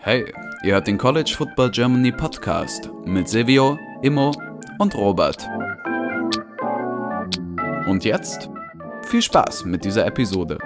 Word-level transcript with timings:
Hey, 0.00 0.24
ihr 0.62 0.72
hört 0.72 0.86
den 0.86 0.96
College 0.96 1.34
Football 1.36 1.70
Germany 1.70 2.12
Podcast 2.12 2.90
mit 3.04 3.28
Silvio, 3.28 3.76
Immo 4.00 4.32
und 4.78 4.94
Robert. 4.94 5.46
Und 7.86 8.04
jetzt 8.04 8.48
viel 9.04 9.20
Spaß 9.20 9.66
mit 9.66 9.84
dieser 9.84 10.06
Episode. 10.06 10.56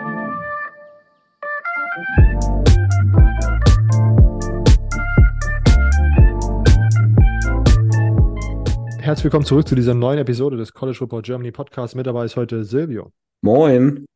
Herzlich 9.01 9.25
willkommen 9.25 9.45
zurück 9.45 9.67
zu 9.67 9.75
dieser 9.75 9.95
neuen 9.95 10.21
Episode 10.21 10.57
des 10.57 10.73
College 10.73 10.99
Football 10.99 11.23
Germany 11.23 11.51
Podcast. 11.51 11.97
Mit 11.97 12.07
dabei 12.07 12.27
ist 12.27 12.37
heute 12.37 12.63
Silvio. 12.63 13.11
Moin. 13.43 14.07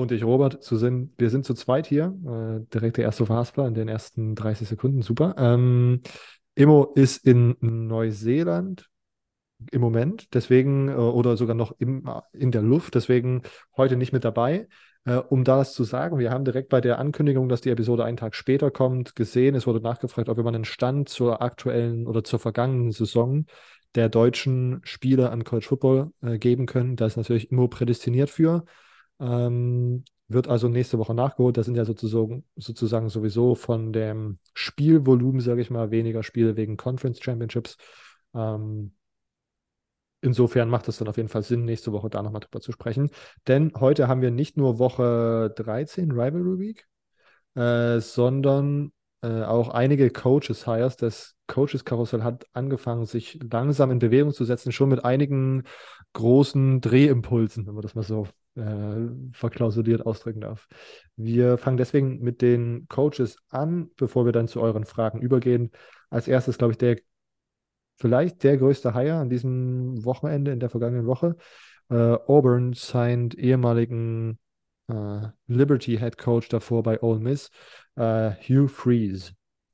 Und 0.00 0.12
ich, 0.12 0.24
Robert, 0.24 0.62
zu 0.62 0.78
sind, 0.78 1.12
wir 1.18 1.28
sind 1.28 1.44
zu 1.44 1.52
zweit 1.52 1.86
hier. 1.86 2.16
Äh, 2.24 2.66
direkt 2.72 2.96
der 2.96 3.04
erste 3.04 3.26
Verhaspler 3.26 3.68
in 3.68 3.74
den 3.74 3.86
ersten 3.86 4.34
30 4.34 4.66
Sekunden. 4.66 5.02
Super. 5.02 5.34
Ähm, 5.36 6.00
Immo 6.54 6.92
ist 6.94 7.26
in 7.26 7.56
Neuseeland 7.60 8.88
im 9.70 9.82
Moment, 9.82 10.32
deswegen, 10.32 10.88
äh, 10.88 10.92
oder 10.92 11.36
sogar 11.36 11.54
noch 11.54 11.72
im, 11.78 12.10
in 12.32 12.50
der 12.50 12.62
Luft, 12.62 12.94
deswegen 12.94 13.42
heute 13.76 13.96
nicht 13.98 14.14
mit 14.14 14.24
dabei. 14.24 14.68
Äh, 15.04 15.16
um 15.16 15.44
das 15.44 15.74
zu 15.74 15.84
sagen, 15.84 16.18
wir 16.18 16.30
haben 16.30 16.46
direkt 16.46 16.70
bei 16.70 16.80
der 16.80 16.98
Ankündigung, 16.98 17.50
dass 17.50 17.60
die 17.60 17.68
Episode 17.70 18.04
einen 18.04 18.16
Tag 18.16 18.34
später 18.34 18.70
kommt, 18.70 19.14
gesehen, 19.14 19.54
es 19.54 19.66
wurde 19.66 19.82
nachgefragt, 19.82 20.30
ob 20.30 20.38
wir 20.38 20.44
mal 20.44 20.54
einen 20.54 20.64
Stand 20.64 21.10
zur 21.10 21.42
aktuellen 21.42 22.06
oder 22.06 22.24
zur 22.24 22.38
vergangenen 22.38 22.92
Saison 22.92 23.44
der 23.94 24.08
deutschen 24.08 24.80
Spiele 24.82 25.28
an 25.28 25.44
College 25.44 25.66
Football 25.66 26.12
äh, 26.22 26.38
geben 26.38 26.64
können. 26.64 26.96
Da 26.96 27.04
ist 27.04 27.18
natürlich 27.18 27.50
Immo 27.50 27.68
prädestiniert 27.68 28.30
für. 28.30 28.64
Ähm, 29.20 30.04
wird 30.28 30.48
also 30.48 30.68
nächste 30.68 30.98
Woche 30.98 31.14
nachgeholt. 31.14 31.56
Das 31.56 31.66
sind 31.66 31.74
ja 31.76 31.84
sozusagen, 31.84 32.44
sozusagen 32.56 33.08
sowieso 33.08 33.54
von 33.54 33.92
dem 33.92 34.38
Spielvolumen, 34.54 35.40
sage 35.40 35.60
ich 35.60 35.70
mal, 35.70 35.90
weniger 35.90 36.22
Spiele 36.22 36.56
wegen 36.56 36.76
Conference 36.76 37.20
Championships. 37.20 37.76
Ähm, 38.34 38.92
insofern 40.20 40.70
macht 40.70 40.88
es 40.88 40.98
dann 40.98 41.08
auf 41.08 41.16
jeden 41.16 41.28
Fall 41.28 41.42
Sinn, 41.42 41.64
nächste 41.64 41.92
Woche 41.92 42.10
da 42.10 42.22
nochmal 42.22 42.40
drüber 42.40 42.60
zu 42.60 42.72
sprechen. 42.72 43.10
Denn 43.48 43.72
heute 43.78 44.06
haben 44.06 44.22
wir 44.22 44.30
nicht 44.30 44.56
nur 44.56 44.78
Woche 44.78 45.52
13 45.56 46.12
Rivalry 46.12 46.58
Week, 46.58 46.86
äh, 47.56 48.00
sondern 48.00 48.92
äh, 49.22 49.42
auch 49.42 49.68
einige 49.70 50.10
Coaches-Hires. 50.10 50.96
Das 50.96 51.34
Coaches-Karussell 51.48 52.22
hat 52.22 52.46
angefangen, 52.52 53.04
sich 53.04 53.40
langsam 53.50 53.90
in 53.90 53.98
Bewegung 53.98 54.32
zu 54.32 54.44
setzen, 54.44 54.70
schon 54.70 54.90
mit 54.90 55.04
einigen 55.04 55.64
großen 56.12 56.80
Drehimpulsen, 56.80 57.66
wenn 57.66 57.74
man 57.74 57.82
das 57.82 57.96
mal 57.96 58.02
so 58.04 58.28
äh, 58.56 59.08
verklausuliert 59.32 60.04
ausdrücken 60.04 60.40
darf. 60.40 60.68
Wir 61.16 61.58
fangen 61.58 61.76
deswegen 61.76 62.20
mit 62.20 62.42
den 62.42 62.86
Coaches 62.88 63.36
an, 63.48 63.90
bevor 63.96 64.24
wir 64.24 64.32
dann 64.32 64.48
zu 64.48 64.60
euren 64.60 64.84
Fragen 64.84 65.20
übergehen. 65.20 65.70
Als 66.10 66.28
erstes, 66.28 66.58
glaube 66.58 66.72
ich, 66.72 66.78
der 66.78 66.98
vielleicht 67.96 68.42
der 68.42 68.56
größte 68.56 68.94
Hire 68.94 69.18
an 69.18 69.30
diesem 69.30 70.04
Wochenende, 70.04 70.52
in 70.52 70.60
der 70.60 70.70
vergangenen 70.70 71.06
Woche. 71.06 71.36
Äh, 71.90 71.94
Auburn 71.94 72.72
signed 72.72 73.34
ehemaligen 73.34 74.38
äh, 74.88 75.28
Liberty 75.46 75.98
Head 75.98 76.18
Coach 76.18 76.48
davor 76.48 76.82
bei 76.82 77.00
Ole 77.02 77.20
Miss, 77.20 77.50
äh, 77.96 78.30
Hugh 78.30 78.68
Freeze. 78.68 79.32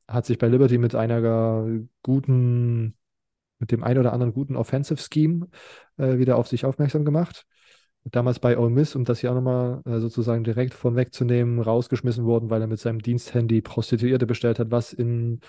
Hat 0.09 0.27
sich 0.27 0.39
bei 0.39 0.49
Liberty 0.49 0.79
mit 0.79 0.95
einer 0.95 1.67
guten, 2.03 2.97
mit 3.59 3.73
dem 3.73 3.83
ein 3.83 3.99
oder 3.99 4.13
anderen 4.13 4.33
guten 4.33 4.57
Offensive 4.57 5.01
Scheme 5.01 5.49
äh, 5.97 6.19
wieder 6.19 6.37
auf 6.37 6.47
sich 6.49 6.65
aufmerksam 6.65 7.05
gemacht 7.05 7.47
damals 8.11 8.39
bei 8.39 8.59
Ole 8.59 8.71
Miss, 8.71 8.95
um 8.95 9.05
das 9.05 9.21
hier 9.21 9.31
auch 9.31 9.35
nochmal 9.35 9.83
äh, 9.85 9.99
sozusagen 9.99 10.45
direkt 10.45 10.75
von 10.75 10.97
wegzunehmen, 10.97 11.61
rausgeschmissen 11.61 12.25
worden, 12.25 12.51
weil 12.51 12.61
er 12.61 12.67
mit 12.67 12.79
seinem 12.79 13.01
Diensthandy 13.01 13.61
Prostituierte 13.61 14.27
bestellt 14.27 14.59
hat, 14.59 14.71
was 14.71 14.93
in, 14.93 15.41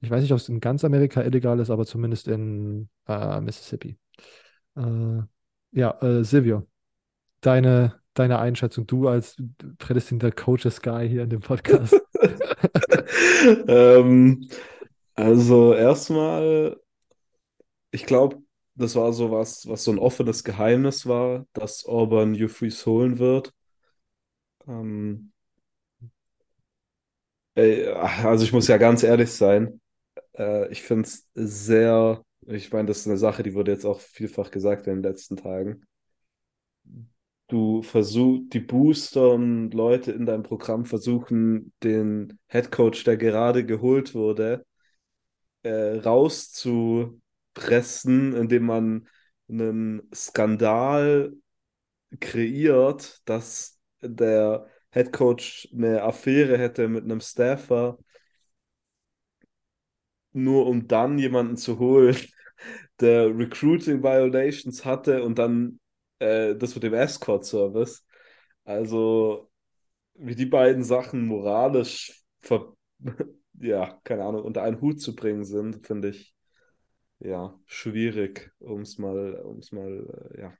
ich 0.00 0.10
weiß 0.10 0.22
nicht, 0.22 0.32
ob 0.32 0.38
es 0.38 0.48
in 0.48 0.60
ganz 0.60 0.84
Amerika 0.84 1.22
illegal 1.22 1.60
ist, 1.60 1.70
aber 1.70 1.86
zumindest 1.86 2.28
in 2.28 2.88
äh, 3.06 3.40
Mississippi. 3.40 3.98
Äh, 4.76 5.22
ja, 5.72 5.98
äh, 6.00 6.24
Silvio, 6.24 6.66
deine, 7.40 8.00
deine 8.14 8.38
Einschätzung, 8.38 8.86
du 8.86 9.08
als 9.08 9.36
prädestinierter 9.78 10.32
Coaches-Guy 10.32 11.08
hier 11.08 11.22
in 11.24 11.30
dem 11.30 11.40
Podcast. 11.40 12.00
ähm, 13.68 14.48
also 15.14 15.74
erstmal, 15.74 16.76
ich 17.90 18.06
glaube, 18.06 18.43
das 18.74 18.96
war 18.96 19.12
so 19.12 19.30
was, 19.30 19.68
was 19.68 19.84
so 19.84 19.92
ein 19.92 19.98
offenes 19.98 20.44
Geheimnis 20.44 21.06
war, 21.06 21.46
dass 21.52 21.84
Hugh 22.34 22.48
Freeze 22.48 22.86
holen 22.86 23.18
wird. 23.18 23.52
Ähm, 24.66 25.32
also 27.56 28.44
ich 28.44 28.52
muss 28.52 28.68
ja 28.68 28.76
ganz 28.78 29.02
ehrlich 29.02 29.30
sein, 29.32 29.80
äh, 30.38 30.70
ich 30.72 30.82
finde 30.82 31.08
es 31.08 31.28
sehr, 31.34 32.24
ich 32.46 32.72
meine, 32.72 32.88
das 32.88 33.00
ist 33.00 33.08
eine 33.08 33.18
Sache, 33.18 33.42
die 33.42 33.54
wurde 33.54 33.72
jetzt 33.72 33.86
auch 33.86 34.00
vielfach 34.00 34.50
gesagt 34.50 34.86
in 34.86 34.96
den 34.96 35.02
letzten 35.04 35.36
Tagen. 35.36 35.84
Du 37.48 37.82
versuchst, 37.82 38.52
die 38.54 38.60
Booster 38.60 39.30
und 39.32 39.72
Leute 39.72 40.12
in 40.12 40.24
deinem 40.26 40.42
Programm 40.42 40.84
versuchen, 40.86 41.72
den 41.82 42.38
Headcoach, 42.46 43.04
der 43.04 43.16
gerade 43.18 43.66
geholt 43.66 44.14
wurde, 44.14 44.64
äh, 45.62 45.98
rauszu 46.00 47.20
pressen, 47.54 48.34
indem 48.34 48.66
man 48.66 49.08
einen 49.48 50.08
Skandal 50.14 51.34
kreiert, 52.20 53.22
dass 53.28 53.80
der 54.02 54.66
Head 54.92 55.12
Coach 55.12 55.68
eine 55.74 56.02
Affäre 56.02 56.58
hätte 56.58 56.88
mit 56.88 57.04
einem 57.04 57.20
Staffer, 57.20 57.98
nur 60.32 60.66
um 60.66 60.88
dann 60.88 61.18
jemanden 61.18 61.56
zu 61.56 61.78
holen, 61.78 62.16
der 63.00 63.36
Recruiting 63.36 64.02
Violations 64.02 64.84
hatte 64.84 65.22
und 65.22 65.38
dann 65.38 65.80
äh, 66.18 66.54
das 66.56 66.74
mit 66.74 66.84
dem 66.84 66.94
Escort 66.94 67.44
Service. 67.44 68.06
Also, 68.64 69.50
wie 70.14 70.34
die 70.34 70.46
beiden 70.46 70.84
Sachen 70.84 71.26
moralisch 71.26 72.22
ja, 73.60 74.00
keine 74.04 74.24
Ahnung, 74.24 74.44
unter 74.44 74.62
einen 74.62 74.80
Hut 74.80 75.00
zu 75.00 75.14
bringen 75.16 75.44
sind, 75.44 75.86
finde 75.86 76.10
ich 76.10 76.33
ja, 77.24 77.58
schwierig, 77.66 78.52
um 78.60 78.82
es 78.82 78.98
mal, 78.98 79.34
um's 79.42 79.72
mal, 79.72 80.30
äh, 80.34 80.40
ja, 80.42 80.54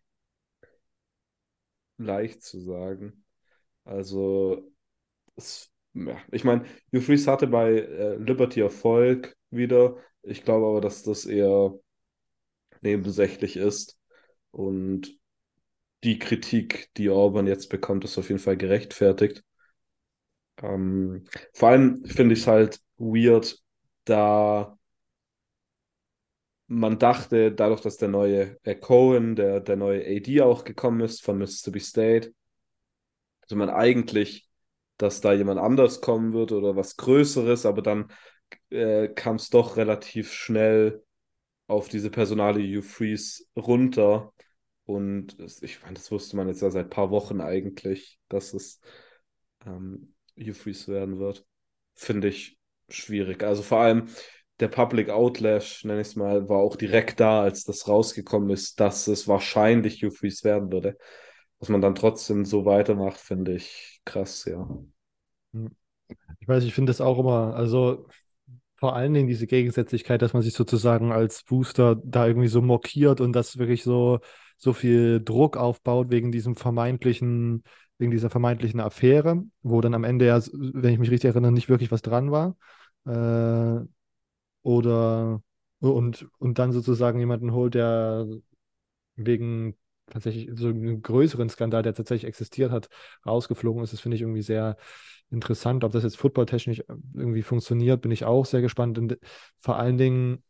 leicht 1.98 2.42
zu 2.42 2.60
sagen. 2.60 3.24
Also, 3.84 4.72
es, 5.36 5.72
ja, 5.94 6.18
ich 6.32 6.44
meine, 6.44 6.66
Freeze 6.94 7.30
hatte 7.30 7.46
bei 7.48 7.72
äh, 7.80 8.16
Liberty 8.16 8.60
Erfolg 8.62 9.36
wieder. 9.50 9.98
Ich 10.22 10.44
glaube 10.44 10.66
aber, 10.68 10.80
dass 10.80 11.04
das 11.04 11.26
eher 11.26 11.74
nebensächlich 12.82 13.56
ist. 13.56 13.98
Und 14.50 15.18
die 16.04 16.18
Kritik, 16.18 16.90
die 16.96 17.10
Orban 17.10 17.46
jetzt 17.46 17.68
bekommt, 17.70 18.04
ist 18.04 18.18
auf 18.18 18.28
jeden 18.28 18.40
Fall 18.40 18.56
gerechtfertigt. 18.56 19.44
Ähm, 20.62 21.24
vor 21.52 21.70
allem 21.70 22.04
finde 22.04 22.34
ich 22.34 22.40
es 22.40 22.46
halt 22.46 22.80
weird, 22.98 23.58
da 24.04 24.78
man 26.66 26.98
dachte, 26.98 27.52
dadurch, 27.52 27.80
dass 27.80 27.96
der 27.96 28.08
neue 28.08 28.58
äh, 28.62 28.74
Cohen, 28.74 29.36
der, 29.36 29.60
der 29.60 29.76
neue 29.76 30.04
AD 30.04 30.42
auch 30.42 30.64
gekommen 30.64 31.00
ist 31.00 31.22
von 31.22 31.38
Mississippi 31.38 31.80
State, 31.80 32.32
also 33.42 33.56
man 33.56 33.70
eigentlich, 33.70 34.48
dass 34.96 35.20
da 35.20 35.32
jemand 35.32 35.60
anders 35.60 36.00
kommen 36.00 36.32
wird 36.32 36.52
oder 36.52 36.76
was 36.76 36.96
Größeres, 36.96 37.66
aber 37.66 37.82
dann 37.82 38.10
äh, 38.70 39.08
kam 39.08 39.36
es 39.36 39.50
doch 39.50 39.76
relativ 39.76 40.32
schnell 40.32 41.02
auf 41.66 41.88
diese 41.88 42.10
Personale 42.10 42.60
Hugh 42.60 42.82
Freeze 42.82 43.44
runter. 43.56 44.32
Und 44.86 45.36
ich 45.62 45.82
meine, 45.82 45.94
das 45.94 46.10
wusste 46.10 46.36
man 46.36 46.48
jetzt 46.48 46.62
ja 46.62 46.70
seit 46.70 46.86
ein 46.86 46.90
paar 46.90 47.10
Wochen 47.10 47.40
eigentlich, 47.40 48.18
dass 48.28 48.54
es 48.54 48.80
ähm, 49.66 50.14
Hugh 50.38 50.54
Freeze 50.54 50.92
werden 50.92 51.18
wird. 51.18 51.46
Finde 51.94 52.28
ich 52.28 52.58
schwierig. 52.88 53.42
Also 53.42 53.62
vor 53.62 53.78
allem, 53.78 54.08
der 54.64 54.68
Public 54.68 55.10
Outlash, 55.10 55.84
nenne 55.84 56.00
ich 56.00 56.08
es 56.08 56.16
mal, 56.16 56.48
war 56.48 56.58
auch 56.58 56.76
direkt 56.76 57.20
da, 57.20 57.42
als 57.42 57.64
das 57.64 57.86
rausgekommen 57.86 58.48
ist, 58.48 58.80
dass 58.80 59.08
es 59.08 59.28
wahrscheinlich 59.28 60.02
Hugh 60.02 60.10
Freeze 60.10 60.42
werden 60.42 60.72
würde. 60.72 60.96
Dass 61.60 61.68
man 61.68 61.82
dann 61.82 61.94
trotzdem 61.94 62.46
so 62.46 62.64
weitermacht, 62.64 63.20
finde 63.20 63.54
ich 63.56 64.00
krass, 64.06 64.46
ja. 64.46 64.66
Hm. 65.52 65.70
Ich 66.40 66.48
weiß, 66.48 66.64
ich 66.64 66.72
finde 66.74 66.90
das 66.90 67.02
auch 67.02 67.18
immer, 67.18 67.54
also 67.54 68.06
vor 68.76 68.96
allen 68.96 69.12
Dingen 69.12 69.28
diese 69.28 69.46
Gegensätzlichkeit, 69.46 70.22
dass 70.22 70.32
man 70.32 70.42
sich 70.42 70.54
sozusagen 70.54 71.12
als 71.12 71.42
Booster 71.44 71.96
da 72.02 72.26
irgendwie 72.26 72.48
so 72.48 72.62
mockiert 72.62 73.20
und 73.20 73.32
das 73.34 73.58
wirklich 73.58 73.82
so, 73.82 74.20
so 74.56 74.72
viel 74.72 75.22
Druck 75.22 75.58
aufbaut 75.58 76.10
wegen 76.10 76.32
diesem 76.32 76.56
vermeintlichen, 76.56 77.64
wegen 77.98 78.10
dieser 78.10 78.30
vermeintlichen 78.30 78.80
Affäre, 78.80 79.42
wo 79.62 79.82
dann 79.82 79.94
am 79.94 80.04
Ende 80.04 80.26
ja, 80.26 80.40
wenn 80.52 80.92
ich 80.92 80.98
mich 80.98 81.10
richtig 81.10 81.28
erinnere, 81.28 81.52
nicht 81.52 81.68
wirklich 81.68 81.92
was 81.92 82.02
dran 82.02 82.30
war. 82.30 82.56
Äh, 83.06 83.86
oder 84.64 85.42
und, 85.80 86.28
und 86.40 86.58
dann 86.60 86.72
sozusagen 86.72 87.20
jemanden 87.20 87.52
holt, 87.54 87.74
der 87.76 88.26
wegen 89.16 89.76
tatsächlich 90.06 90.50
so 90.54 90.68
einen 90.68 91.02
größeren 91.02 91.48
Skandal, 91.48 91.82
der 91.82 91.94
tatsächlich 91.94 92.28
existiert 92.28 92.70
hat, 92.72 92.88
rausgeflogen 93.26 93.82
ist. 93.84 93.92
Das 93.92 94.00
finde 94.00 94.16
ich 94.16 94.22
irgendwie 94.22 94.42
sehr 94.42 94.76
interessant. 95.30 95.84
Ob 95.84 95.92
das 95.92 96.04
jetzt 96.04 96.18
footballtechnisch 96.18 96.82
irgendwie 97.14 97.42
funktioniert, 97.42 98.02
bin 98.02 98.12
ich 98.12 98.24
auch 98.24 98.46
sehr 98.46 98.62
gespannt. 98.62 98.98
Und 98.98 99.18
vor 99.60 99.76
allen 99.78 99.98
Dingen, 99.98 100.42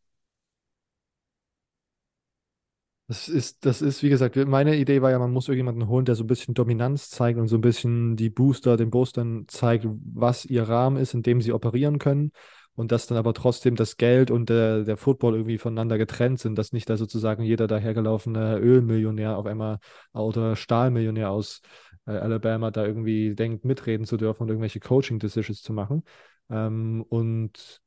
das 3.06 3.28
ist, 3.28 3.66
das 3.66 3.82
ist, 3.82 4.02
wie 4.02 4.08
gesagt, 4.08 4.34
meine 4.36 4.76
Idee 4.76 5.02
war 5.02 5.10
ja, 5.10 5.18
man 5.18 5.30
muss 5.32 5.46
irgendjemanden 5.48 5.88
holen, 5.88 6.06
der 6.06 6.14
so 6.14 6.24
ein 6.24 6.26
bisschen 6.26 6.54
Dominanz 6.54 7.10
zeigt 7.10 7.38
und 7.38 7.48
so 7.48 7.56
ein 7.56 7.60
bisschen 7.60 8.16
die 8.16 8.30
Booster, 8.30 8.76
den 8.78 8.90
Boostern 8.90 9.44
zeigt, 9.46 9.86
was 9.86 10.46
ihr 10.46 10.62
Rahmen 10.62 10.96
ist, 10.96 11.12
in 11.12 11.22
dem 11.22 11.42
sie 11.42 11.52
operieren 11.52 11.98
können 11.98 12.32
und 12.76 12.92
dass 12.92 13.06
dann 13.06 13.18
aber 13.18 13.34
trotzdem 13.34 13.76
das 13.76 13.96
Geld 13.96 14.30
und 14.30 14.48
der, 14.48 14.84
der 14.84 14.96
Football 14.96 15.34
irgendwie 15.34 15.58
voneinander 15.58 15.98
getrennt 15.98 16.40
sind, 16.40 16.56
dass 16.56 16.72
nicht 16.72 16.88
da 16.90 16.96
sozusagen 16.96 17.42
jeder 17.42 17.66
dahergelaufene 17.66 18.58
Ölmillionär 18.58 19.36
auf 19.36 19.46
einmal 19.46 19.78
oder 20.12 20.56
Stahlmillionär 20.56 21.30
aus 21.30 21.60
äh, 22.06 22.12
Alabama 22.12 22.70
da 22.70 22.84
irgendwie 22.84 23.34
denkt, 23.34 23.64
mitreden 23.64 24.06
zu 24.06 24.16
dürfen 24.16 24.42
und 24.42 24.48
irgendwelche 24.48 24.80
Coaching-Decisions 24.80 25.62
zu 25.62 25.72
machen. 25.72 26.02
Ähm, 26.50 27.04
und 27.08 27.80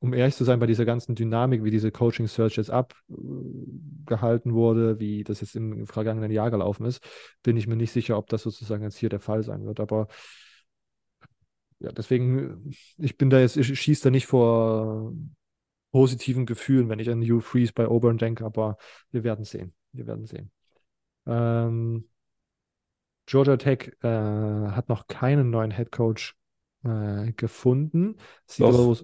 um 0.00 0.14
ehrlich 0.14 0.36
zu 0.36 0.44
sein, 0.44 0.60
bei 0.60 0.66
dieser 0.66 0.84
ganzen 0.84 1.14
Dynamik, 1.16 1.64
wie 1.64 1.72
diese 1.72 1.90
Coaching-Search 1.90 2.56
jetzt 2.56 2.70
abgehalten 2.70 4.54
wurde, 4.54 5.00
wie 5.00 5.24
das 5.24 5.40
jetzt 5.40 5.56
im 5.56 5.86
vergangenen 5.86 6.30
Jahr 6.30 6.50
gelaufen 6.50 6.86
ist, 6.86 7.02
bin 7.42 7.56
ich 7.56 7.66
mir 7.66 7.76
nicht 7.76 7.90
sicher, 7.90 8.16
ob 8.16 8.28
das 8.28 8.42
sozusagen 8.42 8.84
jetzt 8.84 8.96
hier 8.96 9.08
der 9.08 9.20
Fall 9.20 9.42
sein 9.42 9.66
wird. 9.66 9.80
Aber 9.80 10.06
ja, 11.80 11.92
deswegen, 11.92 12.70
ich 12.98 13.16
bin 13.16 13.30
da 13.30 13.40
jetzt, 13.40 13.56
ich 13.56 13.78
schieße 13.78 14.04
da 14.04 14.10
nicht 14.10 14.26
vor 14.26 15.12
positiven 15.92 16.46
Gefühlen, 16.46 16.88
wenn 16.88 16.98
ich 16.98 17.10
an 17.10 17.22
Hugh 17.22 17.40
Freeze 17.40 17.72
bei 17.72 17.86
Auburn 17.86 18.18
denke, 18.18 18.44
aber 18.44 18.76
wir 19.10 19.24
werden 19.24 19.44
sehen. 19.44 19.74
Wir 19.92 20.06
werden 20.06 20.26
sehen. 20.26 20.50
Ähm, 21.26 22.08
Georgia 23.26 23.56
Tech 23.56 23.92
äh, 24.02 24.08
hat 24.08 24.88
noch 24.88 25.06
keinen 25.06 25.50
neuen 25.50 25.70
Head 25.70 25.92
Coach 25.92 26.34
äh, 26.84 27.32
gefunden. 27.32 28.16
Sieht 28.46 28.64
aber, 28.66 28.96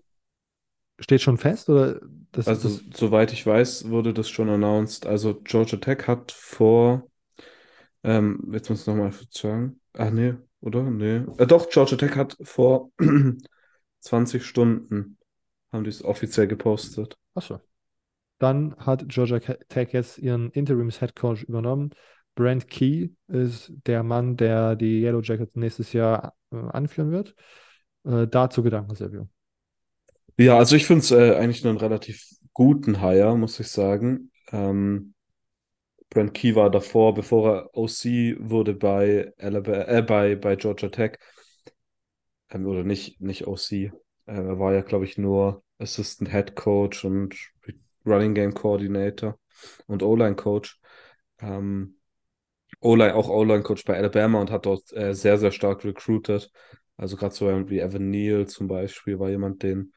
steht 0.98 1.22
schon 1.22 1.38
fest 1.38 1.68
oder 1.68 2.00
das, 2.32 2.46
Also, 2.46 2.68
das 2.68 2.98
soweit 2.98 3.32
ich 3.32 3.46
weiß, 3.46 3.90
wurde 3.90 4.14
das 4.14 4.28
schon 4.28 4.48
announced. 4.48 5.06
Also, 5.06 5.34
Georgia 5.42 5.78
Tech 5.78 6.06
hat 6.06 6.32
vor, 6.32 7.06
ähm, 8.02 8.50
jetzt 8.52 8.70
muss 8.70 8.82
ich 8.82 8.86
nochmal 8.86 9.12
sagen. 9.30 9.80
Ach, 9.94 10.10
nee, 10.10 10.34
oder? 10.64 10.82
Nee. 10.82 11.22
Äh, 11.38 11.46
doch, 11.46 11.68
Georgia 11.68 11.96
Tech 11.96 12.16
hat 12.16 12.36
vor 12.42 12.90
20 14.00 14.44
Stunden 14.44 15.18
haben 15.72 15.84
die 15.84 15.90
es 15.90 16.04
offiziell 16.04 16.46
gepostet. 16.46 17.18
Achso. 17.34 17.60
Dann 18.38 18.74
hat 18.78 19.08
Georgia 19.08 19.38
Tech 19.40 19.92
jetzt 19.92 20.18
ihren 20.18 20.50
Interims-Head 20.50 21.14
Coach 21.16 21.44
übernommen. 21.44 21.90
Brent 22.34 22.68
Key 22.68 23.10
ist 23.28 23.72
der 23.86 24.02
Mann, 24.02 24.36
der 24.36 24.76
die 24.76 25.02
Yellow 25.02 25.20
Jackets 25.20 25.54
nächstes 25.54 25.92
Jahr 25.92 26.34
äh, 26.50 26.56
anführen 26.56 27.10
wird. 27.10 27.34
Äh, 28.04 28.26
dazu 28.26 28.62
Gedanken, 28.62 28.94
Silvio. 28.94 29.28
Ja, 30.36 30.58
also 30.58 30.74
ich 30.74 30.86
finde 30.86 31.00
es 31.00 31.10
äh, 31.12 31.36
eigentlich 31.36 31.64
einen 31.64 31.76
relativ 31.76 32.28
guten 32.52 33.00
Hire, 33.00 33.38
muss 33.38 33.58
ich 33.60 33.68
sagen. 33.68 34.32
Ähm, 34.50 35.13
Brent 36.14 36.32
Key 36.32 36.54
war 36.54 36.70
davor, 36.70 37.12
bevor 37.12 37.48
er 37.54 37.70
OC 37.76 38.36
wurde 38.38 38.72
bei, 38.74 39.32
Alabama, 39.38 39.84
äh, 39.84 40.02
bei, 40.02 40.36
bei 40.36 40.56
Georgia 40.56 40.88
Tech, 40.88 41.18
ähm, 42.50 42.66
oder 42.66 42.84
nicht, 42.84 43.20
nicht 43.20 43.46
OC, 43.46 43.72
äh, 43.72 43.90
er 44.26 44.58
war 44.58 44.72
ja, 44.72 44.80
glaube 44.80 45.04
ich, 45.04 45.18
nur 45.18 45.62
Assistant 45.78 46.30
Head 46.30 46.54
Coach 46.54 47.04
und 47.04 47.36
Running 48.06 48.34
Game 48.34 48.54
Coordinator 48.54 49.38
und 49.86 50.02
O-Line 50.02 50.36
Coach. 50.36 50.80
Ähm, 51.40 51.96
O-Line, 52.80 53.14
auch 53.14 53.28
O-Line 53.28 53.62
Coach 53.62 53.84
bei 53.84 53.96
Alabama 53.96 54.40
und 54.40 54.50
hat 54.50 54.66
dort 54.66 54.92
äh, 54.92 55.14
sehr, 55.14 55.38
sehr 55.38 55.52
stark 55.52 55.84
recruited. 55.84 56.50
Also 56.96 57.16
gerade 57.16 57.34
so 57.34 57.46
wie 57.68 57.80
Evan 57.80 58.10
Neal 58.10 58.46
zum 58.46 58.68
Beispiel 58.68 59.18
war 59.18 59.30
jemand, 59.30 59.62
den 59.62 59.92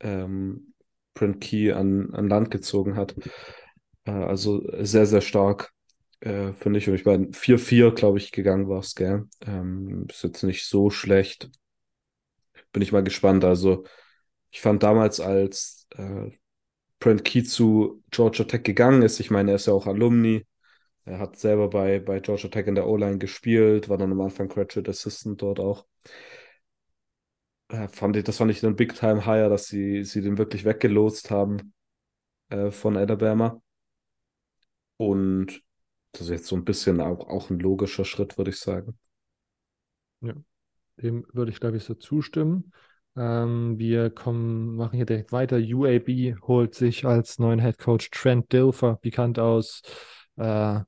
ähm, 0.00 0.74
Brent 1.14 1.40
Key 1.40 1.72
an, 1.72 2.12
an 2.12 2.28
Land 2.28 2.50
gezogen 2.50 2.96
hat. 2.96 3.14
Äh, 4.04 4.10
also 4.12 4.62
sehr, 4.84 5.06
sehr 5.06 5.20
stark, 5.20 5.72
äh, 6.20 6.52
finde 6.54 6.78
ich. 6.78 6.88
Und 6.88 6.94
ich 6.94 7.04
meine, 7.04 7.32
4-4, 7.32 7.92
glaube 7.92 8.18
ich, 8.18 8.32
gegangen 8.32 8.68
war 8.68 8.80
es, 8.80 8.94
gell? 8.94 9.26
Ähm, 9.46 10.06
ist 10.08 10.22
jetzt 10.24 10.42
nicht 10.42 10.66
so 10.66 10.90
schlecht. 10.90 11.50
Bin 12.72 12.82
ich 12.82 12.92
mal 12.92 13.02
gespannt. 13.04 13.44
Also, 13.44 13.84
ich 14.50 14.60
fand 14.60 14.82
damals, 14.82 15.20
als 15.20 15.86
äh, 15.96 16.30
Brent 17.00 17.24
Key 17.24 17.44
zu 17.44 18.02
Georgia 18.10 18.44
Tech 18.46 18.62
gegangen 18.64 19.02
ist, 19.02 19.20
ich 19.20 19.30
meine, 19.30 19.52
er 19.52 19.56
ist 19.56 19.66
ja 19.66 19.72
auch 19.74 19.86
Alumni. 19.86 20.46
Er 21.06 21.20
hat 21.20 21.38
selber 21.38 21.70
bei, 21.70 22.00
bei 22.00 22.20
Georgia 22.20 22.50
Tech 22.50 22.66
in 22.68 22.76
der 22.76 22.86
O-Line 22.88 23.18
gespielt, 23.18 23.88
war 23.88 23.98
dann 23.98 24.12
am 24.12 24.20
Anfang 24.22 24.48
Graduate 24.48 24.90
Assistant 24.90 25.42
dort 25.42 25.60
auch. 25.60 25.86
Äh, 27.68 27.88
fand 27.88 28.16
ich, 28.16 28.24
das 28.24 28.36
fand 28.38 28.50
ich 28.50 28.62
ein 28.64 28.76
Big-Time-Hire, 28.76 29.48
dass 29.48 29.66
sie, 29.66 30.04
sie 30.04 30.20
den 30.22 30.38
wirklich 30.38 30.64
weggelotst 30.64 31.30
haben 31.30 31.72
äh, 32.50 32.72
von 32.72 32.98
Alabama. 32.98 33.62
Und 35.08 35.62
das 36.12 36.22
ist 36.22 36.30
jetzt 36.30 36.46
so 36.46 36.56
ein 36.56 36.64
bisschen 36.64 37.00
auch, 37.00 37.28
auch 37.28 37.50
ein 37.50 37.58
logischer 37.58 38.04
Schritt, 38.04 38.38
würde 38.38 38.50
ich 38.50 38.58
sagen. 38.58 38.98
Ja, 40.20 40.34
dem 40.96 41.26
würde 41.32 41.50
ich, 41.50 41.60
glaube 41.60 41.76
ich, 41.76 41.84
so 41.84 41.94
zustimmen. 41.94 42.72
Ähm, 43.16 43.78
wir 43.78 44.10
kommen, 44.10 44.76
machen 44.76 44.96
hier 44.96 45.06
direkt 45.06 45.32
weiter. 45.32 45.56
UAB 45.56 46.36
holt 46.46 46.74
sich 46.74 47.04
als 47.04 47.38
neuen 47.38 47.60
Head 47.60 47.78
Coach 47.78 48.10
Trent 48.10 48.52
Dilfer, 48.52 48.98
bekannt 49.02 49.38
aus 49.38 49.82
äh, 50.36 50.80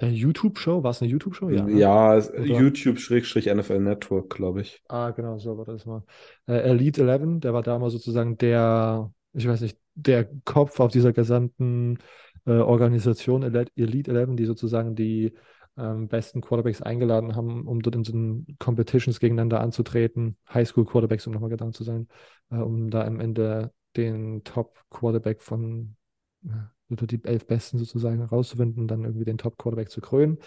YouTube-Show. 0.00 0.82
War 0.82 0.90
es 0.90 1.02
eine 1.02 1.10
YouTube-Show? 1.10 1.50
Ja, 1.50 1.64
ne? 1.64 1.78
ja 1.78 2.18
YouTube-NFL 2.18 3.80
Network, 3.80 4.30
glaube 4.30 4.62
ich. 4.62 4.82
Ah, 4.88 5.10
genau, 5.10 5.38
so 5.38 5.56
war 5.56 5.64
das 5.64 5.86
mal. 5.86 6.02
Äh, 6.46 6.70
Elite 6.70 7.02
11, 7.02 7.40
der 7.40 7.52
war 7.52 7.62
damals 7.62 7.92
sozusagen 7.92 8.36
der, 8.38 9.12
ich 9.32 9.46
weiß 9.46 9.60
nicht, 9.60 9.78
der 9.94 10.28
Kopf 10.44 10.80
auf 10.80 10.90
dieser 10.90 11.12
gesamten 11.12 11.98
äh, 12.46 12.52
Organisation 12.52 13.42
Elite 13.42 13.72
Elite 13.76 14.10
11, 14.12 14.36
die 14.36 14.46
sozusagen 14.46 14.94
die 14.94 15.34
ähm, 15.76 16.08
besten 16.08 16.40
Quarterbacks 16.40 16.82
eingeladen 16.82 17.36
haben, 17.36 17.66
um 17.66 17.80
dort 17.80 17.96
in 17.96 18.04
so 18.04 18.12
Competitions 18.58 19.20
gegeneinander 19.20 19.60
anzutreten. 19.60 20.36
Highschool-Quarterbacks, 20.52 21.26
um 21.26 21.32
nochmal 21.32 21.50
gedacht 21.50 21.74
zu 21.74 21.84
sein, 21.84 22.08
äh, 22.50 22.56
um 22.56 22.90
da 22.90 23.04
am 23.04 23.20
Ende 23.20 23.72
den 23.96 24.44
Top-Quarterback 24.44 25.42
von 25.42 25.96
äh, 26.44 26.48
oder 26.92 27.06
die 27.06 27.24
elf 27.24 27.46
Besten 27.46 27.78
sozusagen 27.78 28.22
rauszufinden 28.22 28.82
und 28.82 28.88
dann 28.88 29.04
irgendwie 29.04 29.24
den 29.24 29.38
Top-Quarterback 29.38 29.90
zu 29.90 30.00
krönen. 30.00 30.38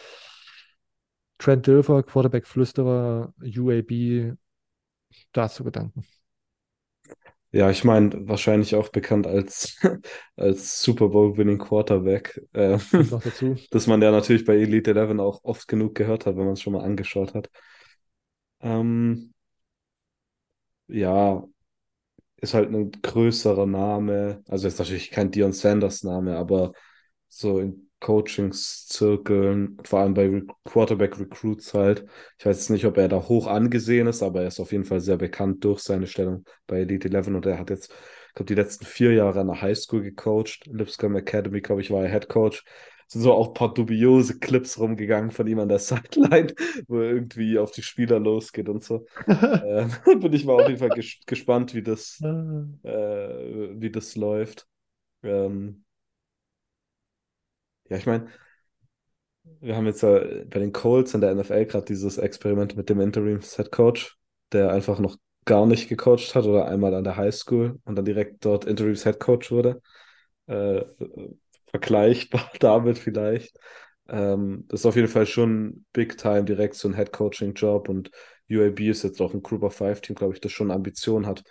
Trent 1.38 1.68
Dilfer, 1.68 2.04
Quarterback-Flüsterer, 2.04 3.34
UAB, 3.42 4.36
dazu 5.32 5.64
Gedanken. 5.64 6.06
Ja, 7.56 7.70
ich 7.70 7.84
meine, 7.84 8.28
wahrscheinlich 8.28 8.74
auch 8.76 8.90
bekannt 8.90 9.28
als, 9.28 9.78
als 10.36 10.82
Super 10.82 11.10
Bowl-winning 11.10 11.60
Quarterback. 11.60 12.42
Äh, 12.54 12.80
noch 12.92 13.22
dazu. 13.22 13.56
dass 13.72 13.86
man 13.88 14.02
ja 14.02 14.10
natürlich 14.12 14.44
bei 14.44 14.56
Elite 14.56 14.92
11 14.96 15.20
auch 15.20 15.44
oft 15.44 15.68
genug 15.68 15.94
gehört 15.96 16.26
hat, 16.26 16.36
wenn 16.36 16.46
man 16.46 16.54
es 16.54 16.62
schon 16.62 16.74
mal 16.74 16.84
angeschaut 16.84 17.36
hat. 17.36 17.50
Ähm, 18.62 19.34
ja, 20.88 21.44
ist 22.38 22.54
halt 22.54 22.72
ein 22.74 22.92
größerer 22.92 23.66
Name. 23.68 24.44
Also 24.48 24.68
ist 24.68 24.80
natürlich 24.80 25.12
kein 25.12 25.32
Deion 25.32 25.54
Sanders 25.54 26.04
Name, 26.04 26.38
aber 26.38 26.74
so 27.30 27.60
in 27.60 27.83
Coachingszirkeln, 28.04 29.78
vor 29.84 30.00
allem 30.02 30.14
bei 30.14 30.28
Re 30.28 30.44
Quarterback 30.66 31.20
Recruits 31.20 31.74
halt. 31.74 32.06
Ich 32.38 32.46
weiß 32.46 32.58
jetzt 32.58 32.70
nicht, 32.70 32.86
ob 32.86 32.98
er 32.98 33.08
da 33.08 33.28
hoch 33.28 33.48
angesehen 33.48 34.08
ist, 34.08 34.22
aber 34.22 34.42
er 34.42 34.50
ist 34.50 34.60
auf 34.60 34.72
jeden 34.72 34.84
Fall 34.84 35.00
sehr 35.00 35.18
bekannt 35.18 35.64
durch 35.64 35.80
seine 35.80 36.06
Stellung 36.06 36.44
bei 36.68 36.82
Elite 36.82 37.10
11 37.10 37.28
und 37.28 37.46
er 37.46 37.58
hat 37.58 37.70
jetzt, 37.70 37.92
ich 38.28 38.34
glaube, 38.36 38.48
die 38.48 38.56
letzten 38.56 38.86
vier 38.86 39.14
Jahre 39.14 39.40
an 39.40 39.48
der 39.48 39.62
Highschool 39.62 40.04
gecoacht. 40.04 40.68
Lipscomb 40.68 41.16
Academy, 41.16 41.62
glaube 41.62 41.82
ich, 41.82 41.90
war 41.92 42.04
er 42.04 42.12
Head 42.12 42.28
Coach. 42.28 42.66
Es 43.08 43.14
sind 43.14 43.22
so 43.22 43.34
auch 43.34 43.50
ein 43.50 43.54
paar 43.54 43.74
dubiose 43.74 44.40
Clips 44.40 44.78
rumgegangen 44.80 45.32
von 45.32 45.48
ihm 45.48 45.60
an 45.60 45.70
der 45.70 45.80
Sideline, 45.80 46.54
wo 46.88 47.00
er 47.00 47.12
irgendwie 47.12 47.58
auf 47.58 47.72
die 47.72 47.84
Spieler 47.84 48.20
losgeht 48.20 48.68
und 48.68 48.84
so. 48.84 49.06
äh, 49.28 49.88
bin 50.20 50.34
ich 50.34 50.46
mal 50.46 50.62
auf 50.62 50.68
jeden 50.68 50.80
Fall 50.80 50.90
ges 50.90 51.20
gespannt, 51.26 51.74
wie 51.74 51.84
das, 51.84 52.20
äh, 52.22 52.90
wie 53.80 53.92
das 53.92 54.16
läuft. 54.16 54.68
Ähm, 55.24 55.83
ja, 57.90 57.98
ich 57.98 58.06
meine, 58.06 58.28
wir 59.60 59.76
haben 59.76 59.86
jetzt 59.86 60.02
bei 60.02 60.60
den 60.60 60.72
Colts 60.72 61.14
in 61.14 61.22
der 61.22 61.32
NFL 61.32 61.66
gerade 61.66 61.86
dieses 61.86 62.18
Experiment 62.18 62.76
mit 62.78 62.90
dem 62.90 63.02
Interim-Head 63.02 63.72
Coach, 63.72 64.18
der 64.52 64.72
einfach 64.72 65.00
noch 65.00 65.18
gar 65.46 65.66
nicht 65.66 65.90
gecoacht 65.90 66.36
hat 66.36 66.46
oder 66.46 66.68
einmal 66.68 66.94
an 66.94 67.04
der 67.04 67.18
Highschool 67.18 67.80
und 67.84 67.96
dann 67.96 68.06
direkt 68.06 68.46
dort 68.46 68.66
Interims 68.66 69.04
Head 69.04 69.20
Coach 69.20 69.52
wurde. 69.52 69.82
Äh, 70.48 70.84
vergleichbar 71.68 72.50
damit 72.60 72.98
vielleicht. 72.98 73.58
Ähm, 74.08 74.66
das 74.68 74.82
ist 74.82 74.86
auf 74.86 74.96
jeden 74.96 75.08
Fall 75.08 75.26
schon 75.26 75.86
Big 75.94 76.18
Time 76.18 76.44
direkt 76.44 76.76
so 76.76 76.88
ein 76.88 76.96
Head 76.96 77.12
Coaching 77.12 77.54
Job 77.54 77.90
und 77.90 78.12
UAB 78.50 78.80
ist 78.82 79.04
jetzt 79.04 79.22
auch 79.22 79.34
ein 79.34 79.42
Group 79.42 79.64
of 79.64 79.76
Five 79.76 80.02
Team, 80.02 80.16
glaube 80.16 80.34
ich, 80.34 80.42
das 80.42 80.52
schon 80.52 80.72
Ambition 80.72 81.26
hat, 81.26 81.44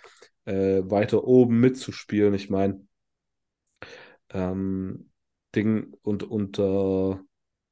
äh, 0.45 0.81
weiter 0.85 1.23
oben 1.23 1.59
mitzuspielen. 1.59 2.33
Ich 2.33 2.49
meine, 2.49 2.85
ähm, 4.29 5.09
Ding 5.55 5.93
und 6.03 6.23
unter, 6.23 7.21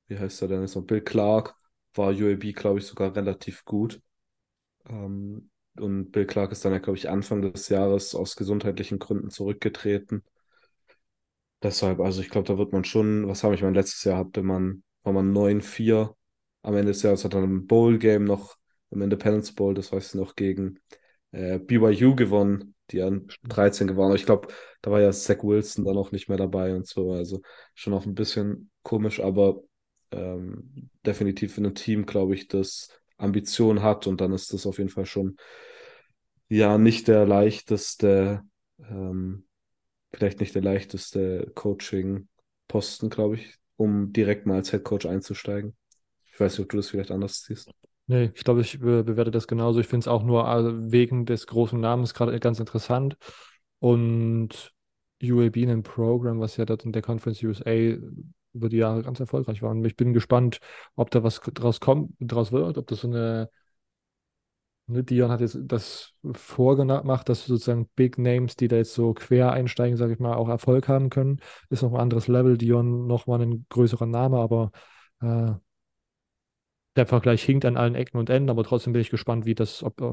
wie 0.07 0.17
heißt 0.19 0.41
der 0.41 0.49
denn 0.49 0.61
jetzt 0.61 0.75
noch? 0.75 0.83
Bill 0.85 1.01
Clark 1.01 1.55
war 1.95 2.09
UAB, 2.09 2.53
glaube 2.53 2.79
ich, 2.79 2.87
sogar 2.87 3.15
relativ 3.15 3.65
gut. 3.65 4.01
Ähm, 4.89 5.49
und 5.77 6.11
Bill 6.11 6.25
Clark 6.25 6.51
ist 6.51 6.65
dann 6.65 6.73
ja, 6.73 6.79
glaube 6.79 6.97
ich, 6.97 7.09
Anfang 7.09 7.41
des 7.41 7.69
Jahres 7.69 8.15
aus 8.15 8.35
gesundheitlichen 8.35 8.99
Gründen 8.99 9.29
zurückgetreten. 9.29 10.23
Deshalb, 11.63 11.99
also 11.99 12.21
ich 12.21 12.29
glaube, 12.29 12.47
da 12.47 12.57
wird 12.57 12.73
man 12.73 12.83
schon, 12.83 13.27
was 13.27 13.43
habe 13.43 13.53
ich 13.55 13.61
mein 13.61 13.73
letztes 13.75 14.03
Jahr 14.03 14.17
hatte 14.17 14.41
man, 14.43 14.83
war 15.03 15.13
man 15.13 15.31
9-4. 15.31 16.15
Am 16.63 16.75
Ende 16.75 16.91
des 16.91 17.03
Jahres 17.03 17.23
hat 17.23 17.33
er 17.33 17.41
ein 17.43 17.67
Bowl-Game 17.67 18.23
noch 18.23 18.57
im 18.89 19.01
Independence 19.01 19.53
Bowl, 19.53 19.73
das 19.73 19.91
weiß 19.91 20.09
ich 20.09 20.15
noch, 20.15 20.35
gegen 20.35 20.79
äh, 21.31 21.59
BYU 21.59 22.15
gewonnen, 22.15 22.75
die 22.91 23.01
an 23.01 23.27
13 23.43 23.87
gewonnen. 23.87 24.15
Ich 24.15 24.25
glaube, 24.25 24.47
da 24.81 24.91
war 24.91 25.01
ja 25.01 25.11
Zach 25.11 25.43
Wilson 25.43 25.85
dann 25.85 25.97
auch 25.97 26.11
nicht 26.11 26.29
mehr 26.29 26.37
dabei 26.37 26.75
und 26.75 26.87
so. 26.87 27.11
Also 27.11 27.41
schon 27.75 27.93
auch 27.93 28.05
ein 28.05 28.15
bisschen 28.15 28.71
komisch, 28.83 29.19
aber 29.19 29.61
ähm, 30.11 30.89
definitiv 31.05 31.57
in 31.57 31.65
einem 31.65 31.75
Team, 31.75 32.05
glaube 32.05 32.35
ich, 32.35 32.47
das 32.47 32.89
Ambition 33.17 33.81
hat 33.81 34.07
und 34.07 34.21
dann 34.21 34.33
ist 34.33 34.53
das 34.53 34.65
auf 34.65 34.77
jeden 34.77 34.89
Fall 34.89 35.05
schon 35.05 35.37
ja 36.49 36.77
nicht 36.77 37.07
der 37.07 37.25
leichteste, 37.25 38.41
ähm, 38.79 39.47
vielleicht 40.13 40.39
nicht 40.39 40.55
der 40.55 40.61
leichteste 40.61 41.51
Coaching-Posten, 41.55 43.09
glaube 43.09 43.35
ich, 43.35 43.55
um 43.77 44.11
direkt 44.11 44.45
mal 44.45 44.55
als 44.55 44.71
Head 44.71 44.83
Coach 44.83 45.05
einzusteigen. 45.05 45.75
Ich 46.33 46.39
weiß 46.39 46.53
nicht, 46.53 46.65
ob 46.65 46.69
du 46.69 46.77
das 46.77 46.89
vielleicht 46.89 47.11
anders 47.11 47.43
siehst. 47.43 47.71
Nee, 48.11 48.31
ich 48.35 48.43
glaube, 48.43 48.59
ich 48.59 48.77
be 48.79 49.03
bewerte 49.05 49.31
das 49.31 49.47
genauso. 49.47 49.79
Ich 49.79 49.87
finde 49.87 50.01
es 50.03 50.07
auch 50.09 50.23
nur 50.23 50.45
also 50.47 50.91
wegen 50.91 51.25
des 51.25 51.47
großen 51.47 51.79
Namens 51.79 52.13
gerade 52.13 52.37
ganz 52.41 52.59
interessant. 52.59 53.15
Und 53.79 54.73
UAB 55.23 55.63
in 55.63 55.69
einem 55.69 55.83
Programm, 55.83 56.39
was 56.41 56.57
ja 56.57 56.65
dort 56.65 56.83
in 56.83 56.91
der 56.91 57.01
Conference 57.01 57.41
USA 57.43 57.71
über 58.53 58.67
die 58.69 58.77
Jahre 58.77 59.01
ganz 59.03 59.19
erfolgreich 59.21 59.61
war. 59.61 59.71
Und 59.71 59.85
ich 59.85 59.95
bin 59.95 60.11
gespannt, 60.13 60.59
ob 60.95 61.09
da 61.11 61.23
was 61.23 61.39
draus 61.39 61.79
kommt, 61.79 62.11
draus 62.19 62.51
wird, 62.51 62.77
ob 62.77 62.87
das 62.87 62.99
so 63.01 63.07
eine 63.07 63.49
Ne, 64.87 65.03
Dion 65.03 65.31
hat 65.31 65.41
jetzt 65.41 65.57
das 65.63 66.13
vorgemacht, 66.33 67.29
dass 67.29 67.45
sozusagen 67.45 67.87
Big 67.95 68.17
Names, 68.17 68.55
die 68.55 68.67
da 68.67 68.75
jetzt 68.77 68.93
so 68.93 69.13
quer 69.13 69.51
einsteigen, 69.53 69.95
sage 69.97 70.13
ich 70.13 70.19
mal, 70.19 70.35
auch 70.35 70.49
Erfolg 70.49 70.87
haben 70.87 71.09
können. 71.09 71.39
Ist 71.69 71.81
noch 71.83 71.93
ein 71.93 71.99
anderes 71.99 72.27
Level. 72.27 72.57
Dion 72.57 73.07
nochmal 73.07 73.41
ein 73.41 73.65
größerer 73.69 74.05
Name, 74.05 74.37
aber 74.39 74.71
äh, 75.21 75.53
der 76.95 77.05
Vergleich 77.05 77.43
hinkt 77.43 77.65
an 77.65 77.77
allen 77.77 77.95
Ecken 77.95 78.17
und 78.17 78.29
Enden, 78.29 78.49
aber 78.49 78.63
trotzdem 78.63 78.93
bin 78.93 79.01
ich 79.01 79.09
gespannt, 79.09 79.45
wie 79.45 79.55
das, 79.55 79.83
ob, 79.83 80.01
äh, 80.01 80.05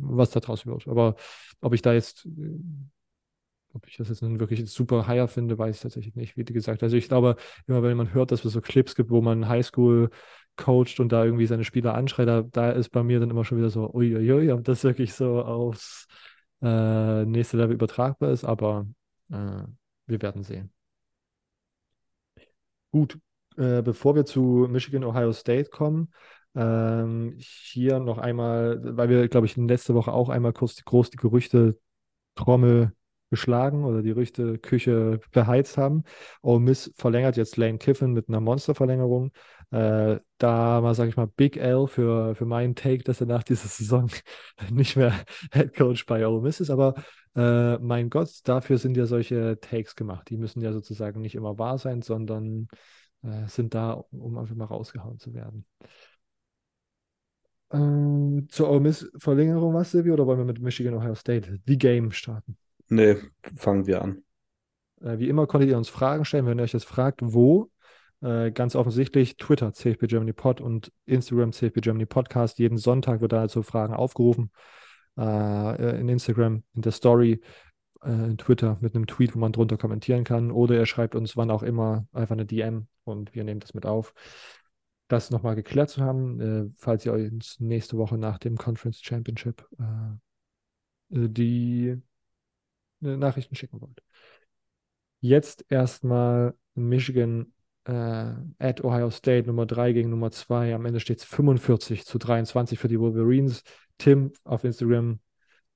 was 0.00 0.30
da 0.30 0.40
draus 0.40 0.66
wird. 0.66 0.88
Aber 0.88 1.16
ob 1.60 1.74
ich 1.74 1.82
da 1.82 1.92
jetzt, 1.92 2.26
äh, 2.26 2.60
ob 3.74 3.86
ich 3.86 3.96
das 3.96 4.08
jetzt 4.08 4.22
einen 4.22 4.40
wirklich 4.40 4.70
super 4.70 5.06
Hire 5.06 5.28
finde, 5.28 5.58
weiß 5.58 5.76
ich 5.76 5.82
tatsächlich 5.82 6.14
nicht, 6.16 6.36
wie 6.36 6.44
gesagt. 6.44 6.82
Also 6.82 6.96
ich 6.96 7.08
glaube, 7.08 7.36
immer 7.66 7.82
wenn 7.82 7.96
man 7.96 8.12
hört, 8.14 8.32
dass 8.32 8.44
es 8.44 8.52
so 8.52 8.60
Clips 8.60 8.94
gibt, 8.94 9.10
wo 9.10 9.20
man 9.20 9.48
Highschool 9.48 10.10
coacht 10.56 10.98
und 11.00 11.12
da 11.12 11.24
irgendwie 11.24 11.46
seine 11.46 11.64
Spieler 11.64 11.94
anschreit, 11.94 12.26
da, 12.28 12.42
da 12.42 12.70
ist 12.70 12.90
bei 12.90 13.02
mir 13.02 13.20
dann 13.20 13.30
immer 13.30 13.44
schon 13.44 13.58
wieder 13.58 13.70
so, 13.70 13.92
uiuiui, 13.92 14.50
ob 14.52 14.64
das 14.64 14.82
wirklich 14.84 15.12
so 15.14 15.42
aufs 15.42 16.06
äh, 16.62 17.24
nächste 17.24 17.56
Level 17.58 17.74
übertragbar 17.74 18.30
ist, 18.32 18.44
aber 18.44 18.86
äh, 19.30 19.62
wir 20.06 20.22
werden 20.22 20.42
sehen. 20.42 20.72
Gut, 22.92 23.18
äh, 23.58 23.82
bevor 23.82 24.14
wir 24.14 24.24
zu 24.24 24.66
Michigan, 24.70 25.04
Ohio 25.04 25.32
State 25.32 25.70
kommen, 25.70 26.12
ähm, 26.54 27.36
hier 27.38 27.98
noch 27.98 28.18
einmal, 28.18 28.80
weil 28.96 29.08
wir, 29.08 29.28
glaube 29.28 29.46
ich, 29.46 29.56
letzte 29.56 29.94
Woche 29.94 30.12
auch 30.12 30.28
einmal 30.28 30.52
kurz 30.52 30.74
die, 30.76 30.84
groß 30.84 31.10
die 31.10 31.16
Gerüchte 31.16 31.78
Trommel 32.34 32.92
geschlagen 33.30 33.84
oder 33.84 34.02
die 34.02 34.14
Küche 34.58 35.20
beheizt 35.32 35.76
haben. 35.76 36.04
Ole 36.42 36.60
Miss 36.60 36.90
verlängert 36.96 37.36
jetzt 37.36 37.56
Lane 37.56 37.78
Kiffin 37.78 38.12
mit 38.12 38.28
einer 38.28 38.40
Monsterverlängerung. 38.40 39.32
Äh, 39.70 40.18
da 40.38 40.80
mal, 40.80 40.94
sage 40.94 41.10
ich 41.10 41.16
mal, 41.16 41.26
Big 41.26 41.58
L 41.58 41.86
für, 41.88 42.34
für 42.34 42.46
meinen 42.46 42.74
Take, 42.74 43.04
dass 43.04 43.20
er 43.20 43.26
nach 43.26 43.42
dieser 43.42 43.68
Saison 43.68 44.08
nicht 44.70 44.96
mehr 44.96 45.12
Head 45.52 45.76
Coach 45.76 46.06
bei 46.06 46.26
Ole 46.26 46.40
Miss 46.40 46.60
ist. 46.60 46.70
Aber 46.70 46.94
äh, 47.36 47.78
mein 47.78 48.08
Gott, 48.08 48.30
dafür 48.44 48.78
sind 48.78 48.96
ja 48.96 49.04
solche 49.06 49.60
Takes 49.60 49.94
gemacht. 49.94 50.30
Die 50.30 50.38
müssen 50.38 50.62
ja 50.62 50.72
sozusagen 50.72 51.20
nicht 51.20 51.34
immer 51.34 51.58
wahr 51.58 51.78
sein, 51.78 52.00
sondern 52.00 52.68
äh, 53.28 53.48
sind 53.48 53.74
da, 53.74 53.92
um 53.92 54.38
einfach 54.38 54.54
mal 54.54 54.64
rausgehauen 54.64 55.18
zu 55.18 55.34
werden. 55.34 55.64
Äh, 57.70 58.46
zur 58.48 58.70
Ole 58.70 58.80
Miss 58.80 59.10
Verlängerung 59.18 59.74
was, 59.74 59.90
Silvio, 59.90 60.14
oder 60.14 60.26
wollen 60.26 60.38
wir 60.38 60.44
mit 60.44 60.60
Michigan 60.60 60.94
Ohio 60.94 61.14
State 61.14 61.58
die 61.66 61.78
Game 61.78 62.12
starten? 62.12 62.56
Nee, 62.88 63.16
fangen 63.56 63.86
wir 63.86 64.02
an. 64.02 64.22
Äh, 65.00 65.18
wie 65.18 65.28
immer 65.28 65.46
konntet 65.46 65.70
ihr 65.70 65.76
uns 65.76 65.88
Fragen 65.88 66.24
stellen, 66.24 66.46
wenn 66.46 66.58
ihr 66.58 66.64
euch 66.64 66.72
das 66.72 66.84
fragt, 66.84 67.20
wo. 67.22 67.70
Äh, 68.20 68.50
ganz 68.50 68.74
offensichtlich 68.74 69.36
Twitter 69.36 69.72
CFB 69.72 70.08
Germany 70.08 70.32
Pod 70.32 70.60
und 70.60 70.92
Instagram 71.06 71.52
CFB 71.52 71.80
Germany 71.80 72.06
Podcast. 72.06 72.58
Jeden 72.58 72.78
Sonntag 72.78 73.20
wird 73.20 73.32
da 73.32 73.40
also 73.40 73.62
Fragen 73.62 73.94
aufgerufen. 73.94 74.50
Äh, 75.16 76.00
in 76.00 76.08
Instagram, 76.08 76.64
in 76.74 76.82
der 76.82 76.92
Story, 76.92 77.40
äh, 78.02 78.34
Twitter 78.36 78.78
mit 78.80 78.94
einem 78.94 79.06
Tweet, 79.06 79.34
wo 79.34 79.38
man 79.38 79.52
drunter 79.52 79.76
kommentieren 79.76 80.24
kann. 80.24 80.50
Oder 80.50 80.76
ihr 80.76 80.86
schreibt 80.86 81.14
uns 81.14 81.36
wann 81.36 81.50
auch 81.50 81.62
immer 81.62 82.06
einfach 82.12 82.34
eine 82.34 82.46
DM 82.46 82.86
und 83.04 83.34
wir 83.34 83.44
nehmen 83.44 83.60
das 83.60 83.74
mit 83.74 83.86
auf. 83.86 84.14
Das 85.08 85.30
nochmal 85.30 85.54
geklärt 85.54 85.90
zu 85.90 86.02
haben, 86.02 86.40
äh, 86.40 86.70
falls 86.76 87.06
ihr 87.06 87.14
uns 87.14 87.60
nächste 87.60 87.96
Woche 87.96 88.18
nach 88.18 88.38
dem 88.38 88.56
Conference 88.56 89.00
Championship 89.02 89.66
äh, 89.78 90.16
die 91.10 91.96
Nachrichten 93.00 93.54
schicken 93.54 93.80
wollt. 93.80 94.02
Jetzt 95.20 95.64
erstmal 95.68 96.54
Michigan 96.74 97.52
äh, 97.84 98.34
at 98.58 98.84
Ohio 98.84 99.10
State 99.10 99.46
Nummer 99.46 99.66
3 99.66 99.92
gegen 99.92 100.10
Nummer 100.10 100.30
2. 100.30 100.74
Am 100.74 100.84
Ende 100.84 101.00
steht 101.00 101.18
es 101.18 101.24
45 101.24 102.04
zu 102.04 102.18
23 102.18 102.78
für 102.78 102.88
die 102.88 103.00
Wolverines. 103.00 103.62
Tim 103.96 104.32
auf 104.44 104.64
Instagram, 104.64 105.18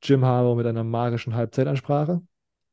Jim 0.02 0.24
Harbour 0.24 0.56
mit 0.56 0.66
einer 0.66 0.84
magischen 0.84 1.34
Halbzeitansprache, 1.34 2.22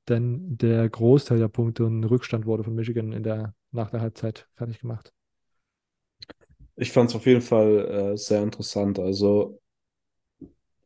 denn 0.07 0.57
der 0.57 0.89
Großteil 0.89 1.39
der 1.39 1.48
Punkte 1.48 1.86
und 1.86 2.03
Rückstand 2.03 2.45
wurde 2.45 2.63
von 2.63 2.75
Michigan 2.75 3.13
in 3.13 3.24
der, 3.24 3.53
nach 3.71 3.91
der 3.91 4.01
Halbzeit 4.01 4.48
fertig 4.55 4.79
gemacht. 4.79 5.13
Ich 6.75 6.91
fand 6.91 7.09
es 7.09 7.15
auf 7.15 7.25
jeden 7.25 7.41
Fall 7.41 8.13
äh, 8.13 8.17
sehr 8.17 8.41
interessant. 8.41 9.00
Also 9.00 9.59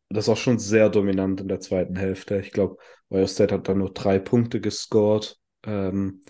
das 0.10 0.30
auch 0.30 0.38
schon 0.38 0.60
sehr 0.60 0.90
dominant 0.90 1.42
in 1.42 1.48
der 1.48 1.60
zweiten 1.60 1.96
Hälfte. 1.96 2.40
Ich 2.40 2.52
glaube, 2.52 2.78
Ohio 3.10 3.28
State 3.28 3.54
hat 3.54 3.68
dann 3.68 3.80
nur 3.80 3.94
drei 3.94 4.20
Punkte 4.20 4.62
gescored. 4.62 5.40
Ähm, 5.66 6.22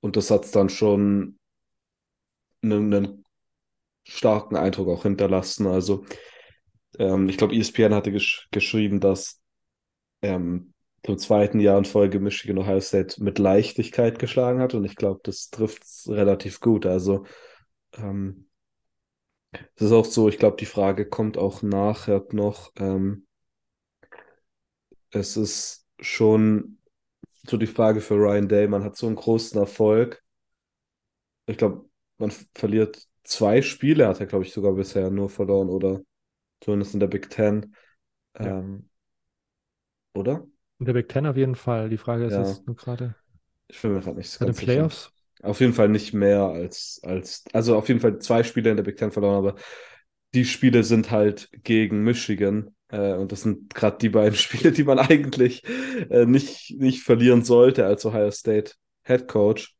und 0.00 0.16
das 0.16 0.30
hat 0.30 0.54
dann 0.54 0.68
schon 0.68 1.38
einen, 2.62 2.94
einen, 2.94 3.24
starken 4.08 4.56
Eindruck 4.56 4.88
auch 4.88 5.02
hinterlassen. 5.02 5.66
Also, 5.66 6.04
ähm, 6.98 7.28
ich 7.28 7.36
glaube, 7.36 7.54
ESPN 7.54 7.94
hatte 7.94 8.12
gesch 8.12 8.48
geschrieben, 8.50 9.00
dass 9.00 9.40
ähm, 10.22 10.72
zum 11.04 11.18
zweiten 11.18 11.60
Jahr 11.60 11.78
in 11.78 11.84
Folge 11.84 12.18
Michigan 12.20 12.58
Ohio 12.58 12.80
State 12.80 13.22
mit 13.22 13.38
Leichtigkeit 13.38 14.18
geschlagen 14.18 14.60
hat. 14.60 14.74
Und 14.74 14.84
ich 14.84 14.96
glaube, 14.96 15.20
das 15.22 15.50
trifft 15.50 15.84
es 15.84 16.08
relativ 16.08 16.60
gut. 16.60 16.86
Also, 16.86 17.24
ähm, 17.96 18.48
es 19.52 19.82
ist 19.82 19.92
auch 19.92 20.04
so, 20.04 20.28
ich 20.28 20.38
glaube, 20.38 20.56
die 20.56 20.66
Frage 20.66 21.08
kommt 21.08 21.38
auch 21.38 21.62
nachher 21.62 22.24
noch. 22.32 22.72
Ähm, 22.76 23.26
es 25.10 25.36
ist 25.36 25.86
schon 26.00 26.78
so 27.46 27.56
die 27.56 27.66
Frage 27.66 28.00
für 28.00 28.14
Ryan 28.14 28.48
Day. 28.48 28.66
Man 28.66 28.84
hat 28.84 28.96
so 28.96 29.06
einen 29.06 29.16
großen 29.16 29.58
Erfolg. 29.58 30.22
Ich 31.46 31.56
glaube, 31.58 31.88
man 32.18 32.32
verliert 32.54 33.06
zwei 33.24 33.62
Spiele, 33.62 34.08
hat 34.08 34.20
er, 34.20 34.26
glaube 34.26 34.44
ich, 34.44 34.52
sogar 34.52 34.72
bisher 34.72 35.10
nur 35.10 35.30
verloren 35.30 35.68
oder 35.68 36.00
zumindest 36.60 36.94
in 36.94 37.00
der 37.00 37.06
Big 37.06 37.30
Ten. 37.30 37.74
Ja. 38.38 38.58
Ähm, 38.58 38.88
oder? 40.14 40.46
In 40.78 40.86
der 40.86 40.92
Big 40.92 41.08
Ten 41.08 41.26
auf 41.26 41.36
jeden 41.36 41.54
Fall. 41.54 41.88
Die 41.88 41.98
Frage 41.98 42.26
ist 42.26 42.32
ja. 42.32 42.46
jetzt 42.46 42.66
nur 42.66 42.76
gerade. 42.76 43.14
Ich 43.68 43.80
bin 43.80 43.92
mir 43.92 44.00
gerade 44.00 44.16
nicht 44.16 44.40
den 44.40 44.54
Playoffs? 44.54 45.12
Auf 45.42 45.60
jeden 45.60 45.74
Fall 45.74 45.88
nicht 45.88 46.14
mehr 46.14 46.42
als, 46.44 47.00
als, 47.04 47.44
also 47.52 47.76
auf 47.76 47.88
jeden 47.88 48.00
Fall 48.00 48.18
zwei 48.18 48.42
Spiele 48.42 48.70
in 48.70 48.76
der 48.76 48.84
Big 48.84 48.96
Ten 48.96 49.12
verloren, 49.12 49.36
aber 49.36 49.54
die 50.34 50.44
Spiele 50.44 50.82
sind 50.82 51.10
halt 51.10 51.50
gegen 51.62 52.02
Michigan. 52.02 52.74
Äh, 52.88 53.14
und 53.14 53.32
das 53.32 53.42
sind 53.42 53.74
gerade 53.74 53.98
die 53.98 54.08
beiden 54.08 54.34
Spiele, 54.36 54.72
die 54.72 54.84
man 54.84 54.98
eigentlich 54.98 55.62
äh, 56.10 56.26
nicht, 56.26 56.78
nicht 56.78 57.02
verlieren 57.02 57.44
sollte 57.44 57.86
als 57.86 58.04
Ohio 58.04 58.30
State 58.30 58.72
Head 59.02 59.28
Coach. 59.28 59.76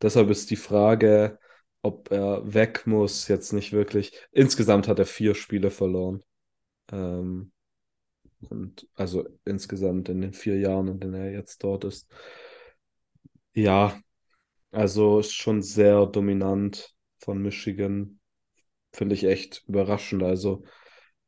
Deshalb 0.00 0.30
ist 0.30 0.50
die 0.50 0.56
Frage, 0.56 1.38
ob 1.82 2.10
er 2.10 2.54
weg 2.54 2.86
muss, 2.86 3.28
jetzt 3.28 3.52
nicht 3.52 3.72
wirklich. 3.72 4.12
Insgesamt 4.30 4.88
hat 4.88 4.98
er 4.98 5.06
vier 5.06 5.34
Spiele 5.34 5.70
verloren. 5.70 6.22
Ähm, 6.90 7.52
und 8.50 8.88
also 8.94 9.24
insgesamt 9.44 10.08
in 10.08 10.20
den 10.20 10.32
vier 10.32 10.58
Jahren, 10.58 10.88
in 10.88 11.00
denen 11.00 11.14
er 11.14 11.32
jetzt 11.32 11.62
dort 11.62 11.84
ist. 11.84 12.08
Ja, 13.54 14.00
also 14.70 15.20
ist 15.20 15.34
schon 15.34 15.62
sehr 15.62 16.06
dominant 16.06 16.94
von 17.18 17.40
Michigan. 17.42 18.20
Finde 18.92 19.14
ich 19.14 19.24
echt 19.24 19.64
überraschend. 19.68 20.22
Also 20.22 20.64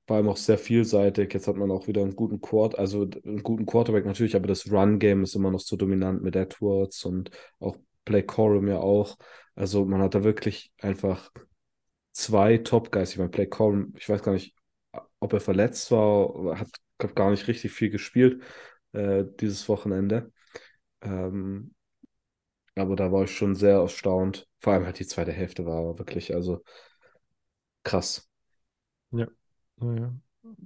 vor 0.07 0.17
allem 0.17 0.29
auch 0.29 0.37
sehr 0.37 0.59
vielseitig. 0.59 1.33
Jetzt 1.33 1.49
hat 1.49 1.57
man 1.57 1.71
auch 1.71 1.87
wieder 1.87 2.03
einen 2.03 2.17
guten 2.17 2.41
Quart, 2.41 2.79
also 2.79 3.09
einen 3.25 3.43
guten 3.43 3.67
Quarterback 3.67 4.05
natürlich, 4.05 4.37
aber 4.37 4.47
das 4.49 4.71
Run-Game 4.71 5.23
ist 5.23 5.35
immer 5.35 5.51
noch 5.51 5.61
so 5.61 5.77
dominant 5.77 6.23
mit 6.23 6.37
Edwards 6.37 7.05
und 7.05 7.31
auch 7.61 7.77
Blake 8.05 8.27
Corum 8.27 8.69
ja 8.69 8.79
auch. 8.79 9.17
Also 9.55 9.85
man 9.85 10.01
hat 10.03 10.15
da 10.15 10.25
wirklich 10.25 10.73
einfach 10.81 11.31
zwei 12.13 12.59
Top-Guys. 12.59 13.13
Ich 13.13 13.19
meine, 13.19 13.31
Blake 13.31 13.51
Corum, 13.51 13.95
ich 13.99 14.09
weiß 14.09 14.23
gar 14.23 14.33
nicht, 14.33 14.55
ob 15.21 15.33
er 15.33 15.41
verletzt 15.41 15.91
war, 15.91 16.59
hat 16.59 16.69
glaub, 16.99 17.15
gar 17.17 17.31
nicht 17.31 17.49
richtig 17.49 17.73
viel 17.73 17.91
gespielt 17.91 18.43
äh, 18.93 19.25
dieses 19.41 19.69
Wochenende. 19.69 20.33
Ähm, 21.03 21.75
aber 22.77 22.95
da 22.97 23.11
war 23.13 23.25
ich 23.25 23.37
schon 23.37 23.55
sehr 23.57 23.79
erstaunt. 23.79 24.49
Vor 24.61 24.73
allem 24.73 24.85
halt 24.87 24.99
die 24.99 25.07
zweite 25.07 25.33
Hälfte 25.33 25.67
war 25.67 25.99
wirklich, 25.99 26.35
also 26.35 26.63
krass. 27.85 28.29
Ja, 29.11 29.27
ja. 29.81 30.15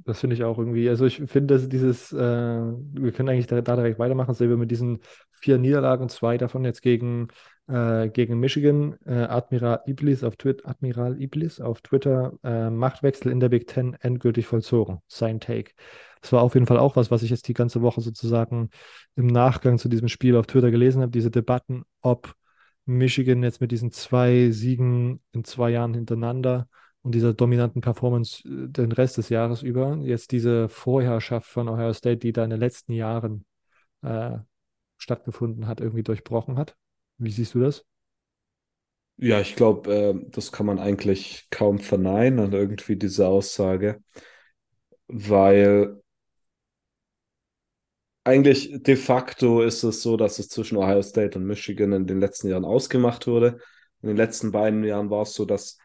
Das 0.05 0.21
finde 0.21 0.35
ich 0.35 0.45
auch 0.45 0.59
irgendwie. 0.59 0.89
Also 0.89 1.07
ich 1.07 1.17
finde, 1.27 1.55
dass 1.55 1.69
dieses, 1.69 2.13
äh, 2.13 2.17
wir 2.17 3.13
können 3.13 3.29
eigentlich 3.29 3.47
da, 3.47 3.61
da 3.61 3.77
direkt 3.77 3.99
weitermachen, 3.99 4.35
sehen 4.35 4.51
wir 4.51 4.57
mit 4.57 4.71
diesen 4.71 5.01
vier 5.31 5.59
Niederlagen, 5.59 6.09
zwei 6.09 6.37
davon 6.37 6.65
jetzt 6.65 6.83
gegen, 6.83 7.29
äh, 7.69 8.09
gegen 8.09 8.41
Michigan. 8.41 8.97
Äh, 9.05 9.25
Admiral 9.25 9.83
Iblis 9.87 10.25
auf 10.25 10.37
Twitter, 10.37 10.69
Admiral 10.69 11.21
Iblis 11.21 11.61
auf 11.61 11.81
Twitter, 11.83 12.33
äh, 12.43 12.71
Machtwechsel 12.71 13.31
in 13.31 13.39
der 13.39 13.51
Big 13.51 13.69
Ten 13.69 13.95
endgültig 14.01 14.47
vollzogen. 14.47 14.99
Sein 15.07 15.41
Take. 15.41 15.73
Das 16.21 16.33
war 16.33 16.43
auf 16.43 16.55
jeden 16.55 16.67
Fall 16.67 16.79
auch 16.79 16.97
was, 16.97 17.11
was 17.11 17.23
ich 17.23 17.31
jetzt 17.31 17.47
die 17.47 17.55
ganze 17.55 17.81
Woche 17.81 18.01
sozusagen 18.01 18.71
im 19.15 19.27
Nachgang 19.29 19.79
zu 19.79 19.89
diesem 19.89 20.09
Spiel 20.09 20.37
auf 20.37 20.47
Twitter 20.47 20.73
gelesen 20.73 21.03
habe. 21.03 21.13
Diese 21.13 21.31
Debatten, 21.31 21.85
ob 22.01 22.35
Michigan 22.85 23.43
jetzt 23.43 23.61
mit 23.61 23.71
diesen 23.71 23.93
zwei 23.93 24.51
Siegen 24.51 25.21
in 25.33 25.45
zwei 25.45 25.71
Jahren 25.71 25.95
hintereinander 25.95 26.69
und 27.09 27.13
dieser 27.15 27.33
dominanten 27.33 27.81
Performance 27.81 28.47
äh, 28.47 28.69
den 28.69 28.93
Rest 28.93 29.17
des 29.17 29.31
Jahres 29.31 29.63
über, 29.63 29.97
jetzt 30.03 30.31
diese 30.31 30.69
Vorherrschaft 30.69 31.49
von 31.49 31.67
Ohio 31.67 31.95
State, 31.95 32.19
die 32.19 32.35
da 32.35 32.45
in 32.45 32.51
den 32.51 32.61
letzten 32.61 32.93
Jahren 32.93 33.47
äh, 34.03 34.37
stattgefunden 34.99 35.67
hat, 35.67 35.81
irgendwie 35.81 36.03
durchbrochen 36.03 36.59
hat. 36.59 36.77
Wie 37.17 37.31
siehst 37.31 37.55
du 37.55 37.61
das? 37.61 37.87
Ja, 39.17 39.41
ich 39.41 39.57
glaube, 39.57 39.91
äh, 39.91 40.31
das 40.33 40.53
kann 40.53 40.67
man 40.67 40.79
eigentlich 40.79 41.47
kaum 41.51 41.79
verneinen, 41.79 42.53
irgendwie 42.53 42.97
diese 42.97 43.27
Aussage, 43.27 44.03
weil 45.07 46.03
eigentlich 48.23 48.83
de 48.83 48.97
facto 48.97 49.63
ist 49.63 49.83
es 49.83 50.03
so, 50.03 50.19
dass 50.19 50.39
es 50.39 50.51
zwischen 50.51 50.77
Ohio 50.77 51.01
State 51.01 51.39
und 51.39 51.47
Michigan 51.47 51.93
in 51.93 52.07
den 52.07 52.21
letzten 52.21 52.49
Jahren 52.51 52.67
ausgemacht 52.67 53.27
wurde. 53.27 53.61
In 54.03 54.09
den 54.09 54.19
letzten 54.19 54.53
beiden 54.53 54.85
Jahren 54.85 55.09
war 55.09 55.23
es 55.23 55.33
so, 55.33 55.47
dass 55.47 55.79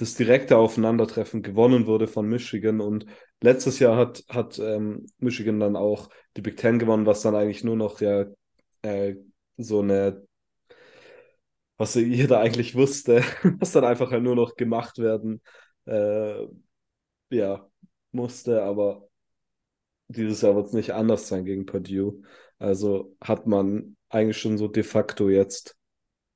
das 0.00 0.14
direkte 0.14 0.56
Aufeinandertreffen 0.56 1.42
gewonnen 1.42 1.86
wurde 1.86 2.08
von 2.08 2.26
Michigan 2.26 2.80
und 2.80 3.06
letztes 3.42 3.78
Jahr 3.78 3.96
hat, 3.96 4.24
hat 4.28 4.58
ähm, 4.58 5.06
Michigan 5.18 5.60
dann 5.60 5.76
auch 5.76 6.08
die 6.36 6.42
Big 6.42 6.56
Ten 6.56 6.78
gewonnen, 6.78 7.06
was 7.06 7.22
dann 7.22 7.34
eigentlich 7.34 7.64
nur 7.64 7.76
noch 7.76 8.00
ja 8.00 8.24
äh, 8.82 9.16
so 9.56 9.80
eine, 9.80 10.26
was 11.76 11.94
jeder 11.94 12.40
eigentlich 12.40 12.74
wusste, 12.74 13.22
was 13.58 13.72
dann 13.72 13.84
einfach 13.84 14.10
halt 14.10 14.22
nur 14.22 14.36
noch 14.36 14.56
gemacht 14.56 14.98
werden 14.98 15.42
äh, 15.86 16.46
ja, 17.30 17.68
musste, 18.12 18.62
aber 18.62 19.08
dieses 20.08 20.40
Jahr 20.42 20.56
wird 20.56 20.66
es 20.68 20.72
nicht 20.72 20.92
anders 20.92 21.28
sein 21.28 21.44
gegen 21.44 21.66
Purdue. 21.66 22.22
Also 22.58 23.16
hat 23.20 23.46
man 23.46 23.96
eigentlich 24.08 24.38
schon 24.38 24.58
so 24.58 24.68
de 24.68 24.82
facto 24.82 25.28
jetzt 25.28 25.76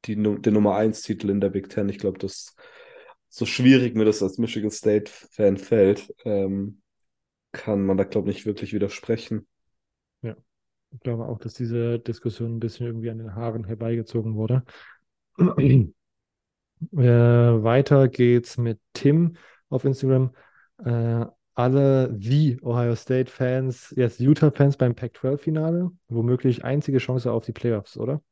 die, 0.04 0.16
den 0.16 0.54
Nummer 0.54 0.76
1 0.76 1.02
Titel 1.02 1.30
in 1.30 1.40
der 1.40 1.50
Big 1.50 1.68
Ten. 1.70 1.88
Ich 1.88 1.98
glaube, 1.98 2.18
das 2.18 2.54
so 3.34 3.46
schwierig 3.46 3.96
mir 3.96 4.04
das 4.04 4.22
als 4.22 4.38
Michigan 4.38 4.70
State-Fan 4.70 5.56
fällt, 5.56 6.14
ähm, 6.24 6.80
kann 7.50 7.84
man 7.84 7.96
da, 7.96 8.04
glaube 8.04 8.30
ich, 8.30 8.36
nicht 8.36 8.46
wirklich 8.46 8.72
widersprechen. 8.72 9.48
Ja, 10.22 10.36
ich 10.92 11.00
glaube 11.00 11.26
auch, 11.26 11.40
dass 11.40 11.54
diese 11.54 11.98
Diskussion 11.98 12.54
ein 12.54 12.60
bisschen 12.60 12.86
irgendwie 12.86 13.10
an 13.10 13.18
den 13.18 13.34
Haaren 13.34 13.64
herbeigezogen 13.64 14.36
wurde. 14.36 14.62
äh, 15.38 15.92
weiter 16.92 18.06
geht's 18.06 18.56
mit 18.56 18.78
Tim 18.92 19.36
auf 19.68 19.84
Instagram. 19.84 20.32
Äh, 20.84 21.26
alle 21.54 22.14
wie 22.16 22.60
Ohio 22.62 22.94
State-Fans, 22.94 23.94
jetzt 23.96 24.20
Utah-Fans 24.20 24.76
beim 24.76 24.94
Pac-12-Finale, 24.94 25.90
womöglich 26.06 26.64
einzige 26.64 26.98
Chance 26.98 27.32
auf 27.32 27.44
die 27.44 27.52
Playoffs, 27.52 27.96
oder? 27.96 28.22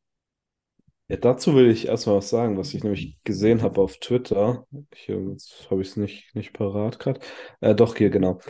Ja, 1.08 1.16
dazu 1.16 1.54
will 1.54 1.68
ich 1.70 1.86
erstmal 1.88 2.16
was 2.16 2.30
sagen, 2.30 2.56
was 2.56 2.72
ich 2.74 2.82
nämlich 2.84 3.18
gesehen 3.24 3.62
habe 3.62 3.80
auf 3.80 3.98
Twitter. 3.98 4.66
Hier, 4.94 5.20
jetzt 5.30 5.70
habe 5.70 5.82
ich 5.82 5.88
es 5.88 5.96
nicht, 5.96 6.34
nicht 6.34 6.52
parat 6.54 6.98
gerade. 6.98 7.20
Äh, 7.60 7.74
doch, 7.74 7.96
hier, 7.96 8.10
genau. 8.10 8.40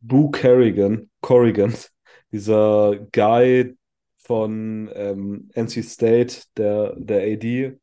Boo 0.00 0.30
Carrigan, 0.30 1.10
Corrigan, 1.20 1.74
dieser 2.32 2.96
Guy 3.12 3.76
von 4.16 4.90
ähm, 4.94 5.50
NC 5.54 5.82
State, 5.82 6.44
der, 6.56 6.94
der 6.96 7.22
AD, 7.22 7.78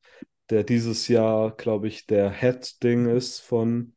der 0.50 0.64
dieses 0.64 1.08
Jahr, 1.08 1.52
glaube 1.56 1.88
ich, 1.88 2.06
der 2.06 2.32
Head-Ding 2.32 3.08
ist 3.10 3.40
von 3.42 3.94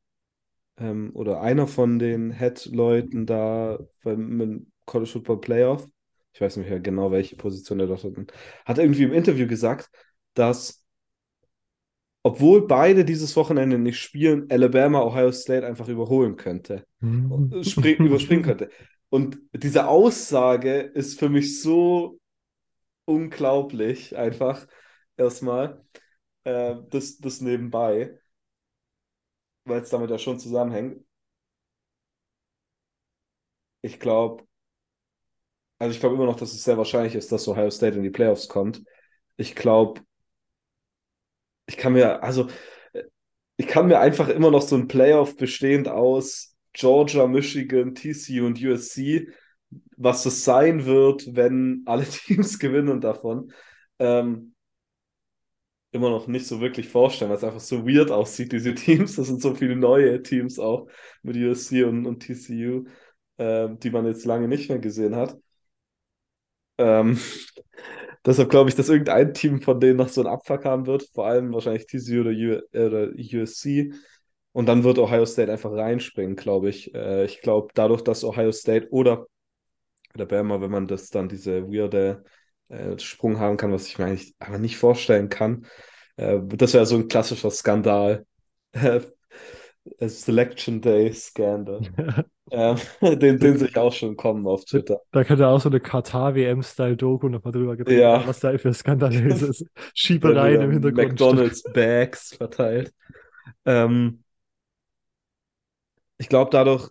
ähm, 0.79 1.11
oder 1.14 1.40
einer 1.40 1.66
von 1.66 1.99
den 1.99 2.33
Head-Leuten 2.33 3.27
da 3.27 3.79
beim 4.03 4.66
College 4.87 5.11
Football 5.11 5.40
Playoff, 5.40 5.87
ich 6.33 6.40
weiß 6.40 6.57
nicht 6.57 6.68
mehr 6.71 6.81
genau, 6.81 7.11
welche 7.11 7.37
Position 7.37 7.81
er 7.81 7.87
dort 7.87 8.05
hat, 8.05 8.12
hat 8.64 8.79
irgendwie 8.79 9.05
im 9.05 9.12
Interview 9.12 9.47
gesagt, 9.47 9.90
dass 10.35 10.81
obwohl 12.25 12.68
beide 12.68 13.05
dieses 13.05 13.35
Wochenende 13.35 13.79
nicht 13.79 13.99
spielen, 13.99 14.49
Alabama 14.49 15.03
Ohio 15.03 15.33
State 15.33 15.66
einfach 15.66 15.88
überholen 15.88 16.37
könnte, 16.37 16.87
mhm. 17.01 17.64
Spring, 17.64 17.97
überspringen 18.07 18.45
könnte. 18.45 18.71
Und 19.09 19.38
diese 19.53 19.88
Aussage 19.88 20.79
ist 20.81 21.18
für 21.18 21.29
mich 21.29 21.61
so 21.61 22.21
unglaublich, 23.07 24.16
einfach 24.16 24.68
erstmal, 25.16 25.85
äh, 26.45 26.77
das, 26.90 27.18
das 27.18 27.40
nebenbei 27.40 28.18
weil 29.64 29.83
es 29.83 29.90
damit 29.90 30.11
ja 30.11 30.18
schon 30.18 30.38
zusammenhängt. 30.38 31.05
Ich 33.83 33.99
glaube, 33.99 34.45
also 35.79 35.92
ich 35.92 36.01
glaube 36.01 36.14
immer 36.14 36.27
noch, 36.27 36.37
dass 36.37 36.53
es 36.53 36.62
sehr 36.64 36.79
wahrscheinlich 36.79 37.14
ist, 37.14 37.33
dass 37.33 37.49
Ohio 37.49 37.71
State 37.71 37.97
in 37.97 38.03
die 38.03 38.11
Playoffs 38.11 38.49
kommt. 38.49 38.83
Ich 39.37 39.55
glaube, 39.55 40.01
ich 41.72 41.78
kann 41.78 41.94
mir, 41.94 42.22
also 42.22 42.48
ich 43.56 43.66
kann 43.66 43.87
mir 43.88 43.98
einfach 44.00 44.28
immer 44.28 44.50
noch 44.50 44.62
so 44.62 44.76
ein 44.76 44.88
Playoff 44.88 45.37
bestehend 45.37 45.88
aus 45.88 46.54
Georgia, 46.74 47.26
Michigan, 47.26 47.94
TCU 47.94 48.46
und 48.46 48.62
USC, 48.62 49.28
was 49.96 50.26
es 50.26 50.44
sein 50.44 50.85
wird, 50.85 51.35
wenn 51.35 51.82
alle 51.87 52.04
Teams 52.08 52.58
gewinnen 52.58 53.00
davon. 53.00 53.52
Ähm, 53.98 54.54
immer 55.92 56.11
noch 56.11 56.26
nicht 56.26 56.46
so 56.46 56.61
wirklich 56.61 56.88
vorstellen, 56.88 57.30
weil 57.30 57.38
es 57.38 57.44
einfach 57.44 57.61
so 57.61 57.87
weird 57.87 58.11
aussieht, 58.11 58.52
diese 58.52 58.74
Teams. 58.74 59.16
Das 59.16 59.28
sind 59.28 59.40
so 59.40 59.54
viele 59.54 59.76
neue 59.76 60.22
Teams 60.22 60.58
auch 60.58 60.88
mit 61.22 61.37
USC 61.37 61.85
und, 61.85 62.06
und 62.06 62.20
TCU, 62.20 62.85
äh, 63.38 63.68
die 63.76 63.90
man 63.90 64.06
jetzt 64.06 64.24
lange 64.26 64.48
nicht 64.48 64.68
mehr 64.68 64.78
gesehen 64.78 65.16
hat. 65.16 65.38
Ähm, 66.78 67.18
deshalb 68.26 68.50
glaube 68.50 68.70
ich, 68.70 68.76
dass 68.76 68.88
irgendein 68.88 69.35
Team 69.35 69.61
von 69.61 69.80
denen 69.80 69.96
noch 69.96 70.08
so 70.08 70.20
einen 70.22 70.30
Abfuck 70.30 70.64
haben 70.64 70.87
wird, 70.87 71.08
vor 71.14 71.26
allem 71.26 71.52
wahrscheinlich 71.52 71.87
TCU 71.87 72.20
oder, 72.22 72.30
U 72.30 72.61
oder 72.87 73.08
USC. 73.42 73.92
Und 74.52 74.66
dann 74.66 74.85
wird 74.85 74.98
Ohio 74.98 75.24
State 75.26 75.50
einfach 75.50 75.72
reinspringen, 75.72 76.37
glaube 76.37 76.68
ich. 76.68 76.94
Äh, 76.94 77.24
ich 77.24 77.40
glaube, 77.40 77.70
dadurch, 77.74 78.02
dass 78.02 78.24
Ohio 78.24 78.52
State 78.52 78.88
oder 78.90 79.26
Alabama, 80.14 80.61
wenn 80.61 80.70
man 80.70 80.87
das 80.87 81.11
dann 81.11 81.28
diese 81.28 81.68
weirde 81.68 82.24
äh, 82.68 82.98
Sprung 82.98 83.38
haben 83.38 83.56
kann, 83.56 83.72
was 83.72 83.87
ich 83.87 83.98
mir 83.98 84.06
eigentlich 84.06 84.35
aber 84.38 84.58
nicht 84.58 84.76
vorstellen 84.76 85.28
kann. 85.28 85.66
Äh, 86.16 86.40
das 86.44 86.74
wäre 86.74 86.87
so 86.87 86.96
ein 86.96 87.08
klassischer 87.08 87.50
Skandal. 87.50 88.26
Selection 90.01 90.81
Day 90.81 91.12
Scandal. 91.12 91.81
ähm, 92.51 92.77
den, 93.01 93.38
den 93.38 93.59
sehe 93.59 93.68
ich 93.68 93.77
auch 93.77 93.92
schon 93.92 94.16
kommen 94.16 94.47
auf 94.47 94.64
Twitter. 94.64 95.01
Da 95.11 95.25
könnte 95.25 95.49
auch 95.49 95.61
so 95.61 95.68
eine 95.68 95.81
Katar-WM-Style-Doku 95.81 97.29
nochmal 97.29 97.53
drüber 97.53 97.77
gedreht 97.77 98.01
ja. 98.01 98.27
was 98.27 98.40
da 98.40 98.57
für 98.59 98.73
skandalöses 98.73 99.66
Schiebereien 99.95 100.62
im 100.62 100.71
Hintergrund. 100.73 101.09
McDonalds 101.09 101.62
Bags 101.73 102.37
verteilt. 102.37 102.92
Ähm, 103.64 104.23
ich 106.18 106.29
glaube 106.29 106.51
dadurch, 106.53 106.90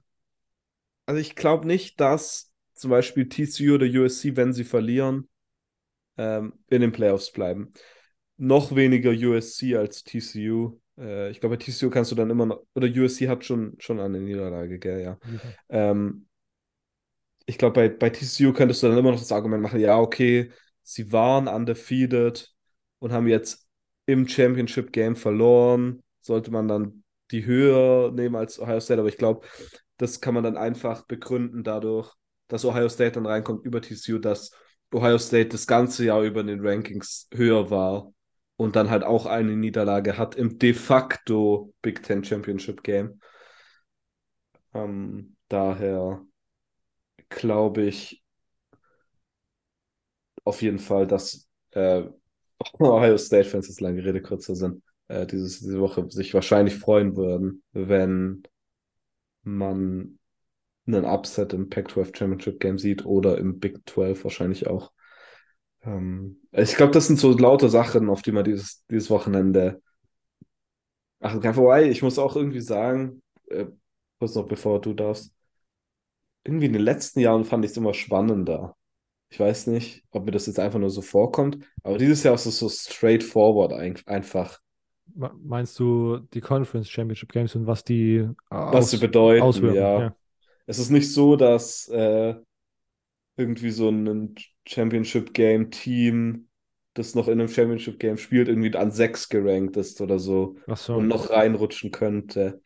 also 1.06 1.22
ich 1.22 1.36
glaube 1.36 1.66
nicht, 1.68 2.00
dass 2.02 2.52
zum 2.74 2.92
Beispiel 2.92 3.30
TCU 3.30 3.76
oder 3.76 3.86
USC, 3.86 4.36
wenn 4.36 4.52
sie 4.52 4.64
verlieren, 4.66 5.30
ähm, 6.18 6.54
in 6.68 6.82
den 6.82 6.92
Playoffs 6.92 7.32
bleiben. 7.32 7.74
Noch 8.38 8.76
weniger 8.76 9.12
USC 9.12 9.76
als 9.76 10.04
TCU. 10.04 10.81
Äh, 11.02 11.32
ich 11.32 11.40
glaube, 11.40 11.58
bei 11.58 11.64
TCU 11.64 11.90
kannst 11.90 12.12
du 12.12 12.16
dann 12.16 12.30
immer 12.30 12.46
noch, 12.46 12.64
oder 12.76 12.88
USC 12.88 13.28
hat 13.28 13.44
schon, 13.44 13.76
schon 13.80 14.00
eine 14.00 14.20
Niederlage, 14.20 14.80
gell, 14.80 15.02
ja. 15.02 15.18
Mhm. 15.26 15.40
Ähm, 15.70 16.28
ich 17.46 17.58
glaube, 17.58 17.74
bei, 17.74 17.90
bei 17.90 18.10
TCU 18.10 18.54
könntest 18.54 18.84
du 18.84 18.88
dann 18.88 18.98
immer 18.98 19.12
noch 19.12 19.20
das 19.20 19.32
Argument 19.32 19.62
machen, 19.64 19.80
ja, 19.80 19.98
okay, 19.98 20.52
sie 20.84 21.12
waren 21.12 21.48
undefeated 21.48 22.54
und 23.00 23.12
haben 23.12 23.28
jetzt 23.28 23.68
im 24.06 24.28
Championship 24.28 24.92
Game 24.92 25.16
verloren. 25.16 26.02
Sollte 26.22 26.52
man 26.52 26.68
dann 26.68 27.04
die 27.32 27.46
höher 27.46 28.12
nehmen 28.12 28.36
als 28.36 28.60
Ohio 28.60 28.80
State, 28.80 29.00
aber 29.00 29.10
ich 29.10 29.18
glaube, 29.18 29.48
das 29.98 30.22
kann 30.22 30.34
man 30.34 30.44
dann 30.44 30.58
einfach 30.58 31.06
begründen 31.06 31.64
dadurch, 31.64 32.14
dass 32.48 32.66
Ohio 32.66 32.90
State 32.90 33.14
dann 33.14 33.26
reinkommt 33.26 33.66
über 33.66 33.82
TCU, 33.82 34.20
dass 34.20 34.52
Ohio 34.94 35.18
State 35.18 35.50
das 35.50 35.68
ganze 35.68 36.06
Jahr 36.06 36.22
über 36.22 36.42
in 36.42 36.48
den 36.48 36.66
Rankings 36.66 37.28
höher 37.34 37.70
war 37.70 38.12
und 38.62 38.76
dann 38.76 38.92
halt 38.92 39.04
auch 39.04 39.26
eine 39.26 39.56
Niederlage 39.56 40.20
hat 40.20 40.36
im 40.36 40.60
de 40.60 40.76
facto 40.76 41.74
Big 41.82 42.04
Ten 42.04 42.24
Championship 42.24 42.84
Game. 42.84 43.20
Ähm, 44.76 45.36
daher 45.48 46.24
glaube 47.30 47.82
ich 47.82 48.24
auf 50.44 50.62
jeden 50.62 50.78
Fall, 50.78 51.08
dass 51.08 51.50
äh, 51.72 52.04
Ohio 52.80 53.18
State-Fans, 53.18 53.68
jetzt 53.68 53.82
lange 53.82 54.06
Rede 54.06 54.22
kürzer 54.22 54.56
sind, 54.56 54.84
äh, 55.08 55.26
dieses, 55.26 55.62
diese 55.62 55.80
Woche 55.80 56.06
sich 56.12 56.36
wahrscheinlich 56.36 56.76
freuen 56.76 57.18
würden, 57.18 57.64
wenn 57.74 58.44
man 59.42 60.20
einen 60.86 61.06
Upset 61.06 61.54
im 61.54 61.68
Pac-12 61.68 62.16
Championship 62.16 62.60
Game 62.60 62.78
sieht 62.78 63.08
oder 63.08 63.40
im 63.40 63.60
Big 63.60 63.90
12 63.90 64.24
wahrscheinlich 64.24 64.68
auch. 64.68 64.92
Ähm, 65.84 66.42
ich 66.52 66.76
glaube, 66.76 66.92
das 66.92 67.08
sind 67.08 67.20
so 67.20 67.36
laute 67.38 67.70
Sachen, 67.70 68.10
auf 68.10 68.22
die 68.22 68.32
man 68.32 68.44
dieses, 68.44 68.86
dieses 68.88 69.10
Wochenende 69.10 69.82
achten 71.20 71.42
kann. 71.42 71.56
Wobei, 71.56 71.90
ich 71.90 72.02
muss 72.02 72.20
auch 72.20 72.36
irgendwie 72.36 72.62
sagen, 72.62 73.22
äh, 73.48 73.68
kurz 74.20 74.36
noch 74.36 74.48
bevor 74.48 74.82
du 74.82 74.94
darfst, 74.94 75.34
irgendwie 76.44 76.66
in 76.66 76.74
den 76.74 76.82
letzten 76.82 77.20
Jahren 77.20 77.46
fand 77.46 77.66
ich 77.66 77.72
es 77.72 77.78
immer 77.78 77.94
spannender. 77.94 78.76
Ich 79.30 79.40
weiß 79.40 79.68
nicht, 79.68 80.04
ob 80.12 80.26
mir 80.26 80.32
das 80.32 80.48
jetzt 80.48 80.60
einfach 80.60 80.80
nur 80.80 80.90
so 80.90 81.02
vorkommt, 81.02 81.66
aber 81.84 81.98
dieses 81.98 82.24
Jahr 82.24 82.36
ist 82.36 82.46
es 82.46 82.60
so 82.60 82.68
straightforward 82.68 83.74
ein, 83.74 83.98
einfach. 84.06 84.60
Meinst 85.14 85.78
du 85.80 86.20
die 86.34 86.42
Conference 86.42 86.90
Championship 86.90 87.32
Games 87.32 87.56
und 87.56 87.68
was 87.68 87.84
die 87.84 88.28
was 88.50 88.92
sie 88.92 88.98
bedeuten, 88.98 89.74
ja. 89.74 90.00
ja. 90.00 90.16
Es 90.66 90.80
ist 90.80 90.90
nicht 90.90 91.12
so, 91.12 91.36
dass 91.36 91.88
äh, 91.90 92.36
irgendwie 93.38 93.72
so 93.72 93.90
ein 93.90 94.36
Championship 94.68 95.34
Game 95.34 95.72
Team, 95.72 96.48
das 96.94 97.16
noch 97.16 97.28
in 97.28 97.40
einem 97.40 97.48
Championship 97.48 98.00
Game 98.00 98.18
spielt, 98.18 98.48
irgendwie 98.48 98.76
an 98.76 98.92
sechs 98.92 99.30
gerankt 99.30 99.78
ist 99.78 100.02
oder 100.02 100.20
so, 100.20 100.58
so. 100.76 100.96
und 100.96 101.08
noch 101.08 101.30
reinrutschen 101.30 101.92
könnte. 101.92 102.62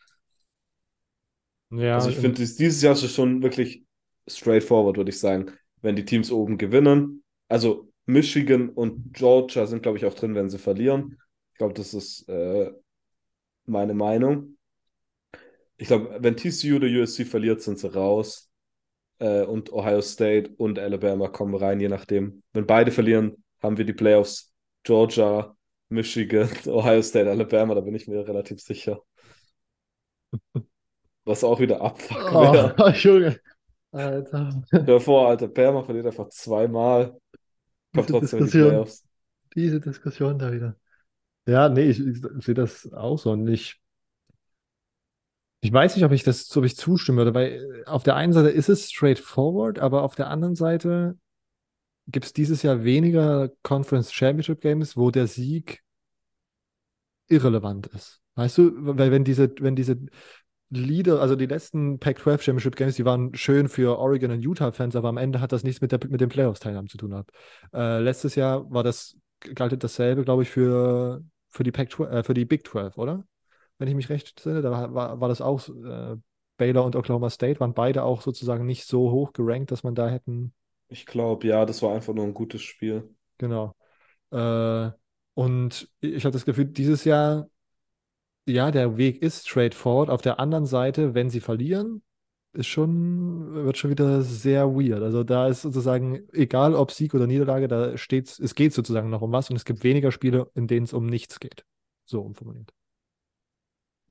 Ja, 1.71 1.95
also 1.95 2.09
ich 2.09 2.17
finde, 2.17 2.35
dieses 2.35 2.81
Jahr 2.81 2.93
ist 2.93 3.11
schon 3.11 3.41
wirklich 3.43 3.83
straightforward, 4.27 4.97
würde 4.97 5.09
ich 5.09 5.19
sagen. 5.19 5.51
Wenn 5.81 5.95
die 5.95 6.05
Teams 6.05 6.31
oben 6.31 6.57
gewinnen, 6.57 7.23
also 7.47 7.91
Michigan 8.05 8.69
und 8.69 9.13
Georgia 9.13 9.65
sind, 9.65 9.83
glaube 9.83 9.97
ich, 9.97 10.05
auch 10.05 10.13
drin, 10.13 10.35
wenn 10.35 10.49
sie 10.49 10.59
verlieren. 10.59 11.17
Ich 11.53 11.57
glaube, 11.57 11.73
das 11.73 11.93
ist 11.93 12.27
äh, 12.29 12.71
meine 13.65 13.93
Meinung. 13.93 14.57
Ich 15.77 15.87
glaube, 15.87 16.17
wenn 16.19 16.37
TCU 16.37 16.77
oder 16.77 16.87
USC 16.87 17.25
verliert, 17.25 17.61
sind 17.61 17.79
sie 17.79 17.93
raus. 17.93 18.49
Äh, 19.19 19.43
und 19.43 19.71
Ohio 19.71 20.01
State 20.01 20.51
und 20.57 20.79
Alabama 20.79 21.27
kommen 21.27 21.55
rein, 21.55 21.79
je 21.79 21.87
nachdem. 21.87 22.41
Wenn 22.53 22.65
beide 22.65 22.91
verlieren, 22.91 23.43
haben 23.61 23.77
wir 23.77 23.85
die 23.85 23.93
Playoffs 23.93 24.53
Georgia, 24.83 25.55
Michigan, 25.89 26.49
Ohio 26.67 27.01
State, 27.01 27.29
Alabama, 27.29 27.75
da 27.75 27.81
bin 27.81 27.95
ich 27.95 28.07
mir 28.07 28.27
relativ 28.27 28.59
sicher. 28.59 29.01
Was 31.23 31.43
auch 31.43 31.59
wieder 31.59 31.81
Abfuck 31.81 32.33
oh, 32.33 32.53
wäre. 32.53 32.91
Junge. 32.97 33.39
Alter. 33.91 34.61
Davor, 34.71 35.29
Alter, 35.29 35.47
Bama 35.47 35.83
verliert 35.83 36.05
einfach 36.05 36.29
zweimal. 36.29 37.17
Kommt 37.93 38.09
diese 38.09 38.19
trotzdem 38.19 38.39
Diskussion, 38.39 38.63
in 38.63 38.69
die 38.69 38.69
Playoffs. 38.69 39.07
Diese 39.55 39.79
Diskussion 39.79 40.37
da 40.37 40.51
wieder. 40.51 40.75
Ja, 41.47 41.69
nee, 41.69 41.89
ich, 41.89 41.99
ich, 41.99 42.23
ich 42.23 42.45
sehe 42.45 42.55
das 42.55 42.91
auch 42.91 43.17
so. 43.17 43.31
Und 43.31 43.47
ich, 43.47 43.81
ich 45.65 45.73
weiß 45.73 45.95
nicht, 45.95 46.05
ob 46.05 46.11
ich 46.11 46.23
das, 46.23 46.55
ob 46.55 46.63
ich 46.63 46.77
zustimmen 46.77 47.17
würde, 47.17 47.33
weil 47.33 47.83
äh, 47.83 47.89
auf 47.89 48.03
der 48.03 48.15
einen 48.15 48.33
Seite 48.33 48.49
ist 48.49 48.69
es 48.69 48.91
straightforward, 48.91 49.79
aber 49.79 50.03
auf 50.03 50.13
der 50.13 50.29
anderen 50.29 50.53
Seite 50.53 51.17
gibt 52.07 52.27
es 52.27 52.33
dieses 52.33 52.61
Jahr 52.61 52.83
weniger 52.83 53.49
Conference 53.63 54.13
Championship 54.13 54.61
Games, 54.61 54.95
wo 54.95 55.09
der 55.09 55.25
Sieg 55.25 55.81
irrelevant 57.29 57.87
ist. 57.87 58.21
Weißt 58.35 58.59
du, 58.59 58.73
weil 58.75 59.09
wenn 59.09 59.23
diese, 59.23 59.51
wenn 59.59 59.75
diese 59.75 59.97
Leader, 60.69 61.19
also 61.19 61.35
die 61.35 61.47
letzten 61.47 61.97
Pac-12 61.97 62.41
Championship 62.41 62.75
Games, 62.75 62.95
die 62.95 63.05
waren 63.05 63.33
schön 63.33 63.67
für 63.67 63.97
Oregon 63.97 64.29
und 64.29 64.41
Utah-Fans, 64.41 64.95
aber 64.95 65.09
am 65.09 65.17
Ende 65.17 65.41
hat 65.41 65.51
das 65.51 65.63
nichts 65.63 65.81
mit, 65.81 65.91
der, 65.91 65.99
mit 66.07 66.21
den 66.21 66.29
Playoffs-Teilnahmen 66.29 66.89
zu 66.89 66.97
tun 66.97 67.09
gehabt. 67.09 67.31
Äh, 67.73 68.01
letztes 68.01 68.35
Jahr 68.35 68.69
war 68.71 68.83
das, 68.83 69.17
galt 69.55 69.83
dasselbe, 69.83 70.25
glaube 70.25 70.43
ich, 70.43 70.49
für, 70.51 71.23
für, 71.49 71.63
die 71.63 71.71
Pac 71.71 71.99
äh, 71.99 72.21
für 72.21 72.35
die 72.35 72.45
Big 72.45 72.67
12, 72.67 72.99
oder? 72.99 73.25
Wenn 73.77 73.87
ich 73.87 73.95
mich 73.95 74.09
recht 74.09 74.39
sinne, 74.39 74.61
da 74.61 74.93
war, 74.93 75.19
war 75.19 75.29
das 75.29 75.41
auch, 75.41 75.67
äh, 75.69 76.15
Baylor 76.57 76.85
und 76.85 76.95
Oklahoma 76.95 77.29
State 77.29 77.59
waren 77.59 77.73
beide 77.73 78.03
auch 78.03 78.21
sozusagen 78.21 78.65
nicht 78.65 78.85
so 78.85 79.11
hoch 79.11 79.33
gerankt, 79.33 79.71
dass 79.71 79.83
man 79.83 79.95
da 79.95 80.07
hätten. 80.07 80.53
Ich 80.87 81.05
glaube, 81.05 81.47
ja, 81.47 81.65
das 81.65 81.81
war 81.81 81.93
einfach 81.93 82.13
nur 82.13 82.25
ein 82.25 82.33
gutes 82.33 82.61
Spiel. 82.61 83.13
Genau. 83.37 83.75
Äh, 84.31 84.91
und 85.33 85.89
ich 85.99 86.23
habe 86.23 86.31
das 86.31 86.45
Gefühl, 86.45 86.65
dieses 86.65 87.03
Jahr 87.03 87.47
ja, 88.47 88.71
der 88.71 88.97
Weg 88.97 89.21
ist 89.21 89.47
straightforward. 89.47 90.09
Auf 90.09 90.21
der 90.21 90.39
anderen 90.39 90.65
Seite, 90.65 91.15
wenn 91.15 91.29
sie 91.29 91.39
verlieren, 91.39 92.03
ist 92.53 92.67
schon, 92.67 93.53
wird 93.53 93.77
schon 93.77 93.91
wieder 93.91 94.21
sehr 94.21 94.75
weird. 94.75 95.01
Also 95.01 95.23
da 95.23 95.47
ist 95.47 95.63
sozusagen, 95.63 96.27
egal 96.31 96.75
ob 96.75 96.91
Sieg 96.91 97.13
oder 97.13 97.27
Niederlage, 97.27 97.67
da 97.67 97.97
steht 97.97 98.39
es 98.39 98.55
geht 98.55 98.73
sozusagen 98.73 99.09
noch 99.09 99.21
um 99.21 99.31
was 99.31 99.49
und 99.49 99.55
es 99.55 99.65
gibt 99.65 99.83
weniger 99.83 100.11
Spiele, 100.11 100.49
in 100.53 100.67
denen 100.67 100.85
es 100.85 100.93
um 100.93 101.07
nichts 101.07 101.39
geht. 101.39 101.65
So 102.05 102.21
umformuliert. 102.21 102.71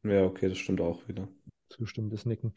Ja, 0.04 0.24
okay, 0.24 0.48
das 0.48 0.58
stimmt 0.58 0.80
auch 0.80 1.06
wieder. 1.08 1.28
Zustimmendes 1.70 2.26
Nicken. 2.26 2.54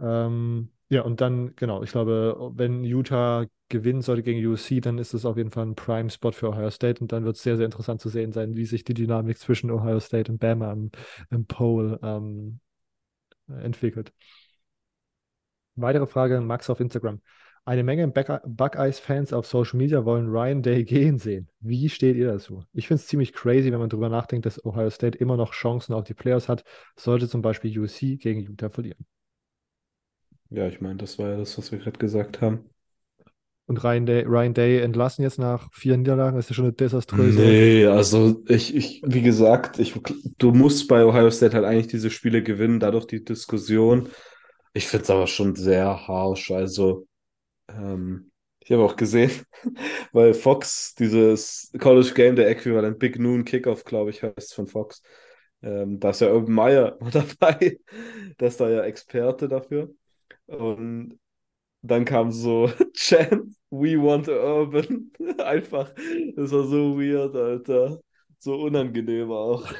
Ähm, 0.00 0.70
ja, 0.90 1.02
und 1.02 1.20
dann, 1.20 1.56
genau, 1.56 1.82
ich 1.82 1.90
glaube, 1.92 2.36
wenn 2.56 2.84
Utah 2.84 3.46
gewinnen 3.68 4.02
sollte 4.02 4.22
gegen 4.22 4.46
USC, 4.46 4.80
dann 4.80 4.98
ist 4.98 5.14
das 5.14 5.24
auf 5.24 5.36
jeden 5.36 5.50
Fall 5.50 5.66
ein 5.66 5.74
Prime-Spot 5.76 6.32
für 6.32 6.50
Ohio 6.50 6.70
State 6.70 7.00
und 7.02 7.12
dann 7.12 7.24
wird 7.24 7.36
es 7.36 7.42
sehr, 7.42 7.56
sehr 7.56 7.66
interessant 7.66 8.00
zu 8.00 8.08
sehen 8.10 8.32
sein, 8.32 8.56
wie 8.56 8.66
sich 8.66 8.84
die 8.84 8.94
Dynamik 8.94 9.38
zwischen 9.38 9.70
Ohio 9.70 10.00
State 10.00 10.30
und 10.32 10.38
Bama 10.38 10.72
im, 10.72 10.90
im 11.30 11.46
Poll 11.46 11.98
ähm, 12.02 12.60
entwickelt. 13.48 14.12
Weitere 15.76 16.06
Frage, 16.06 16.40
Max 16.40 16.70
auf 16.70 16.80
Instagram. 16.80 17.20
Eine 17.66 17.82
Menge 17.82 18.06
Buckeyes-Fans 18.08 19.32
auf 19.32 19.46
Social 19.46 19.78
Media 19.78 20.04
wollen 20.04 20.28
Ryan 20.28 20.62
Day 20.62 20.84
gehen 20.84 21.18
sehen. 21.18 21.48
Wie 21.60 21.88
steht 21.88 22.16
ihr 22.16 22.28
dazu? 22.28 22.62
Ich 22.74 22.88
finde 22.88 23.00
es 23.00 23.06
ziemlich 23.06 23.32
crazy, 23.32 23.72
wenn 23.72 23.78
man 23.78 23.88
darüber 23.88 24.10
nachdenkt, 24.10 24.44
dass 24.44 24.62
Ohio 24.66 24.90
State 24.90 25.16
immer 25.16 25.38
noch 25.38 25.52
Chancen 25.52 25.94
auf 25.94 26.04
die 26.04 26.12
Playoffs 26.12 26.50
hat, 26.50 26.62
sollte 26.94 27.26
zum 27.26 27.40
Beispiel 27.40 27.78
USC 27.80 28.16
gegen 28.16 28.40
Utah 28.40 28.68
verlieren. 28.68 29.06
Ja, 30.50 30.68
ich 30.68 30.82
meine, 30.82 30.96
das 30.96 31.18
war 31.18 31.30
ja 31.30 31.36
das, 31.38 31.56
was 31.56 31.72
wir 31.72 31.78
gerade 31.78 31.98
gesagt 31.98 32.42
haben. 32.42 32.68
Und 33.66 33.82
Ryan 33.82 34.04
Day, 34.04 34.24
Ryan 34.24 34.52
Day 34.52 34.80
entlassen 34.80 35.22
jetzt 35.22 35.38
nach 35.38 35.72
vier 35.72 35.96
Niederlagen, 35.96 36.36
das 36.36 36.44
ist 36.44 36.50
ja 36.50 36.54
schon 36.56 36.66
eine 36.66 36.74
desaströse. 36.74 37.40
Nee, 37.40 37.86
also 37.86 38.42
ich, 38.46 38.74
ich, 38.74 39.02
wie 39.06 39.22
gesagt, 39.22 39.78
ich, 39.78 39.94
du 40.36 40.52
musst 40.52 40.86
bei 40.86 41.02
Ohio 41.02 41.30
State 41.30 41.54
halt 41.54 41.64
eigentlich 41.64 41.86
diese 41.86 42.10
Spiele 42.10 42.42
gewinnen, 42.42 42.78
dadurch 42.78 43.06
die 43.06 43.24
Diskussion. 43.24 44.10
Ich 44.74 44.86
finde 44.86 45.04
es 45.04 45.10
aber 45.10 45.26
schon 45.26 45.54
sehr 45.56 46.06
harsh. 46.06 46.50
Also, 46.50 47.06
ähm, 47.68 48.30
ich 48.60 48.72
habe 48.72 48.82
auch 48.82 48.96
gesehen, 48.96 49.30
weil 50.12 50.32
Fox, 50.34 50.94
dieses 50.94 51.70
College 51.78 52.12
Game, 52.14 52.36
der 52.36 52.48
Äquivalent 52.48 52.98
Big 52.98 53.18
Noon 53.18 53.44
Kickoff, 53.44 53.84
glaube 53.84 54.10
ich, 54.10 54.22
heißt 54.22 54.54
von 54.54 54.66
Fox. 54.66 55.02
Ähm, 55.62 56.00
da 56.00 56.10
ist 56.10 56.20
ja 56.20 56.32
Urban 56.32 56.54
Meyer 56.54 56.98
dabei, 57.12 57.78
ist 58.38 58.60
da 58.60 58.70
ja 58.70 58.82
Experte 58.84 59.48
dafür. 59.48 59.94
Und 60.46 61.18
dann 61.82 62.04
kam 62.04 62.30
so 62.32 62.68
Chant, 62.94 63.54
We 63.70 63.98
Want 64.00 64.28
Urban. 64.28 65.10
Einfach, 65.38 65.92
das 66.36 66.52
war 66.52 66.64
so 66.64 66.98
weird, 66.98 67.36
Alter. 67.36 68.00
So 68.38 68.56
unangenehm 68.62 69.30
auch. 69.30 69.70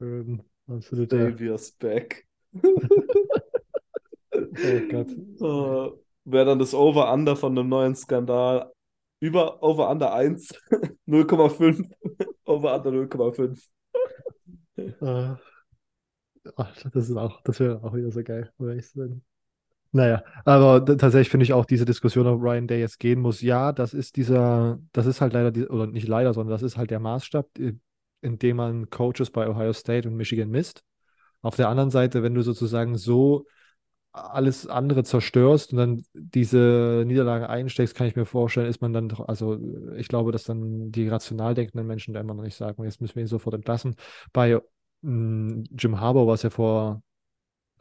Urban, 0.00 0.42
absolut. 0.66 1.12
Davia's 1.12 1.72
back. 1.72 2.26
Oh 4.52 4.80
Gott. 4.90 5.98
Wäre 6.24 6.46
dann 6.46 6.58
das 6.58 6.74
Over-Under 6.74 7.34
von 7.36 7.58
einem 7.58 7.68
neuen 7.68 7.94
Skandal 7.96 8.72
über 9.20 9.62
Over-Under 9.62 10.12
1, 10.12 10.54
0,5, 11.06 11.88
Over-Under 12.44 12.90
0,5. 12.90 13.68
Uh, 15.00 15.36
das 16.92 17.08
ist 17.08 17.16
auch, 17.16 17.40
das 17.42 17.60
wäre 17.60 17.82
auch 17.84 17.94
wieder 17.94 18.10
so 18.10 18.22
geil, 18.22 18.52
würde 18.58 18.78
ich 18.78 18.88
sagen. 18.88 19.22
Naja, 19.92 20.24
aber 20.44 20.84
tatsächlich 20.84 21.28
finde 21.28 21.44
ich 21.44 21.52
auch 21.52 21.66
diese 21.66 21.84
Diskussion, 21.84 22.26
ob 22.26 22.40
Ryan 22.40 22.66
Day 22.66 22.80
jetzt 22.80 22.98
gehen 22.98 23.20
muss. 23.20 23.42
Ja, 23.42 23.72
das 23.72 23.94
ist 23.94 24.16
dieser, 24.16 24.80
das 24.92 25.06
ist 25.06 25.20
halt 25.20 25.34
leider, 25.34 25.52
die, 25.52 25.66
oder 25.66 25.86
nicht 25.86 26.08
leider, 26.08 26.32
sondern 26.32 26.52
das 26.52 26.62
ist 26.62 26.76
halt 26.76 26.90
der 26.90 26.98
Maßstab, 26.98 27.46
in 27.58 28.38
dem 28.38 28.56
man 28.56 28.88
Coaches 28.90 29.30
bei 29.30 29.48
Ohio 29.48 29.72
State 29.72 30.08
und 30.08 30.16
Michigan 30.16 30.48
misst. 30.48 30.82
Auf 31.42 31.56
der 31.56 31.68
anderen 31.68 31.90
Seite, 31.90 32.22
wenn 32.22 32.34
du 32.34 32.42
sozusagen 32.42 32.96
so 32.96 33.44
alles 34.12 34.66
andere 34.66 35.04
zerstörst 35.04 35.72
und 35.72 35.78
dann 35.78 36.04
diese 36.12 37.04
Niederlage 37.06 37.48
einsteckst, 37.48 37.94
kann 37.94 38.06
ich 38.06 38.16
mir 38.16 38.26
vorstellen, 38.26 38.68
ist 38.68 38.82
man 38.82 38.92
dann 38.92 39.08
doch, 39.08 39.26
also 39.26 39.58
ich 39.96 40.08
glaube, 40.08 40.32
dass 40.32 40.44
dann 40.44 40.92
die 40.92 41.08
rational 41.08 41.54
denkenden 41.54 41.86
Menschen 41.86 42.12
da 42.12 42.20
immer 42.20 42.34
noch 42.34 42.42
nicht 42.42 42.56
sagen, 42.56 42.84
jetzt 42.84 43.00
müssen 43.00 43.14
wir 43.16 43.22
ihn 43.22 43.26
sofort 43.28 43.54
entlassen. 43.54 43.96
Bei 44.32 44.56
mh, 44.56 44.62
hm, 45.02 45.64
Jim 45.78 46.00
Harbour 46.00 46.26
war 46.26 46.34
es 46.34 46.42
ja 46.42 46.50
vor 46.50 47.02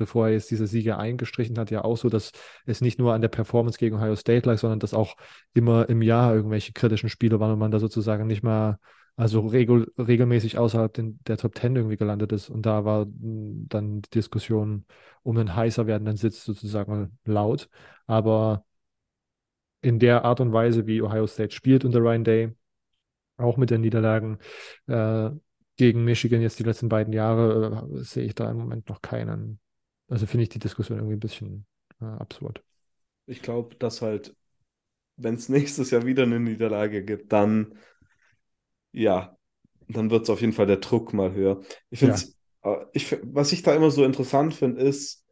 bevor 0.01 0.27
er 0.27 0.33
jetzt 0.33 0.49
diese 0.49 0.65
Siege 0.65 0.97
eingestrichen 0.97 1.59
hat, 1.59 1.69
ja 1.69 1.83
auch 1.83 1.95
so, 1.95 2.09
dass 2.09 2.31
es 2.65 2.81
nicht 2.81 2.97
nur 2.97 3.13
an 3.13 3.21
der 3.21 3.27
Performance 3.27 3.77
gegen 3.77 3.95
Ohio 3.97 4.15
State 4.15 4.49
lag, 4.49 4.57
sondern 4.57 4.79
dass 4.79 4.95
auch 4.95 5.15
immer 5.53 5.89
im 5.89 6.01
Jahr 6.01 6.33
irgendwelche 6.33 6.73
kritischen 6.73 7.07
Spiele 7.07 7.39
waren 7.39 7.51
und 7.51 7.59
man 7.59 7.69
da 7.69 7.79
sozusagen 7.79 8.25
nicht 8.25 8.41
mal, 8.41 8.79
also 9.21 9.41
regel, 9.41 9.93
regelmäßig 9.99 10.57
außerhalb 10.57 10.91
den, 10.93 11.19
der 11.27 11.37
Top 11.37 11.53
Ten 11.53 11.75
irgendwie 11.75 11.95
gelandet 11.95 12.31
ist. 12.31 12.49
Und 12.49 12.65
da 12.65 12.85
war 12.85 13.05
mm, 13.05 13.67
dann 13.69 14.01
die 14.01 14.09
Diskussion 14.09 14.85
um 15.21 15.37
einen 15.37 15.55
heißer 15.55 15.85
werdenden 15.85 16.17
Sitz 16.17 16.43
sozusagen 16.43 17.19
laut. 17.23 17.69
Aber 18.07 18.65
in 19.81 19.99
der 19.99 20.25
Art 20.25 20.39
und 20.39 20.53
Weise, 20.53 20.87
wie 20.87 21.03
Ohio 21.03 21.27
State 21.27 21.53
spielt 21.53 21.85
unter 21.85 21.99
Ryan 21.99 22.23
Day, 22.23 22.55
auch 23.37 23.57
mit 23.57 23.69
den 23.69 23.81
Niederlagen 23.81 24.39
äh, 24.87 25.29
gegen 25.77 26.03
Michigan 26.03 26.41
jetzt 26.41 26.57
die 26.57 26.63
letzten 26.63 26.89
beiden 26.89 27.13
Jahre, 27.13 27.87
äh, 27.93 28.03
sehe 28.03 28.25
ich 28.25 28.33
da 28.33 28.49
im 28.49 28.57
Moment 28.57 28.89
noch 28.89 29.03
keinen. 29.03 29.59
Also 30.07 30.25
finde 30.25 30.43
ich 30.43 30.49
die 30.49 30.57
Diskussion 30.57 30.97
irgendwie 30.97 31.17
ein 31.17 31.19
bisschen 31.19 31.67
äh, 32.01 32.05
absurd. 32.05 32.63
Ich 33.27 33.43
glaube, 33.43 33.75
dass 33.75 34.01
halt, 34.01 34.35
wenn 35.17 35.35
es 35.35 35.47
nächstes 35.49 35.91
Jahr 35.91 36.07
wieder 36.07 36.23
eine 36.23 36.39
Niederlage 36.39 37.05
gibt, 37.05 37.31
dann, 37.31 37.77
ja, 38.91 39.37
dann 39.87 40.09
wird 40.09 40.23
es 40.23 40.29
auf 40.29 40.41
jeden 40.41 40.53
Fall 40.53 40.67
der 40.67 40.77
Druck 40.77 41.13
mal 41.13 41.33
höher. 41.33 41.61
Ich 41.89 41.99
finde 41.99 42.15
ja. 42.63 42.73
äh, 42.73 42.85
ich, 42.93 43.17
was 43.23 43.51
ich 43.51 43.63
da 43.63 43.75
immer 43.75 43.91
so 43.91 44.03
interessant 44.03 44.53
finde, 44.53 44.81
ist, 44.81 45.25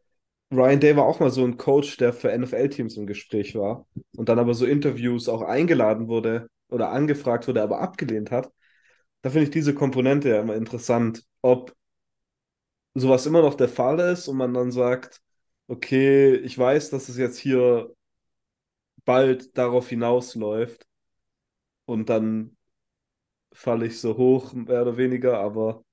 Ryan 0.52 0.80
Day 0.80 0.95
war 0.95 1.06
auch 1.06 1.19
mal 1.19 1.30
so 1.30 1.43
ein 1.45 1.58
Coach, 1.58 1.98
der 1.98 2.13
für 2.13 2.32
NFL-Teams 2.32 2.98
im 2.98 3.06
Gespräch 3.08 3.56
war 3.56 3.86
und 4.17 4.30
dann 4.30 4.39
aber 4.39 4.54
so 4.56 4.65
Interviews 4.65 5.30
auch 5.30 5.41
eingeladen 5.43 6.08
wurde 6.08 6.50
oder 6.69 6.91
angefragt 6.91 7.48
wurde, 7.48 7.62
aber 7.62 7.82
abgelehnt 7.82 8.32
hat. 8.32 8.52
Da 9.22 9.30
finde 9.30 9.45
ich 9.45 9.52
diese 9.52 9.76
Komponente 9.76 10.30
ja 10.30 10.41
immer 10.41 10.56
interessant, 10.56 11.24
ob 11.41 11.76
sowas 12.93 13.26
immer 13.26 13.41
noch 13.41 13.56
der 13.56 13.69
Fall 13.69 14.00
ist 14.00 14.28
und 14.28 14.38
man 14.38 14.54
dann 14.54 14.72
sagt, 14.72 15.22
okay, 15.67 16.36
ich 16.36 16.58
weiß, 16.58 16.89
dass 16.89 17.10
es 17.10 17.17
jetzt 17.17 17.38
hier 17.38 17.93
bald 19.06 19.58
darauf 19.58 19.89
hinausläuft 19.89 20.88
und 21.86 22.10
dann 22.10 22.58
falle 23.52 23.88
ich 23.88 24.00
so 24.00 24.18
hoch, 24.18 24.54
mehr 24.54 24.82
oder 24.82 24.98
weniger, 24.98 25.40
aber. 25.40 25.84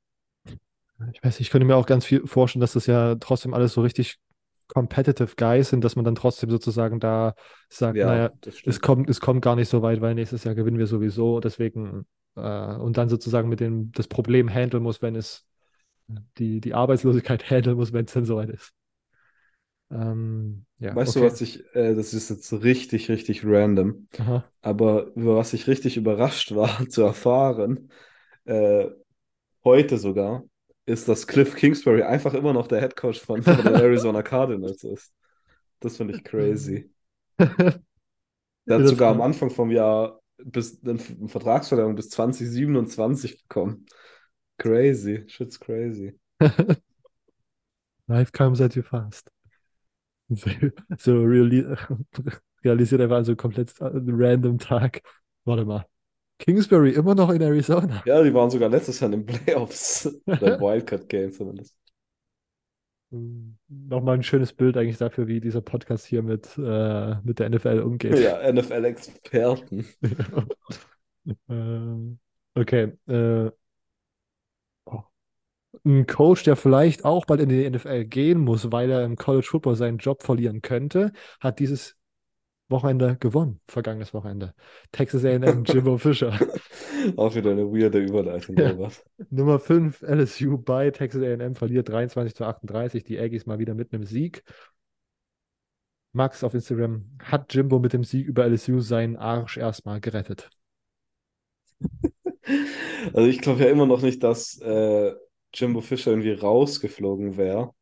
Ich 1.13 1.23
weiß, 1.23 1.41
ich 1.41 1.51
könnte 1.51 1.67
mir 1.67 1.77
auch 1.77 1.87
ganz 1.87 2.05
viel 2.05 2.27
vorstellen, 2.27 2.61
dass 2.61 2.73
das 2.73 2.87
ja 2.87 3.17
trotzdem 3.17 3.53
alles 3.53 3.75
so 3.75 3.83
richtig 3.83 4.19
competitive 4.69 5.35
Guys 5.37 5.69
sind, 5.69 5.85
dass 5.85 5.97
man 5.97 6.05
dann 6.05 6.15
trotzdem 6.15 6.51
sozusagen 6.51 7.01
da 7.01 7.35
sagt, 7.69 7.97
ja, 7.97 8.07
naja, 8.07 8.31
es 8.65 8.81
kommt, 8.81 9.09
es 9.11 9.21
kommt 9.21 9.43
gar 9.43 9.57
nicht 9.57 9.69
so 9.69 9.83
weit, 9.83 10.01
weil 10.01 10.15
nächstes 10.15 10.45
Jahr 10.45 10.55
gewinnen 10.55 10.79
wir 10.79 10.87
sowieso, 10.87 11.41
deswegen 11.41 12.07
äh, 12.37 12.77
und 12.77 12.97
dann 12.97 13.09
sozusagen 13.09 13.49
mit 13.49 13.61
dem 13.61 13.93
das 13.93 14.09
Problem 14.09 14.49
handeln 14.49 14.83
muss, 14.83 15.03
wenn 15.03 15.17
es 15.17 15.47
die, 16.39 16.61
die 16.61 16.75
Arbeitslosigkeit 16.75 17.45
handeln 17.51 17.77
muss, 17.77 17.93
wenn 17.93 18.07
es 18.07 18.13
dann 18.13 18.25
soweit 18.25 18.51
ist. 18.51 18.73
Ähm, 19.91 20.67
ja, 20.79 20.95
weißt 20.95 21.17
okay. 21.17 21.27
du, 21.27 21.33
was 21.33 21.41
ich, 21.41 21.65
äh, 21.75 21.95
das 21.95 22.13
ist 22.13 22.29
jetzt 22.29 22.53
richtig, 22.53 23.09
richtig 23.09 23.45
random, 23.45 24.09
Aha. 24.19 24.45
aber 24.63 25.13
über 25.15 25.37
was 25.37 25.53
ich 25.53 25.69
richtig 25.69 25.97
überrascht 25.97 26.55
war 26.55 26.69
zu 26.89 27.03
erfahren, 27.03 27.91
äh, 28.47 28.89
heute 29.65 29.99
sogar, 29.99 30.45
ist, 30.87 31.09
dass 31.09 31.27
Cliff 31.27 31.55
Kingsbury 31.57 32.03
einfach 32.03 32.35
immer 32.35 32.53
noch 32.53 32.69
der 32.69 32.81
Head 32.81 32.97
Coach 32.97 33.21
von, 33.21 33.43
von 33.43 33.57
den 33.57 33.67
Arizona 33.75 34.23
Cardinals 34.23 34.85
ist. 34.85 35.13
Das 35.81 35.97
finde 35.97 36.15
ich 36.15 36.25
crazy. 36.25 36.91
Der 37.39 38.81
hat 38.81 38.89
sogar 38.89 39.13
am 39.13 39.21
Anfang 39.21 39.51
vom 39.51 39.71
Jahr 39.71 40.21
bis 40.39 40.83
eine 40.85 40.99
Vertragsverlängerung 40.99 41.95
bis 41.95 42.11
2027 42.11 43.43
bekommen. 43.43 43.87
Crazy, 44.59 45.25
shit's 45.29 45.59
crazy. 45.59 46.19
Life 48.09 48.33
comes 48.33 48.61
at 48.61 48.75
you 48.75 48.83
fast. 48.83 49.31
So 50.99 51.23
reali 51.23 51.65
realisiert 52.65 53.01
einfach 53.01 53.25
so 53.25 53.37
komplett 53.37 53.73
random 53.81 54.59
Tag. 54.59 55.03
Warte 55.45 55.65
mal. 55.65 55.87
Kingsbury 56.39 56.91
immer 56.91 57.15
noch 57.15 57.31
in 57.31 57.41
Arizona. 57.41 58.03
Ja, 58.05 58.23
die 58.23 58.35
waren 58.35 58.51
sogar 58.51 58.69
letztes 58.69 59.01
Jahr 59.01 59.13
in 59.13 59.25
den 59.25 59.27
Playoffs. 59.27 60.07
Oder 60.27 60.61
Wildcard 60.61 61.09
Game 61.09 61.33
zumindest. 61.33 61.77
Hm, 63.11 63.57
nochmal 63.69 64.17
ein 64.17 64.23
schönes 64.23 64.53
Bild 64.53 64.77
eigentlich 64.77 64.99
dafür, 64.99 65.29
wie 65.29 65.41
dieser 65.41 65.63
Podcast 65.63 66.05
hier 66.05 66.23
mit, 66.23 66.59
äh, 66.59 67.15
mit 67.23 67.39
der 67.39 67.49
NFL 67.49 67.81
umgeht. 67.81 68.19
Ja, 68.19 68.53
NFL-Experten. 68.53 69.87
äh, 71.49 72.61
okay. 72.61 72.93
Äh. 73.07 73.51
Ein 75.87 76.07
Coach, 76.07 76.43
der 76.43 76.57
vielleicht 76.57 77.05
auch 77.05 77.27
bald 77.27 77.41
in 77.41 77.49
die 77.49 77.71
NFL 77.71 78.07
gehen 78.07 78.41
muss, 78.41 78.73
weil 78.73 78.91
er 78.91 79.05
im 79.05 79.15
College 79.15 79.47
Football 79.49 79.77
seinen 79.77 79.99
Job 79.99 80.25
verlieren 80.25 80.61
könnte, 80.61 81.13
hat 81.41 81.61
dieses 81.61 81.97
Wochenende 82.69 83.17
gewonnen, 83.21 83.61
vergangenes 83.69 84.13
Wochenende. 84.13 84.53
Texas 84.91 85.25
A&M, 85.25 85.63
Jimbo 85.67 85.97
Fischer. 85.97 86.37
Auch 87.17 87.37
wieder 87.37 87.53
eine 87.53 87.71
weirde 87.73 88.01
Überleitung, 88.01 88.57
ja. 88.57 88.75
Nummer 89.31 89.61
5 89.61 90.03
LSU 90.03 90.59
bei 90.59 90.91
Texas 90.91 91.23
A&M 91.23 91.55
verliert 91.55 91.89
23 91.89 92.35
zu 92.35 92.45
38. 92.45 93.05
Die 93.05 93.21
Aggies 93.21 93.47
mal 93.47 93.61
wieder 93.61 93.75
mit 93.75 93.93
einem 93.93 94.03
Sieg. 94.03 94.43
Max 96.13 96.43
auf 96.43 96.55
Instagram 96.55 97.05
hat 97.23 97.55
Jimbo 97.55 97.79
mit 97.79 97.93
dem 97.93 98.03
Sieg 98.03 98.27
über 98.27 98.45
LSU 98.49 98.81
seinen 98.81 99.17
Arsch 99.17 99.57
erstmal 99.57 100.01
gerettet. 100.01 100.51
Also 103.13 103.29
ich 103.29 103.41
glaube 103.41 103.65
ja 103.65 103.71
immer 103.71 103.87
noch 103.87 104.03
nicht, 104.03 104.23
dass 104.23 104.61
äh, 104.61 105.13
Jimbo 105.61 105.81
Fischer 105.81 106.11
irgendwie 106.13 106.33
rausgeflogen 106.33 107.37
wäre. 107.37 107.73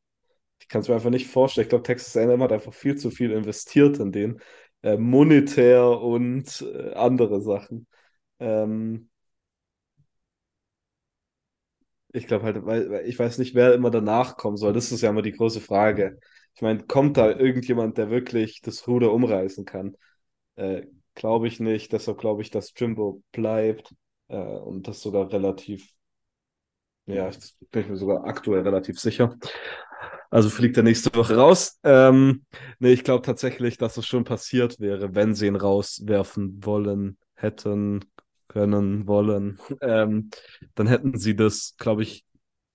Ich 0.61 0.69
kann 0.69 0.83
es 0.83 0.89
mir 0.89 0.95
einfach 0.95 1.11
nicht 1.11 1.29
vorstellen. 1.29 1.65
Ich 1.67 1.71
glaube, 1.71 1.85
Texas 1.85 2.17
A&M 2.17 2.43
hat 2.43 2.53
einfach 2.53 2.75
viel 2.75 2.97
zu 2.97 3.11
viel 3.11 3.33
investiert 3.33 3.99
in 4.01 4.13
den 4.13 4.41
äh, 4.83 4.97
monetär 4.99 6.01
und 6.01 6.63
äh, 6.63 6.95
andere 6.95 7.41
Sachen. 7.43 7.87
Ähm, 8.41 9.11
ich 12.13 12.27
glaube 12.27 12.45
halt, 12.45 12.65
weil, 12.65 12.91
weil, 12.91 13.07
ich 13.07 13.19
weiß 13.19 13.39
nicht, 13.39 13.55
wer 13.55 13.75
immer 13.75 13.91
danach 13.91 14.37
kommen 14.37 14.57
soll. 14.57 14.73
Das 14.73 14.93
ist 14.93 15.01
ja 15.03 15.11
immer 15.11 15.23
die 15.23 15.33
große 15.33 15.61
Frage. 15.61 16.19
Ich 16.55 16.63
meine, 16.63 16.85
kommt 16.87 17.17
da 17.17 17.31
irgendjemand, 17.31 17.99
der 17.99 18.11
wirklich 18.11 18.61
das 18.63 18.87
Ruder 18.87 19.13
umreißen 19.13 19.65
kann? 19.65 19.97
Äh, 20.57 20.85
glaube 21.15 21.49
ich 21.49 21.61
nicht. 21.61 21.93
Deshalb 21.93 22.19
glaube 22.19 22.43
ich, 22.43 22.51
dass 22.51 22.73
Jimbo 22.77 23.23
bleibt 23.33 23.95
äh, 24.29 24.37
und 24.39 24.89
das 24.89 25.01
sogar 25.03 25.33
relativ, 25.33 25.89
ja, 27.07 27.29
ich 27.29 27.39
bin 27.71 27.83
ich 27.83 27.89
mir 27.89 27.97
sogar 27.97 28.25
aktuell 28.25 28.63
relativ 28.63 28.99
sicher. 28.99 29.37
Also 30.31 30.51
fliegt 30.51 30.77
er 30.77 30.83
nächste 30.83 31.15
Woche 31.15 31.37
raus. 31.37 31.79
Ähm, 31.85 32.45
nee, 32.79 32.93
ich 32.93 33.05
glaube 33.05 33.23
tatsächlich, 33.23 33.79
dass 33.79 33.97
es 33.97 34.07
schon 34.07 34.25
passiert 34.25 34.81
wäre, 34.81 35.15
wenn 35.15 35.35
sie 35.35 35.47
ihn 35.47 35.57
rauswerfen 35.57 36.65
wollen, 36.65 37.19
hätten, 37.35 38.05
können, 38.49 39.07
wollen. 39.07 39.59
Ähm, 39.81 40.31
dann 40.75 40.87
hätten 40.87 41.19
sie 41.19 41.37
das, 41.37 41.77
glaube 41.79 42.03
ich, 42.03 42.25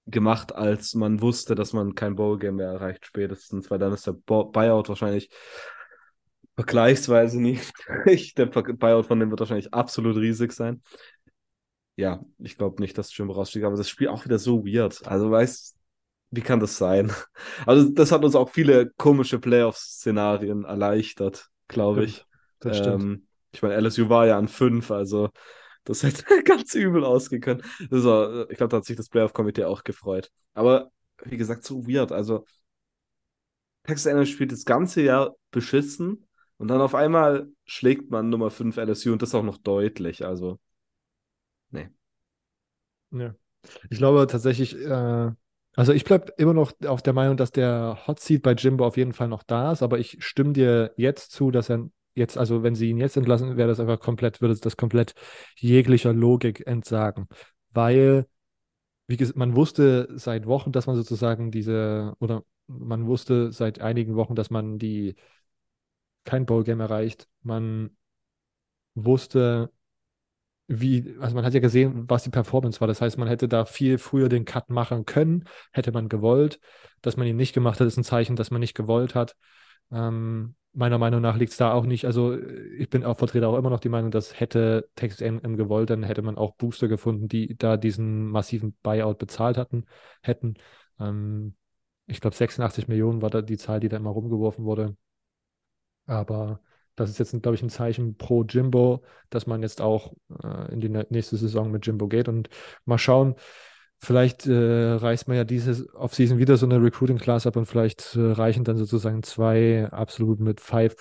gemacht, 0.06 0.56
als 0.56 0.96
man 0.96 1.22
wusste, 1.22 1.56
dass 1.56 1.74
man 1.74 1.96
kein 1.96 2.16
Bowl-Game 2.16 2.56
mehr 2.56 2.70
erreicht, 2.70 3.06
spätestens, 3.06 3.70
weil 3.70 3.80
dann 3.80 3.94
ist 3.94 4.08
der 4.08 4.14
Buyout 4.14 4.90
wahrscheinlich 4.90 5.30
vergleichsweise 6.56 7.42
nicht. 7.42 7.72
der 8.38 8.46
Buyout 8.48 9.06
von 9.06 9.20
dem 9.20 9.30
wird 9.30 9.40
wahrscheinlich 9.40 9.74
absolut 9.74 10.18
riesig 10.18 10.52
sein. 10.52 10.82
Ja, 12.00 12.22
ich 12.38 12.58
glaube 12.58 12.82
nicht, 12.82 12.98
dass 12.98 13.16
Jim 13.16 13.30
rausstieg, 13.30 13.66
aber 13.66 13.76
das 13.76 13.90
Spiel 13.90 14.08
auch 14.08 14.24
wieder 14.24 14.40
so 14.40 14.66
weird. 14.66 15.06
Also, 15.06 15.30
weißt 15.30 15.76
wie 16.32 16.42
kann 16.42 16.62
das 16.62 16.78
sein? 16.78 17.12
Also, 17.66 17.90
das 17.90 18.14
hat 18.14 18.24
uns 18.24 18.36
auch 18.36 18.50
viele 18.52 18.92
komische 18.92 19.38
Playoff-Szenarien 19.38 20.64
erleichtert, 20.64 21.50
glaube 21.68 22.06
ich. 22.06 22.26
Das 22.60 22.78
stimmt. 22.78 23.04
Ähm, 23.04 23.28
ich 23.52 23.62
meine, 23.62 23.76
LSU 23.76 24.08
war 24.08 24.28
ja 24.28 24.38
an 24.38 24.48
fünf, 24.48 24.92
also 24.92 25.30
das 25.84 26.04
hätte 26.04 26.42
ganz 26.44 26.74
übel 26.74 27.04
ausgehen 27.04 27.42
können. 27.42 27.64
War, 27.90 28.50
ich 28.50 28.56
glaube, 28.56 28.70
da 28.72 28.78
hat 28.78 28.86
sich 28.86 28.96
das 28.96 29.10
Playoff-Komitee 29.10 29.66
auch 29.66 29.84
gefreut. 29.84 30.32
Aber 30.54 30.92
wie 31.26 31.36
gesagt, 31.36 31.66
so 31.66 31.86
weird. 31.86 32.14
Also, 32.14 32.46
Texas 33.84 34.08
A&M 34.08 34.26
spielt 34.26 34.54
das 34.54 34.64
ganze 34.64 35.02
Jahr 35.02 35.36
beschissen 35.52 36.28
und 36.58 36.70
dann 36.70 36.80
auf 36.80 36.96
einmal 36.96 37.50
schlägt 37.66 38.10
man 38.10 38.30
Nummer 38.30 38.52
5 38.52 38.78
LSU 38.78 39.12
und 39.12 39.22
das 39.22 39.36
auch 39.36 39.44
noch 39.44 39.58
deutlich. 39.58 40.26
Also, 40.26 40.60
nee. 41.72 41.90
Ja. 43.12 43.36
Ich 43.90 43.98
glaube 43.98 44.28
tatsächlich, 44.28 44.76
äh, 44.76 45.32
also 45.76 45.94
ich 45.94 46.04
bleibe 46.04 46.34
immer 46.38 46.54
noch 46.54 46.74
auf 46.86 47.02
der 47.02 47.14
Meinung, 47.14 47.38
dass 47.38 47.52
der 47.52 48.00
Hot 48.08 48.20
Seat 48.20 48.42
bei 48.42 48.54
Jimbo 48.54 48.86
auf 48.86 48.98
jeden 48.98 49.14
Fall 49.14 49.28
noch 49.28 49.44
da 49.44 49.72
ist, 49.72 49.84
aber 49.84 50.00
ich 50.00 50.24
stimme 50.24 50.54
dir 50.54 50.94
jetzt 50.98 51.32
zu, 51.32 51.52
dass 51.52 51.70
er 51.70 51.90
jetzt, 52.16 52.38
also 52.38 52.64
wenn 52.64 52.76
sie 52.76 52.90
ihn 52.90 52.98
jetzt 52.98 53.18
entlassen, 53.18 53.58
wäre 53.58 53.70
das 53.70 53.80
einfach 53.80 54.00
komplett, 54.00 54.42
würde 54.42 54.56
das 54.56 54.78
komplett 54.78 55.14
jeglicher 55.58 56.14
Logik 56.14 56.66
entsagen. 56.68 57.28
Weil, 57.72 58.28
wie 59.08 59.18
gesagt, 59.18 59.38
man 59.38 59.56
wusste 59.56 60.08
seit 60.16 60.46
Wochen, 60.46 60.72
dass 60.72 60.88
man 60.88 60.96
sozusagen 60.96 61.52
diese, 61.52 62.14
oder 62.20 62.44
man 62.68 63.08
wusste 63.08 63.52
seit 63.52 63.82
einigen 63.82 64.16
Wochen, 64.16 64.36
dass 64.36 64.50
man 64.50 64.78
die 64.80 65.16
kein 66.24 66.46
Bowl-Game 66.46 66.80
erreicht. 66.80 67.28
Man 67.42 67.98
wusste, 68.96 69.72
wie, 70.70 71.16
also 71.20 71.36
man 71.36 71.44
hat 71.44 71.54
ja 71.56 71.60
gesehen, 71.60 72.10
was 72.10 72.24
die 72.24 72.30
Performance 72.30 72.80
war. 72.80 72.88
Das 72.88 73.02
heißt, 73.02 73.18
man 73.18 73.28
hätte 73.28 73.48
da 73.48 73.66
viel 73.66 73.98
früher 73.98 74.30
den 74.30 74.46
Cut 74.46 74.70
machen 74.70 75.06
können, 75.06 75.46
hätte 75.72 75.92
man 75.92 76.10
gewollt. 76.10 76.60
Dass 77.02 77.18
man 77.18 77.26
ihn 77.28 77.36
nicht 77.38 77.54
gemacht 77.54 77.80
hat, 77.80 77.88
ist 77.88 77.98
ein 77.98 78.04
Zeichen, 78.04 78.36
dass 78.36 78.52
man 78.52 78.60
nicht 78.62 78.76
gewollt 78.76 79.16
hat. 79.16 79.36
Ähm, 79.92 80.56
meiner 80.74 81.00
Meinung 81.00 81.22
nach 81.22 81.38
liegt 81.38 81.52
es 81.52 81.58
da 81.58 81.74
auch 81.74 81.86
nicht. 81.86 82.06
Also 82.06 82.38
ich 82.38 82.90
bin 82.90 83.04
auch 83.04 83.18
Vertreter 83.18 83.50
auch 83.50 83.58
immer 83.58 83.72
noch 83.72 83.80
die 83.80 83.90
Meinung, 83.90 84.12
dass 84.12 84.40
hätte 84.40 84.88
Texas 84.96 85.22
A&M 85.24 85.58
gewollt, 85.58 85.90
dann 85.90 86.04
hätte 86.04 86.22
man 86.22 86.38
auch 86.38 86.54
Booster 86.56 86.88
gefunden, 86.88 87.28
die 87.28 87.58
da 87.58 87.76
diesen 87.76 88.28
massiven 88.28 88.78
Buyout 88.84 89.18
bezahlt 89.18 89.58
hatten, 89.58 89.86
hätten. 90.22 90.54
Ähm, 91.00 91.56
ich 92.06 92.22
glaube 92.22 92.36
86 92.36 92.88
Millionen 92.88 93.22
war 93.24 93.32
da 93.32 93.42
die 93.42 93.58
Zahl, 93.58 93.80
die 93.80 93.90
da 93.90 93.98
immer 93.98 94.12
rumgeworfen 94.12 94.66
wurde. 94.66 94.96
Aber 96.06 96.62
das 97.00 97.10
ist 97.10 97.20
jetzt, 97.20 97.42
glaube 97.42 97.56
ich, 97.56 97.64
ein 97.64 97.70
Zeichen 97.70 98.18
pro 98.18 98.44
Jimbo, 98.44 99.04
dass 99.30 99.48
man 99.48 99.62
jetzt 99.62 99.82
auch 99.82 100.14
äh, 100.44 100.72
in 100.74 100.80
die 100.80 100.90
nächste 100.90 101.38
Saison 101.38 101.72
mit 101.72 101.86
Jimbo 101.86 102.08
geht 102.08 102.28
und 102.28 102.50
mal 102.86 102.98
schauen, 102.98 103.36
Vielleicht 104.02 104.48
äh, 104.48 104.94
reißt 104.94 105.28
man 105.28 105.36
ja 105.36 105.44
diese 105.44 105.94
Offseason 105.94 106.38
wieder 106.38 106.56
so 106.56 106.66
eine 106.66 106.82
Recruiting-Class 106.82 107.46
ab 107.48 107.58
und 107.58 107.66
vielleicht 107.66 108.16
äh, 108.16 108.32
reichen 108.32 108.64
dann 108.64 108.78
sozusagen 108.78 109.24
zwei 109.24 109.90
absolut 109.92 110.40
mit 110.40 110.62
Five, 110.62 110.96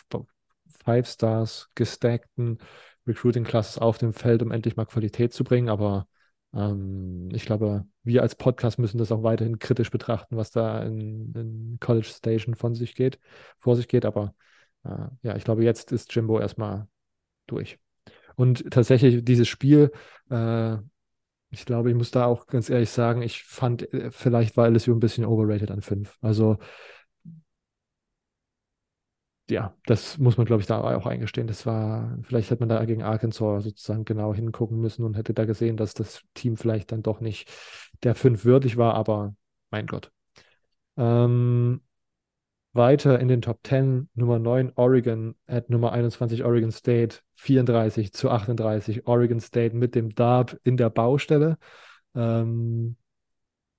Five 0.84 1.06
Stars 1.06 1.70
gestackten 1.76 2.58
Recruiting-Classes 3.06 3.78
auf 3.78 3.98
dem 3.98 4.12
Feld, 4.12 4.42
um 4.42 4.50
endlich 4.50 4.76
mal 4.76 4.84
Qualität 4.84 5.32
zu 5.32 5.44
bringen. 5.44 5.68
Aber 5.68 6.08
ähm, 6.52 7.28
ich 7.32 7.46
glaube, 7.46 7.86
wir 8.02 8.22
als 8.22 8.34
Podcast 8.34 8.80
müssen 8.80 8.98
das 8.98 9.12
auch 9.12 9.22
weiterhin 9.22 9.60
kritisch 9.60 9.92
betrachten, 9.92 10.36
was 10.36 10.50
da 10.50 10.82
in, 10.82 11.32
in 11.34 11.78
College 11.78 12.08
Station 12.08 12.56
von 12.56 12.74
sich 12.74 12.96
geht, 12.96 13.20
vor 13.58 13.76
sich 13.76 13.86
geht. 13.86 14.06
Aber 14.06 14.34
ja, 15.22 15.36
ich 15.36 15.44
glaube, 15.44 15.64
jetzt 15.64 15.92
ist 15.92 16.14
Jimbo 16.14 16.40
erstmal 16.40 16.86
durch. 17.46 17.78
Und 18.36 18.70
tatsächlich 18.70 19.24
dieses 19.24 19.48
Spiel, 19.48 19.92
äh, 20.30 20.76
ich 21.50 21.66
glaube, 21.66 21.90
ich 21.90 21.96
muss 21.96 22.10
da 22.10 22.26
auch 22.26 22.46
ganz 22.46 22.70
ehrlich 22.70 22.90
sagen, 22.90 23.22
ich 23.22 23.44
fand, 23.44 23.92
äh, 23.94 24.10
vielleicht 24.10 24.56
war 24.56 24.66
LSU 24.66 24.94
ein 24.94 25.00
bisschen 25.00 25.24
overrated 25.24 25.70
an 25.70 25.82
5. 25.82 26.16
Also, 26.20 26.58
ja, 29.50 29.74
das 29.86 30.18
muss 30.18 30.36
man, 30.36 30.46
glaube 30.46 30.60
ich, 30.60 30.66
da 30.66 30.80
auch 30.80 31.06
eingestehen. 31.06 31.46
Das 31.46 31.64
war, 31.64 32.18
vielleicht 32.22 32.50
hätte 32.50 32.60
man 32.60 32.68
da 32.68 32.84
gegen 32.84 33.02
Arkansas 33.02 33.64
sozusagen 33.64 34.04
genau 34.04 34.34
hingucken 34.34 34.78
müssen 34.80 35.04
und 35.04 35.16
hätte 35.16 35.32
da 35.32 35.44
gesehen, 35.46 35.76
dass 35.76 35.94
das 35.94 36.22
Team 36.34 36.56
vielleicht 36.56 36.92
dann 36.92 37.02
doch 37.02 37.20
nicht 37.20 37.50
der 38.02 38.14
5 38.14 38.44
würdig 38.44 38.76
war, 38.76 38.94
aber 38.94 39.34
mein 39.70 39.86
Gott. 39.86 40.12
Ähm, 40.96 41.80
weiter 42.78 43.20
in 43.20 43.28
den 43.28 43.42
Top 43.42 43.60
10, 43.62 44.08
Nummer 44.14 44.38
9 44.38 44.72
Oregon, 44.76 45.34
at 45.46 45.68
Nummer 45.68 45.92
21 45.92 46.42
Oregon 46.44 46.70
State, 46.70 47.18
34 47.34 48.14
zu 48.14 48.30
38. 48.30 49.06
Oregon 49.06 49.40
State 49.40 49.76
mit 49.76 49.94
dem 49.94 50.14
Dab 50.14 50.58
in 50.64 50.78
der 50.78 50.88
Baustelle. 50.88 51.58
Ähm, 52.14 52.96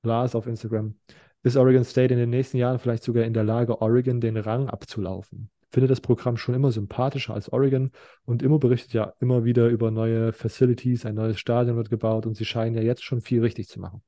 Lars 0.04 0.36
auf 0.36 0.46
Instagram. 0.46 0.96
Ist 1.42 1.58
Oregon 1.58 1.84
State 1.84 2.14
in 2.14 2.20
den 2.20 2.30
nächsten 2.30 2.58
Jahren 2.58 2.78
vielleicht 2.78 3.04
sogar 3.04 3.24
in 3.24 3.34
der 3.34 3.44
Lage, 3.44 3.82
Oregon 3.82 4.22
den 4.22 4.38
Rang 4.38 4.70
abzulaufen? 4.70 5.50
Finde 5.72 5.88
das 5.88 6.02
Programm 6.02 6.38
schon 6.38 6.56
immer 6.56 6.72
sympathischer 6.72 7.34
als 7.34 7.52
Oregon 7.52 7.92
und 8.26 8.44
immer 8.44 8.60
berichtet 8.60 8.94
ja 8.94 9.14
immer 9.20 9.46
wieder 9.46 9.68
über 9.68 9.92
neue 9.92 10.34
Facilities, 10.34 11.06
ein 11.06 11.16
neues 11.16 11.40
Stadion 11.40 11.78
wird 11.78 11.90
gebaut 11.90 12.26
und 12.26 12.36
sie 12.36 12.46
scheinen 12.46 12.76
ja 12.76 12.82
jetzt 12.82 13.04
schon 13.04 13.22
viel 13.22 13.42
richtig 13.42 13.68
zu 13.68 13.80
machen. 13.80 14.02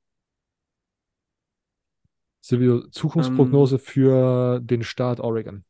Silvio, 2.41 2.87
Zukunftsprognose 2.89 3.75
ähm, 3.75 3.81
für 3.81 4.59
den 4.59 4.83
Staat 4.83 5.19
Oregon. 5.19 5.63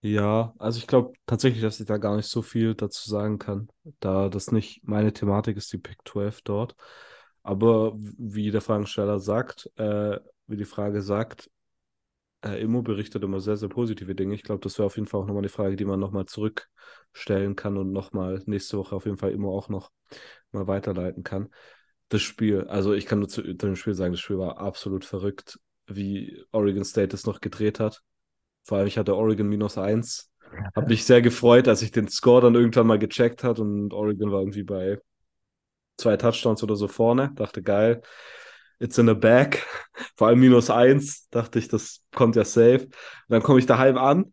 Ja, 0.00 0.54
also 0.58 0.78
ich 0.78 0.86
glaube 0.86 1.12
tatsächlich, 1.26 1.62
dass 1.62 1.80
ich 1.80 1.86
da 1.86 1.96
gar 1.98 2.16
nicht 2.16 2.28
so 2.28 2.42
viel 2.42 2.74
dazu 2.74 3.08
sagen 3.08 3.38
kann, 3.38 3.68
da 4.00 4.28
das 4.28 4.50
nicht 4.52 4.86
meine 4.86 5.12
Thematik 5.12 5.56
ist, 5.56 5.72
die 5.72 5.78
Pick 5.78 5.98
12 6.06 6.42
dort. 6.42 6.74
Aber 7.42 7.94
wie 7.96 8.50
der 8.50 8.60
Fragensteller 8.60 9.18
sagt, 9.18 9.70
äh, 9.76 10.18
wie 10.46 10.56
die 10.56 10.64
Frage 10.64 11.00
sagt, 11.00 11.50
äh, 12.44 12.60
Immo 12.62 12.82
berichtet 12.82 13.22
immer 13.22 13.40
sehr, 13.40 13.56
sehr 13.56 13.68
positive 13.68 14.14
Dinge. 14.14 14.34
Ich 14.34 14.42
glaube, 14.42 14.60
das 14.60 14.78
wäre 14.78 14.86
auf 14.86 14.96
jeden 14.96 15.06
Fall 15.08 15.20
auch 15.20 15.26
nochmal 15.26 15.42
eine 15.42 15.48
Frage, 15.48 15.76
die 15.76 15.84
man 15.84 16.00
nochmal 16.00 16.26
zurückstellen 16.26 17.56
kann 17.56 17.76
und 17.76 17.92
nochmal 17.92 18.42
nächste 18.46 18.78
Woche 18.78 18.94
auf 18.96 19.06
jeden 19.06 19.18
Fall 19.18 19.32
Immo 19.32 19.56
auch 19.56 19.68
noch 19.68 19.90
mal 20.52 20.66
weiterleiten 20.66 21.22
kann. 21.22 21.48
Das 22.08 22.22
Spiel, 22.22 22.64
also 22.68 22.92
ich 22.92 23.06
kann 23.06 23.20
nur 23.20 23.28
zu 23.28 23.42
dem 23.42 23.76
Spiel 23.76 23.94
sagen, 23.94 24.12
das 24.12 24.20
Spiel 24.20 24.38
war 24.38 24.58
absolut 24.58 25.04
verrückt 25.04 25.58
wie 25.86 26.42
Oregon 26.52 26.84
State 26.84 27.14
es 27.14 27.26
noch 27.26 27.40
gedreht 27.40 27.80
hat. 27.80 28.02
Vor 28.64 28.78
allem, 28.78 28.86
ich 28.86 28.98
hatte 28.98 29.16
Oregon 29.16 29.48
minus 29.48 29.78
eins. 29.78 30.30
Habe 30.74 30.88
mich 30.88 31.04
sehr 31.04 31.20
gefreut, 31.20 31.68
als 31.68 31.82
ich 31.82 31.90
den 31.90 32.08
Score 32.08 32.40
dann 32.42 32.54
irgendwann 32.54 32.86
mal 32.86 32.98
gecheckt 32.98 33.44
hat 33.44 33.58
und 33.58 33.92
Oregon 33.92 34.30
war 34.30 34.40
irgendwie 34.40 34.62
bei 34.62 35.00
zwei 35.96 36.16
Touchdowns 36.16 36.62
oder 36.62 36.76
so 36.76 36.88
vorne. 36.88 37.32
Dachte, 37.34 37.62
geil. 37.62 38.02
It's 38.78 38.98
in 38.98 39.08
a 39.08 39.14
bag. 39.14 39.58
Vor 40.16 40.28
allem 40.28 40.40
minus 40.40 40.70
eins. 40.70 41.28
Dachte 41.30 41.58
ich, 41.58 41.68
das 41.68 42.02
kommt 42.12 42.36
ja 42.36 42.44
safe. 42.44 42.84
Und 42.84 42.92
dann 43.28 43.42
komme 43.42 43.58
ich 43.58 43.66
daheim 43.66 43.98
an. 43.98 44.32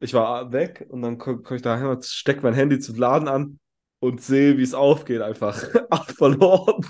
Ich 0.00 0.14
war 0.14 0.52
weg 0.52 0.86
und 0.88 1.02
dann 1.02 1.18
komme 1.18 1.42
komm 1.42 1.56
ich 1.56 1.62
daheim 1.62 1.88
und 1.88 2.04
stecke 2.04 2.40
mein 2.42 2.54
Handy 2.54 2.78
zum 2.78 2.96
Laden 2.96 3.28
an 3.28 3.58
und 3.98 4.22
sehe, 4.22 4.56
wie 4.56 4.62
es 4.62 4.74
aufgeht. 4.74 5.20
Einfach 5.20 5.62
verloren 6.16 6.86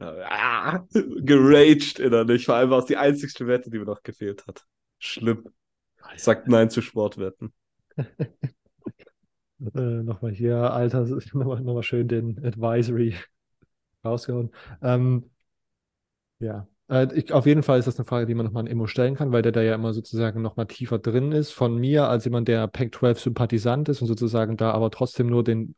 ah, 0.00 0.84
geraged 0.92 1.98
innerlich. 1.98 2.46
Vor 2.46 2.54
allem 2.54 2.70
war 2.70 2.80
es 2.80 2.86
die 2.86 2.96
einzigste 2.96 3.46
Wette, 3.46 3.70
die 3.70 3.78
mir 3.78 3.84
noch 3.84 4.02
gefehlt 4.02 4.46
hat. 4.46 4.64
Schlimm. 4.98 5.44
Sagt 6.16 6.48
Nein 6.48 6.70
zu 6.70 6.82
Sportwetten. 6.82 7.52
äh, 7.96 9.80
nochmal 9.80 10.32
hier, 10.32 10.72
Alter, 10.72 11.04
nochmal 11.32 11.60
noch 11.60 11.74
mal 11.74 11.82
schön 11.82 12.08
den 12.08 12.44
Advisory 12.44 13.14
rausgehauen. 14.04 14.50
Ähm, 14.82 15.30
ja, 16.38 16.66
äh, 16.88 17.06
ich, 17.14 17.32
auf 17.32 17.46
jeden 17.46 17.62
Fall 17.62 17.78
ist 17.78 17.86
das 17.86 17.98
eine 17.98 18.04
Frage, 18.04 18.26
die 18.26 18.34
man 18.34 18.46
nochmal 18.46 18.62
an 18.62 18.66
Immo 18.66 18.86
stellen 18.86 19.14
kann, 19.14 19.32
weil 19.32 19.42
der 19.42 19.52
da 19.52 19.62
ja 19.62 19.74
immer 19.74 19.92
sozusagen 19.94 20.42
nochmal 20.42 20.66
tiefer 20.66 20.98
drin 20.98 21.32
ist. 21.32 21.52
Von 21.52 21.76
mir 21.78 22.08
als 22.08 22.24
jemand, 22.24 22.48
der 22.48 22.66
Pac-12-Sympathisant 22.66 23.88
ist 23.88 24.02
und 24.02 24.08
sozusagen 24.08 24.56
da 24.56 24.72
aber 24.72 24.90
trotzdem 24.90 25.28
nur 25.28 25.44
den 25.44 25.74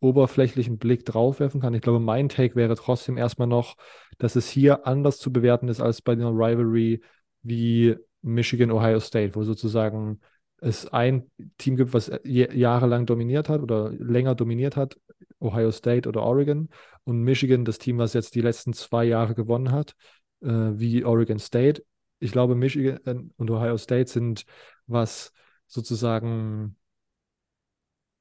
oberflächlichen 0.00 0.78
Blick 0.78 1.04
drauf 1.04 1.40
werfen 1.40 1.60
kann. 1.60 1.74
Ich 1.74 1.80
glaube, 1.80 2.00
mein 2.00 2.28
Take 2.28 2.54
wäre 2.54 2.76
trotzdem 2.76 3.16
erstmal 3.16 3.48
noch, 3.48 3.76
dass 4.18 4.36
es 4.36 4.48
hier 4.48 4.86
anders 4.86 5.18
zu 5.18 5.32
bewerten 5.32 5.68
ist 5.68 5.80
als 5.80 6.02
bei 6.02 6.12
einer 6.12 6.30
Rivalry 6.30 7.00
wie 7.42 7.96
Michigan, 8.22 8.70
Ohio 8.70 9.00
State, 9.00 9.34
wo 9.34 9.44
sozusagen 9.44 10.20
es 10.60 10.86
ein 10.88 11.30
Team 11.58 11.76
gibt, 11.76 11.92
was 11.92 12.10
jahrelang 12.24 13.06
dominiert 13.06 13.48
hat 13.48 13.60
oder 13.60 13.90
länger 13.90 14.34
dominiert 14.34 14.76
hat, 14.76 14.98
Ohio 15.38 15.70
State 15.70 16.08
oder 16.08 16.22
Oregon, 16.22 16.68
und 17.04 17.22
Michigan, 17.22 17.64
das 17.64 17.78
Team, 17.78 17.98
was 17.98 18.14
jetzt 18.14 18.34
die 18.34 18.40
letzten 18.40 18.72
zwei 18.72 19.04
Jahre 19.04 19.34
gewonnen 19.34 19.70
hat, 19.70 19.94
äh, 20.42 20.48
wie 20.48 21.04
Oregon 21.04 21.38
State. 21.38 21.84
Ich 22.18 22.32
glaube, 22.32 22.54
Michigan 22.54 23.30
und 23.36 23.50
Ohio 23.50 23.76
State 23.76 24.10
sind, 24.10 24.44
was 24.86 25.32
sozusagen 25.66 26.76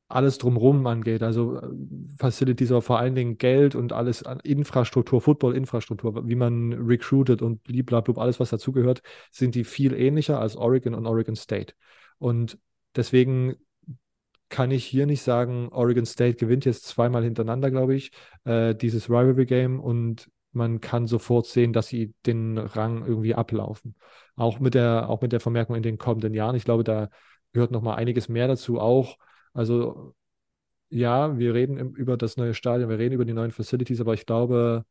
alles 0.07 0.37
drumherum 0.37 0.85
angeht, 0.85 1.23
also 1.23 1.57
äh, 1.57 1.67
Facilities, 2.17 2.71
aber 2.71 2.81
vor 2.81 2.99
allen 2.99 3.15
Dingen 3.15 3.37
Geld 3.37 3.75
und 3.75 3.91
alles 3.91 4.23
an 4.23 4.39
Infrastruktur, 4.41 5.21
Football-Infrastruktur, 5.21 6.27
wie 6.27 6.35
man 6.35 6.73
recruited 6.73 7.41
und 7.41 7.63
blablabla, 7.63 8.21
alles, 8.21 8.39
was 8.39 8.51
dazugehört, 8.51 9.01
sind 9.31 9.55
die 9.55 9.63
viel 9.63 9.93
ähnlicher 9.93 10.39
als 10.39 10.55
Oregon 10.55 10.93
und 10.93 11.07
Oregon 11.07 11.35
State. 11.35 11.73
Und 12.19 12.59
deswegen 12.95 13.55
kann 14.49 14.71
ich 14.71 14.85
hier 14.85 15.07
nicht 15.07 15.23
sagen, 15.23 15.69
Oregon 15.71 16.05
State 16.05 16.37
gewinnt 16.37 16.65
jetzt 16.65 16.85
zweimal 16.85 17.23
hintereinander, 17.23 17.71
glaube 17.71 17.95
ich, 17.95 18.11
äh, 18.43 18.75
dieses 18.75 19.09
Rivalry-Game 19.09 19.79
und 19.79 20.29
man 20.51 20.79
kann 20.79 21.07
sofort 21.07 21.47
sehen, 21.47 21.73
dass 21.73 21.87
sie 21.87 22.13
den 22.25 22.57
Rang 22.57 23.05
irgendwie 23.05 23.35
ablaufen. 23.35 23.95
Auch 24.35 24.59
mit 24.59 24.73
der, 24.73 25.09
auch 25.09 25.21
mit 25.21 25.33
der 25.33 25.39
Vermerkung 25.39 25.75
in 25.75 25.83
den 25.83 25.97
kommenden 25.97 26.33
Jahren. 26.33 26.55
Ich 26.55 26.63
glaube, 26.63 26.83
da 26.83 27.09
gehört 27.51 27.71
noch 27.71 27.81
mal 27.81 27.95
einiges 27.95 28.29
mehr 28.29 28.47
dazu, 28.47 28.79
auch 28.79 29.17
also 29.55 30.13
ja, 30.89 31.37
wir 31.37 31.53
reden 31.53 31.95
über 31.95 32.17
das 32.17 32.37
neue 32.37 32.53
Stadion, 32.53 32.89
wir 32.89 32.99
reden 32.99 33.15
über 33.15 33.25
die 33.25 33.33
neuen 33.33 33.51
Facilities, 33.51 34.01
aber 34.01 34.13
ich 34.13 34.25
glaube, 34.25 34.85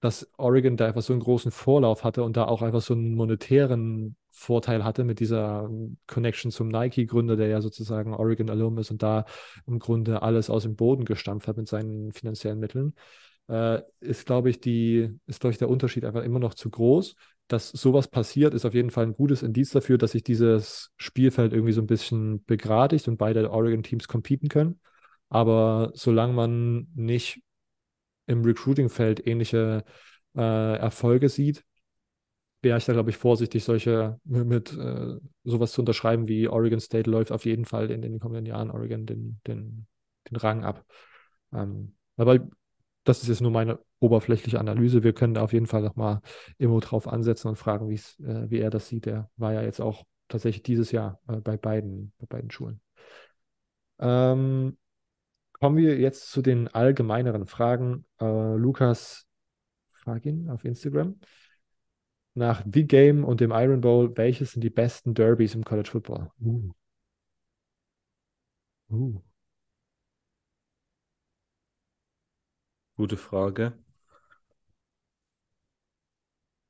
dass 0.00 0.28
Oregon 0.38 0.76
da 0.76 0.86
einfach 0.86 1.02
so 1.02 1.12
einen 1.12 1.22
großen 1.22 1.52
Vorlauf 1.52 2.04
hatte 2.04 2.24
und 2.24 2.36
da 2.36 2.46
auch 2.46 2.62
einfach 2.62 2.80
so 2.80 2.94
einen 2.94 3.14
monetären 3.14 4.16
Vorteil 4.30 4.84
hatte 4.84 5.04
mit 5.04 5.20
dieser 5.20 5.70
Connection 6.06 6.50
zum 6.50 6.68
Nike-Gründer, 6.68 7.36
der 7.36 7.48
ja 7.48 7.60
sozusagen 7.60 8.14
Oregon 8.14 8.50
Alum 8.50 8.78
ist 8.78 8.90
und 8.90 9.02
da 9.02 9.26
im 9.66 9.78
Grunde 9.78 10.22
alles 10.22 10.50
aus 10.50 10.64
dem 10.64 10.76
Boden 10.76 11.04
gestampft 11.04 11.46
hat 11.48 11.56
mit 11.56 11.68
seinen 11.68 12.12
finanziellen 12.12 12.58
Mitteln, 12.58 12.94
äh, 13.48 13.82
ist, 14.00 14.26
glaube 14.26 14.50
ich, 14.50 14.60
die, 14.60 15.20
ist, 15.26 15.40
glaube 15.40 15.52
ich, 15.52 15.58
der 15.58 15.68
Unterschied 15.70 16.04
einfach 16.04 16.24
immer 16.24 16.38
noch 16.40 16.54
zu 16.54 16.70
groß 16.70 17.14
dass 17.52 17.68
sowas 17.68 18.08
passiert, 18.08 18.54
ist 18.54 18.64
auf 18.64 18.74
jeden 18.74 18.90
Fall 18.90 19.04
ein 19.04 19.14
gutes 19.14 19.42
Indiz 19.42 19.70
dafür, 19.70 19.98
dass 19.98 20.12
sich 20.12 20.22
dieses 20.22 20.90
Spielfeld 20.96 21.52
irgendwie 21.52 21.72
so 21.72 21.80
ein 21.80 21.86
bisschen 21.86 22.44
begradigt 22.44 23.08
und 23.08 23.18
beide 23.18 23.50
Oregon-Teams 23.50 24.08
competen 24.08 24.48
können. 24.48 24.80
Aber 25.28 25.92
solange 25.94 26.32
man 26.32 26.88
nicht 26.94 27.40
im 28.26 28.42
Recruiting-Feld 28.44 29.26
ähnliche 29.26 29.84
äh, 30.36 30.76
Erfolge 30.78 31.28
sieht, 31.28 31.64
wäre 32.62 32.78
ich 32.78 32.84
da, 32.84 32.92
glaube 32.92 33.10
ich, 33.10 33.16
vorsichtig, 33.16 33.64
solche 33.64 34.20
mit 34.24 34.72
äh, 34.72 35.16
sowas 35.44 35.72
zu 35.72 35.82
unterschreiben 35.82 36.28
wie 36.28 36.48
Oregon 36.48 36.80
State 36.80 37.10
läuft 37.10 37.32
auf 37.32 37.44
jeden 37.44 37.64
Fall 37.64 37.90
in 37.90 38.02
den 38.02 38.20
kommenden 38.20 38.46
Jahren 38.46 38.70
Oregon 38.70 39.04
den, 39.04 39.40
den 39.46 39.86
den 40.30 40.36
Rang 40.36 40.64
ab. 40.64 40.84
Ähm, 41.52 41.94
aber 42.16 42.48
das 43.04 43.22
ist 43.22 43.28
jetzt 43.28 43.40
nur 43.40 43.50
meine 43.50 43.80
oberflächliche 43.98 44.60
Analyse. 44.60 45.02
Wir 45.02 45.12
können 45.12 45.34
da 45.34 45.42
auf 45.42 45.52
jeden 45.52 45.66
Fall 45.66 45.82
nochmal 45.82 46.20
Immo 46.58 46.80
drauf 46.80 47.08
ansetzen 47.08 47.48
und 47.48 47.56
fragen, 47.56 47.90
äh, 47.90 48.50
wie 48.50 48.58
er 48.58 48.70
das 48.70 48.88
sieht. 48.88 49.06
Er 49.06 49.30
war 49.36 49.52
ja 49.52 49.62
jetzt 49.62 49.80
auch 49.80 50.04
tatsächlich 50.28 50.62
dieses 50.62 50.92
Jahr 50.92 51.20
äh, 51.28 51.36
bei, 51.36 51.56
beiden, 51.56 52.12
bei 52.18 52.26
beiden 52.26 52.50
Schulen. 52.50 52.80
Ähm, 53.98 54.76
kommen 55.52 55.76
wir 55.76 55.98
jetzt 55.98 56.30
zu 56.30 56.42
den 56.42 56.68
allgemeineren 56.68 57.46
Fragen. 57.46 58.04
Äh, 58.20 58.54
Lukas 58.56 59.26
Fragin 59.92 60.48
auf 60.48 60.64
Instagram. 60.64 61.20
Nach 62.34 62.64
The 62.70 62.86
Game 62.86 63.24
und 63.24 63.40
dem 63.40 63.50
Iron 63.50 63.82
Bowl, 63.82 64.16
welches 64.16 64.52
sind 64.52 64.62
die 64.62 64.70
besten 64.70 65.14
Derbys 65.14 65.54
im 65.54 65.64
College 65.64 65.90
Football? 65.90 66.30
Uh. 66.40 66.72
Uh. 68.90 69.31
Gute 73.02 73.16
Frage. 73.16 73.72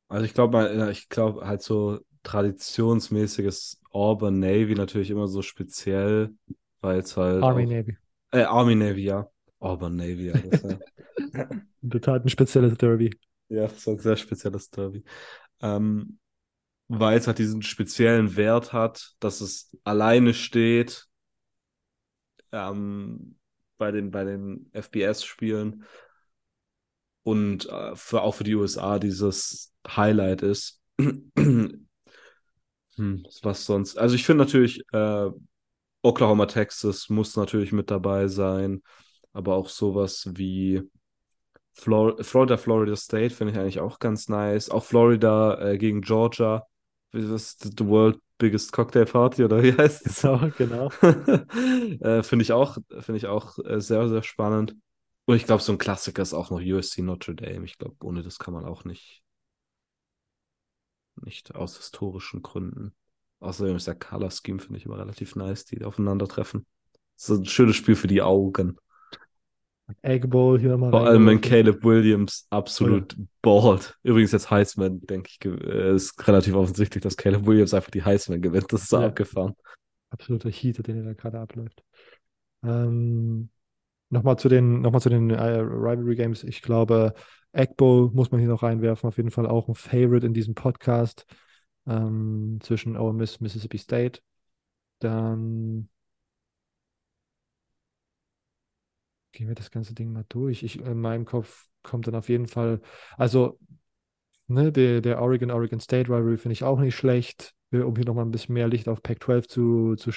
Also 0.08 0.24
ich 0.24 0.32
glaube, 0.32 0.88
ich 0.90 1.10
glaube 1.10 1.46
halt 1.46 1.60
so 1.60 2.00
traditionsmäßiges 2.22 3.82
Auburn 3.90 4.38
Navy 4.38 4.74
natürlich 4.74 5.10
immer 5.10 5.28
so 5.28 5.42
speziell, 5.42 6.30
weil 6.80 7.00
es 7.00 7.18
halt 7.18 7.42
Army 7.42 7.66
auch, 7.66 7.70
Navy. 7.70 7.98
Äh, 8.30 8.44
Army 8.44 8.74
Navy, 8.74 9.04
ja. 9.04 9.28
Auburn 9.58 9.96
Navy, 9.96 10.28
ja. 10.28 10.38
Das, 10.38 10.62
ja. 10.62 12.00
Tat 12.00 12.24
ein 12.24 12.30
spezielles 12.30 12.78
Derby. 12.78 13.14
Ja, 13.50 13.64
das 13.64 13.76
ist 13.76 13.88
ein 13.88 13.98
sehr 13.98 14.16
spezielles 14.16 14.70
Derby. 14.70 15.04
Ähm, 15.60 16.18
weil 16.88 17.18
es 17.18 17.26
halt 17.26 17.36
diesen 17.36 17.60
speziellen 17.60 18.36
Wert 18.36 18.72
hat, 18.72 19.16
dass 19.20 19.42
es 19.42 19.76
alleine 19.84 20.32
steht 20.32 21.08
ähm, 22.52 23.36
bei 23.82 23.90
den, 23.90 24.12
bei 24.12 24.22
den 24.22 24.70
FBS-Spielen 24.72 25.84
und 27.22 27.68
äh, 27.68 27.94
für, 27.96 28.22
auch 28.22 28.34
für 28.34 28.44
die 28.44 28.54
USA 28.54 28.98
dieses 28.98 29.72
Highlight 29.88 30.42
ist. 30.42 30.80
hm, 30.98 31.86
was 33.42 33.64
sonst? 33.64 33.98
Also 33.98 34.14
ich 34.14 34.24
finde 34.24 34.44
natürlich, 34.44 34.82
äh, 34.92 35.30
Oklahoma, 36.02 36.46
Texas 36.46 37.08
muss 37.10 37.36
natürlich 37.36 37.72
mit 37.72 37.90
dabei 37.90 38.28
sein, 38.28 38.82
aber 39.32 39.56
auch 39.56 39.68
sowas 39.68 40.28
wie 40.34 40.82
Flor 41.72 42.22
Florida, 42.22 42.56
Florida 42.56 42.96
State 42.96 43.30
finde 43.34 43.52
ich 43.52 43.58
eigentlich 43.58 43.80
auch 43.80 43.98
ganz 43.98 44.28
nice. 44.28 44.70
Auch 44.70 44.84
Florida 44.84 45.58
äh, 45.72 45.78
gegen 45.78 46.02
Georgia. 46.02 46.66
Das 47.12 47.24
ist 47.24 47.78
The 47.78 47.86
World 47.86 48.18
Biggest 48.38 48.72
Cocktail 48.72 49.04
Party 49.04 49.44
oder 49.44 49.62
wie 49.62 49.72
heißt 49.72 50.06
es? 50.06 50.22
Genau, 50.22 50.50
genau. 50.58 50.90
äh, 52.00 52.22
finde 52.22 52.42
ich 52.42 52.52
auch, 52.52 52.78
finde 53.00 53.16
ich 53.16 53.26
auch 53.26 53.58
äh, 53.64 53.80
sehr, 53.80 54.08
sehr 54.08 54.22
spannend. 54.22 54.76
Und 55.24 55.36
ich 55.36 55.44
glaube, 55.44 55.62
so 55.62 55.72
ein 55.72 55.78
Klassiker 55.78 56.22
ist 56.22 56.34
auch 56.34 56.50
noch 56.50 56.60
USC 56.60 57.02
Notre 57.02 57.34
Dame. 57.34 57.64
Ich 57.64 57.78
glaube, 57.78 57.96
ohne 58.00 58.22
das 58.22 58.38
kann 58.38 58.54
man 58.54 58.64
auch 58.64 58.84
nicht, 58.84 59.22
nicht 61.22 61.54
aus 61.54 61.76
historischen 61.76 62.42
Gründen. 62.42 62.94
Außerdem 63.40 63.76
ist 63.76 63.86
der 63.86 63.94
Color 63.94 64.30
Scheme, 64.30 64.60
finde 64.60 64.78
ich, 64.78 64.86
immer 64.86 64.98
relativ 64.98 65.36
nice, 65.36 65.64
die 65.64 65.84
aufeinandertreffen. 65.84 66.66
So 67.16 67.34
ein 67.34 67.44
schönes 67.44 67.76
Spiel 67.76 67.96
für 67.96 68.08
die 68.08 68.22
Augen. 68.22 68.76
Egg 70.00 70.26
Bowl 70.26 70.58
hier 70.58 70.76
mal. 70.76 70.90
Vor 70.90 71.06
allem, 71.06 71.26
wenn 71.26 71.40
Caleb 71.40 71.84
Williams 71.84 72.46
absolut 72.50 73.16
oh 73.18 73.26
ballt. 73.42 73.98
Übrigens 74.02 74.32
jetzt 74.32 74.50
Heisman, 74.50 75.00
denke 75.02 75.30
ich, 75.30 75.44
äh, 75.44 75.94
ist 75.94 76.26
relativ 76.26 76.54
offensichtlich, 76.54 77.02
dass 77.02 77.16
Caleb 77.16 77.46
Williams 77.46 77.74
einfach 77.74 77.90
die 77.90 78.02
Heisman 78.02 78.40
gewinnt. 78.40 78.72
Das 78.72 78.84
ist 78.84 78.92
ja. 78.92 79.06
abgefahren. 79.06 79.54
Absoluter 80.10 80.50
Heater, 80.50 80.82
den 80.82 80.98
er 80.98 81.04
da 81.04 81.12
gerade 81.14 81.40
abläuft. 81.40 81.82
Ähm, 82.64 83.50
Nochmal 84.12 84.38
zu 84.38 84.50
den, 84.50 84.82
noch 84.82 85.00
zu 85.00 85.08
den 85.08 85.30
äh, 85.30 85.42
Rivalry 85.60 86.16
Games. 86.16 86.44
Ich 86.44 86.60
glaube, 86.60 87.14
Egg 87.52 87.72
Bowl 87.78 88.10
muss 88.12 88.30
man 88.30 88.40
hier 88.40 88.48
noch 88.50 88.62
reinwerfen. 88.62 89.08
Auf 89.08 89.16
jeden 89.16 89.30
Fall 89.30 89.46
auch 89.46 89.68
ein 89.68 89.74
Favorite 89.74 90.26
in 90.26 90.34
diesem 90.34 90.54
Podcast 90.54 91.24
ähm, 91.86 92.58
zwischen 92.60 92.98
Ole 92.98 93.14
Miss, 93.14 93.40
Mississippi 93.40 93.78
State. 93.78 94.20
Dann 94.98 95.88
gehen 99.32 99.48
wir 99.48 99.54
das 99.54 99.70
ganze 99.70 99.94
Ding 99.94 100.12
mal 100.12 100.26
durch. 100.28 100.62
Ich, 100.62 100.78
in 100.78 101.00
meinem 101.00 101.24
Kopf 101.24 101.68
kommt 101.82 102.06
dann 102.06 102.14
auf 102.14 102.28
jeden 102.28 102.48
Fall, 102.48 102.82
also 103.16 103.58
ne, 104.46 104.70
der, 104.72 105.00
der 105.00 105.22
Oregon, 105.22 105.50
Oregon 105.50 105.80
State 105.80 106.10
Rivalry 106.10 106.36
finde 106.36 106.52
ich 106.52 106.64
auch 106.64 106.80
nicht 106.80 106.96
schlecht, 106.96 107.54
äh, 107.70 107.78
um 107.78 107.96
hier 107.96 108.04
nochmal 108.04 108.26
ein 108.26 108.30
bisschen 108.30 108.52
mehr 108.52 108.68
Licht 108.68 108.88
auf 108.88 109.02
Pac-12 109.02 109.48
zu, 109.48 109.96
zu 109.96 110.12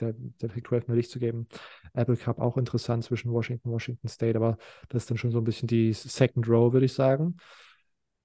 der, 0.00 0.14
der 0.14 0.48
Pac-12 0.48 0.88
mehr 0.88 0.96
Licht 0.96 1.10
zu 1.10 1.18
geben. 1.18 1.48
Apple 1.92 2.16
Cup 2.16 2.38
auch 2.38 2.56
interessant 2.56 3.04
zwischen 3.04 3.32
Washington 3.32 3.68
und 3.68 3.74
Washington 3.74 4.08
State, 4.08 4.36
aber 4.36 4.58
das 4.88 5.04
ist 5.04 5.10
dann 5.10 5.18
schon 5.18 5.30
so 5.30 5.38
ein 5.38 5.44
bisschen 5.44 5.68
die 5.68 5.92
Second 5.92 6.48
Row, 6.48 6.72
würde 6.72 6.86
ich 6.86 6.92
sagen. 6.92 7.36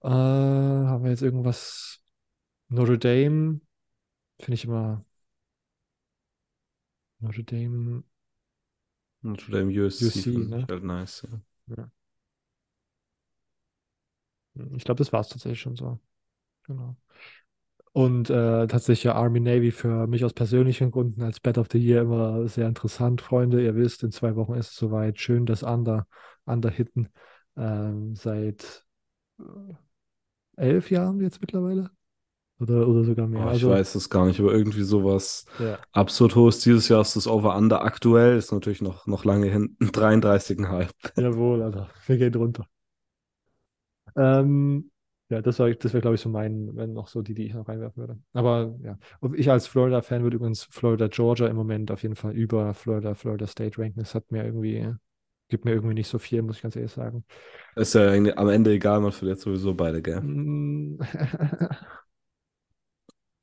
Äh, 0.01 0.09
haben 0.09 1.03
wir 1.03 1.11
jetzt 1.11 1.23
irgendwas? 1.23 2.01
Notre 2.67 2.97
Dame 2.97 3.61
finde 4.39 4.53
ich 4.53 4.65
immer. 4.65 5.05
Notre 7.19 7.43
Dame. 7.43 8.03
Notre 9.21 9.51
Dame 9.51 9.71
USC, 9.71 10.05
USC 10.05 10.27
ne? 10.27 10.67
halt 10.69 10.83
nice. 10.83 11.27
Ja. 11.67 11.75
ja. 11.77 11.91
Ich 14.75 14.83
glaube, 14.83 14.99
das 14.99 15.11
war 15.11 15.21
es 15.21 15.29
tatsächlich 15.29 15.59
schon 15.59 15.75
so. 15.75 15.99
Genau. 16.63 16.95
Und 17.95 18.29
äh, 18.29 18.67
tatsächlich 18.67 19.13
Army 19.13 19.39
Navy 19.39 19.71
für 19.71 20.05
mich 20.05 20.25
aus 20.25 20.33
persönlichen 20.33 20.91
Gründen 20.91 21.21
als 21.21 21.39
Bad 21.39 21.57
of 21.57 21.67
the 21.71 21.77
Year 21.77 22.01
immer 22.01 22.45
sehr 22.45 22.67
interessant, 22.67 23.21
Freunde. 23.21 23.63
Ihr 23.63 23.73
wisst, 23.75 24.03
in 24.03 24.11
zwei 24.11 24.35
Wochen 24.35 24.55
ist 24.55 24.71
es 24.71 24.75
soweit. 24.75 25.17
Schön 25.17 25.45
das 25.45 25.63
Under, 25.63 26.05
Under 26.43 26.69
hitten. 26.69 27.07
Ähm, 27.55 28.13
seit 28.13 28.83
äh, 29.39 29.43
elf 30.57 30.91
Jahren 30.91 31.21
jetzt 31.21 31.39
mittlerweile. 31.39 31.89
Oder, 32.59 32.85
oder 32.85 33.05
sogar 33.05 33.27
mehr. 33.27 33.39
Oh, 33.39 33.45
ich 33.45 33.51
also, 33.51 33.69
weiß 33.69 33.95
es 33.95 34.09
gar 34.09 34.25
nicht, 34.25 34.41
aber 34.41 34.51
irgendwie 34.51 34.83
sowas 34.83 35.45
ja. 35.59 35.79
absurd 35.93 36.35
hohes. 36.35 36.59
Dieses 36.59 36.89
Jahr 36.89 36.99
ist 36.99 37.15
das 37.15 37.27
Over-Under 37.27 37.81
aktuell, 37.81 38.37
ist 38.37 38.51
natürlich 38.51 38.81
noch, 38.81 39.07
noch 39.07 39.23
lange 39.23 39.47
hinten. 39.47 39.85
33,5. 39.91 40.89
Jawohl, 41.15 41.61
Alter. 41.61 41.87
Wir 42.07 42.17
gehen 42.17 42.35
runter. 42.35 42.67
Ähm, 44.17 44.91
ja, 45.35 45.41
das 45.41 45.59
war, 45.59 45.69
das 45.69 45.93
wäre, 45.93 46.01
glaube 46.01 46.15
ich, 46.15 46.21
so 46.21 46.29
mein, 46.29 46.75
wenn 46.75 46.93
noch 46.93 47.09
so 47.09 47.21
die, 47.21 47.33
die 47.33 47.45
ich 47.47 47.53
noch 47.53 47.67
reinwerfen 47.67 48.01
würde. 48.01 48.17
Aber 48.33 48.73
ja, 48.81 48.97
ich 49.33 49.51
als 49.51 49.67
Florida-Fan 49.67 50.23
würde 50.23 50.37
übrigens 50.37 50.63
Florida 50.63 51.07
Georgia 51.07 51.47
im 51.47 51.57
Moment 51.57 51.91
auf 51.91 52.03
jeden 52.03 52.15
Fall 52.15 52.33
über 52.33 52.73
Florida, 52.73 53.13
Florida 53.15 53.45
State 53.45 53.77
ranken. 53.79 53.99
Das 53.99 54.15
hat 54.15 54.31
mir 54.31 54.45
irgendwie, 54.45 54.93
gibt 55.49 55.65
mir 55.65 55.71
irgendwie 55.71 55.95
nicht 55.95 56.07
so 56.07 56.19
viel, 56.19 56.41
muss 56.41 56.55
ich 56.55 56.61
ganz 56.61 56.77
ehrlich 56.77 56.93
sagen. 56.93 57.25
Ist 57.75 57.95
ja 57.95 58.13
am 58.13 58.49
Ende 58.49 58.71
egal, 58.71 59.01
man 59.01 59.11
verliert 59.11 59.39
sowieso 59.39 59.73
beide, 59.73 60.01
gell? 60.01 60.21
Mm. 60.21 60.99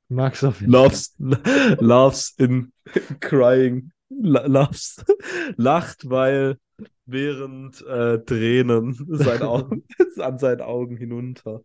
Mag's 0.09 0.43
auf 0.43 0.59
jeden 0.61 0.71
loves, 0.71 1.15
loves 1.79 2.33
in 2.37 2.71
crying, 3.19 3.91
loves, 4.09 5.03
lacht, 5.57 6.09
weil 6.09 6.57
während 7.05 7.81
äh, 7.85 8.19
Tränen 8.19 8.95
sein 9.09 9.41
Augen, 9.41 9.83
an 10.17 10.37
seinen 10.37 10.61
Augen 10.61 10.97
hinunter. 10.97 11.61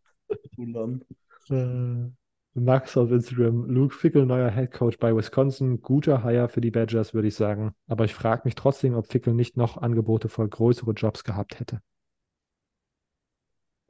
Äh, 1.51 2.11
Max 2.55 2.97
auf 2.97 3.11
Instagram, 3.11 3.68
Luke 3.68 3.95
Fickel, 3.95 4.26
neuer 4.26 4.51
Head 4.51 4.72
Coach 4.72 4.99
bei 4.99 5.14
Wisconsin, 5.14 5.81
guter 5.81 6.24
Hire 6.24 6.49
für 6.49 6.61
die 6.61 6.70
Badgers, 6.70 7.14
würde 7.14 7.29
ich 7.29 7.35
sagen. 7.35 7.74
Aber 7.87 8.05
ich 8.05 8.14
frage 8.14 8.43
mich 8.45 8.55
trotzdem, 8.55 8.95
ob 8.95 9.07
Fickel 9.07 9.35
nicht 9.35 9.57
noch 9.57 9.76
Angebote 9.76 10.29
für 10.29 10.49
größere 10.49 10.93
Jobs 10.93 11.24
gehabt 11.24 11.61
hätte. 11.61 11.81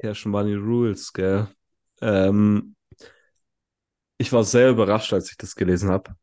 Ja, 0.01 0.14
schon 0.14 0.32
mal 0.32 0.47
die 0.47 0.55
Rules, 0.55 1.12
gell? 1.12 1.49
Ähm, 2.01 2.76
ich 4.18 4.32
war 4.32 4.45
sehr 4.45 4.70
überrascht, 4.70 5.12
als 5.12 5.30
ich 5.30 5.36
das 5.36 5.55
gelesen 5.57 5.91
habe, 5.91 6.14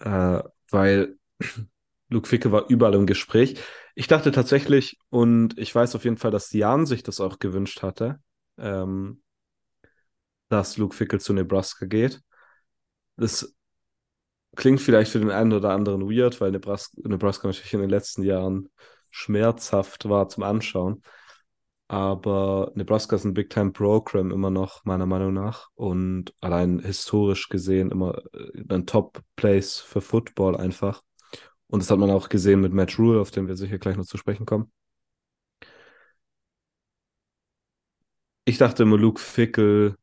äh, 0.00 0.42
weil 0.70 1.16
Luke 2.08 2.28
Ficke 2.28 2.52
war 2.52 2.68
überall 2.68 2.94
im 2.94 3.06
Gespräch. 3.06 3.58
Ich 3.94 4.06
dachte 4.06 4.32
tatsächlich, 4.32 4.98
und 5.08 5.58
ich 5.58 5.74
weiß 5.74 5.94
auf 5.94 6.04
jeden 6.04 6.16
Fall, 6.16 6.30
dass 6.30 6.52
Jan 6.52 6.86
sich 6.86 7.02
das 7.02 7.20
auch 7.20 7.38
gewünscht 7.38 7.82
hatte, 7.82 8.20
ähm, 8.58 9.21
dass 10.52 10.76
Luke 10.76 10.94
Fickel 10.94 11.20
zu 11.20 11.32
Nebraska 11.32 11.86
geht. 11.86 12.20
Das 13.16 13.56
klingt 14.54 14.80
vielleicht 14.80 15.12
für 15.12 15.18
den 15.18 15.30
einen 15.30 15.52
oder 15.52 15.70
anderen 15.70 16.02
weird, 16.10 16.40
weil 16.40 16.50
Nebraska, 16.50 17.00
Nebraska 17.04 17.48
natürlich 17.48 17.72
in 17.72 17.80
den 17.80 17.90
letzten 17.90 18.22
Jahren 18.22 18.70
schmerzhaft 19.10 20.08
war 20.08 20.28
zum 20.28 20.42
Anschauen. 20.42 21.02
Aber 21.88 22.72
Nebraska 22.74 23.16
ist 23.16 23.24
ein 23.24 23.34
Big-Time-Program 23.34 24.30
immer 24.30 24.50
noch, 24.50 24.84
meiner 24.84 25.06
Meinung 25.06 25.34
nach. 25.34 25.68
Und 25.74 26.34
allein 26.40 26.80
historisch 26.80 27.48
gesehen 27.48 27.90
immer 27.90 28.22
äh, 28.34 28.64
ein 28.74 28.86
Top-Place 28.86 29.80
für 29.80 30.00
Football 30.00 30.56
einfach. 30.56 31.02
Und 31.66 31.82
das 31.82 31.90
hat 31.90 31.98
man 31.98 32.10
auch 32.10 32.28
gesehen 32.28 32.60
mit 32.60 32.72
Matt 32.72 32.98
Rule, 32.98 33.20
auf 33.20 33.30
den 33.30 33.48
wir 33.48 33.56
sicher 33.56 33.78
gleich 33.78 33.96
noch 33.96 34.06
zu 34.06 34.18
sprechen 34.18 34.46
kommen. 34.46 34.70
Ich 38.44 38.58
dachte 38.58 38.82
immer, 38.82 38.98
Luke 38.98 39.20
Fickel, 39.20 39.96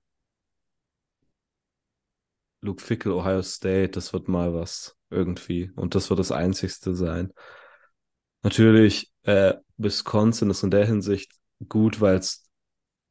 Luke 2.62 2.82
Fickel, 2.82 3.14
Ohio 3.14 3.42
State, 3.42 3.92
das 3.92 4.14
wird 4.14 4.28
mal 4.28 4.54
was 4.54 4.98
irgendwie. 5.10 5.72
Und 5.76 5.96
das 5.96 6.10
wird 6.10 6.20
das 6.20 6.32
Einzigste 6.32 6.96
sein. 6.96 7.34
Natürlich, 8.44 9.12
äh, 9.24 9.56
Wisconsin 9.78 10.50
ist 10.50 10.64
in 10.64 10.72
der 10.72 10.86
Hinsicht 10.86 11.32
gut, 11.68 12.02
weil 12.02 12.22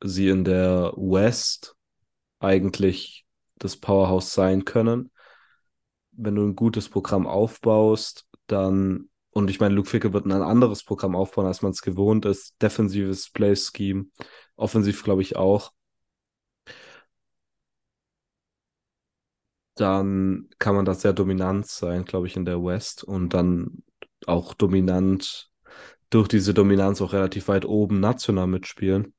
sie 0.03 0.29
in 0.29 0.45
der 0.45 0.93
West 0.97 1.77
eigentlich 2.39 3.27
das 3.57 3.77
Powerhouse 3.77 4.33
sein 4.33 4.65
können. 4.65 5.11
Wenn 6.13 6.35
du 6.35 6.43
ein 6.43 6.57
gutes 6.57 6.89
Programm 6.89 7.27
aufbaust, 7.27 8.27
dann, 8.47 9.09
und 9.31 9.51
ich 9.51 9.61
meine, 9.61 9.75
Luke 9.75 9.89
Fickel 9.89 10.13
wird 10.13 10.27
ein 10.27 10.33
anderes 10.33 10.85
Programm 10.85 11.15
aufbauen, 11.15 11.47
als 11.47 11.63
man 11.63 11.73
es 11.73 11.83
gewohnt 11.83 12.25
ist. 12.25 12.55
Defensives 12.63 13.31
Play-Scheme, 13.31 14.07
offensiv 14.57 15.03
glaube 15.03 15.23
ich 15.23 15.37
auch. 15.37 15.73
Dann 19.79 20.49
kann 20.59 20.75
man 20.75 20.85
da 20.85 20.95
sehr 20.95 21.13
dominant 21.13 21.67
sein, 21.67 22.05
glaube 22.05 22.27
ich, 22.27 22.37
in 22.37 22.45
der 22.45 22.63
West 22.65 23.05
und 23.05 23.33
dann 23.33 23.85
auch 24.27 24.55
dominant 24.55 25.51
durch 26.11 26.27
diese 26.27 26.53
Dominanz 26.53 27.01
auch 27.01 27.13
relativ 27.13 27.47
weit 27.47 27.65
oben 27.65 28.01
national 28.01 28.49
mitspielen. 28.49 29.15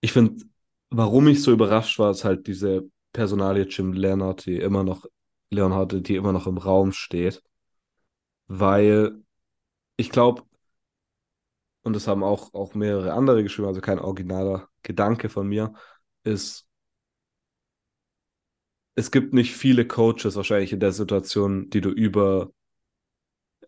Ich 0.00 0.12
finde, 0.12 0.44
warum 0.90 1.26
ich 1.26 1.42
so 1.42 1.50
überrascht 1.52 1.98
war, 1.98 2.12
ist 2.12 2.24
halt 2.24 2.46
diese 2.46 2.88
Personalie 3.12 3.64
Jim 3.64 3.92
Leonard, 3.92 4.46
die 4.46 4.58
immer 4.58 4.84
noch, 4.84 5.04
Leonhardt, 5.50 6.06
die 6.06 6.14
immer 6.14 6.32
noch 6.32 6.46
im 6.46 6.58
Raum 6.58 6.92
steht. 6.92 7.42
Weil 8.46 9.20
ich 9.96 10.10
glaube, 10.10 10.42
und 11.82 11.94
das 11.94 12.06
haben 12.06 12.22
auch, 12.22 12.54
auch 12.54 12.74
mehrere 12.74 13.12
andere 13.14 13.42
geschrieben, 13.42 13.66
also 13.66 13.80
kein 13.80 13.98
originaler 13.98 14.68
Gedanke 14.82 15.28
von 15.28 15.48
mir, 15.48 15.72
ist, 16.22 16.67
es 18.98 19.12
gibt 19.12 19.32
nicht 19.32 19.54
viele 19.54 19.86
Coaches 19.86 20.34
wahrscheinlich 20.34 20.72
in 20.72 20.80
der 20.80 20.90
Situation, 20.90 21.70
die 21.70 21.80
du 21.80 21.90
über 21.90 22.50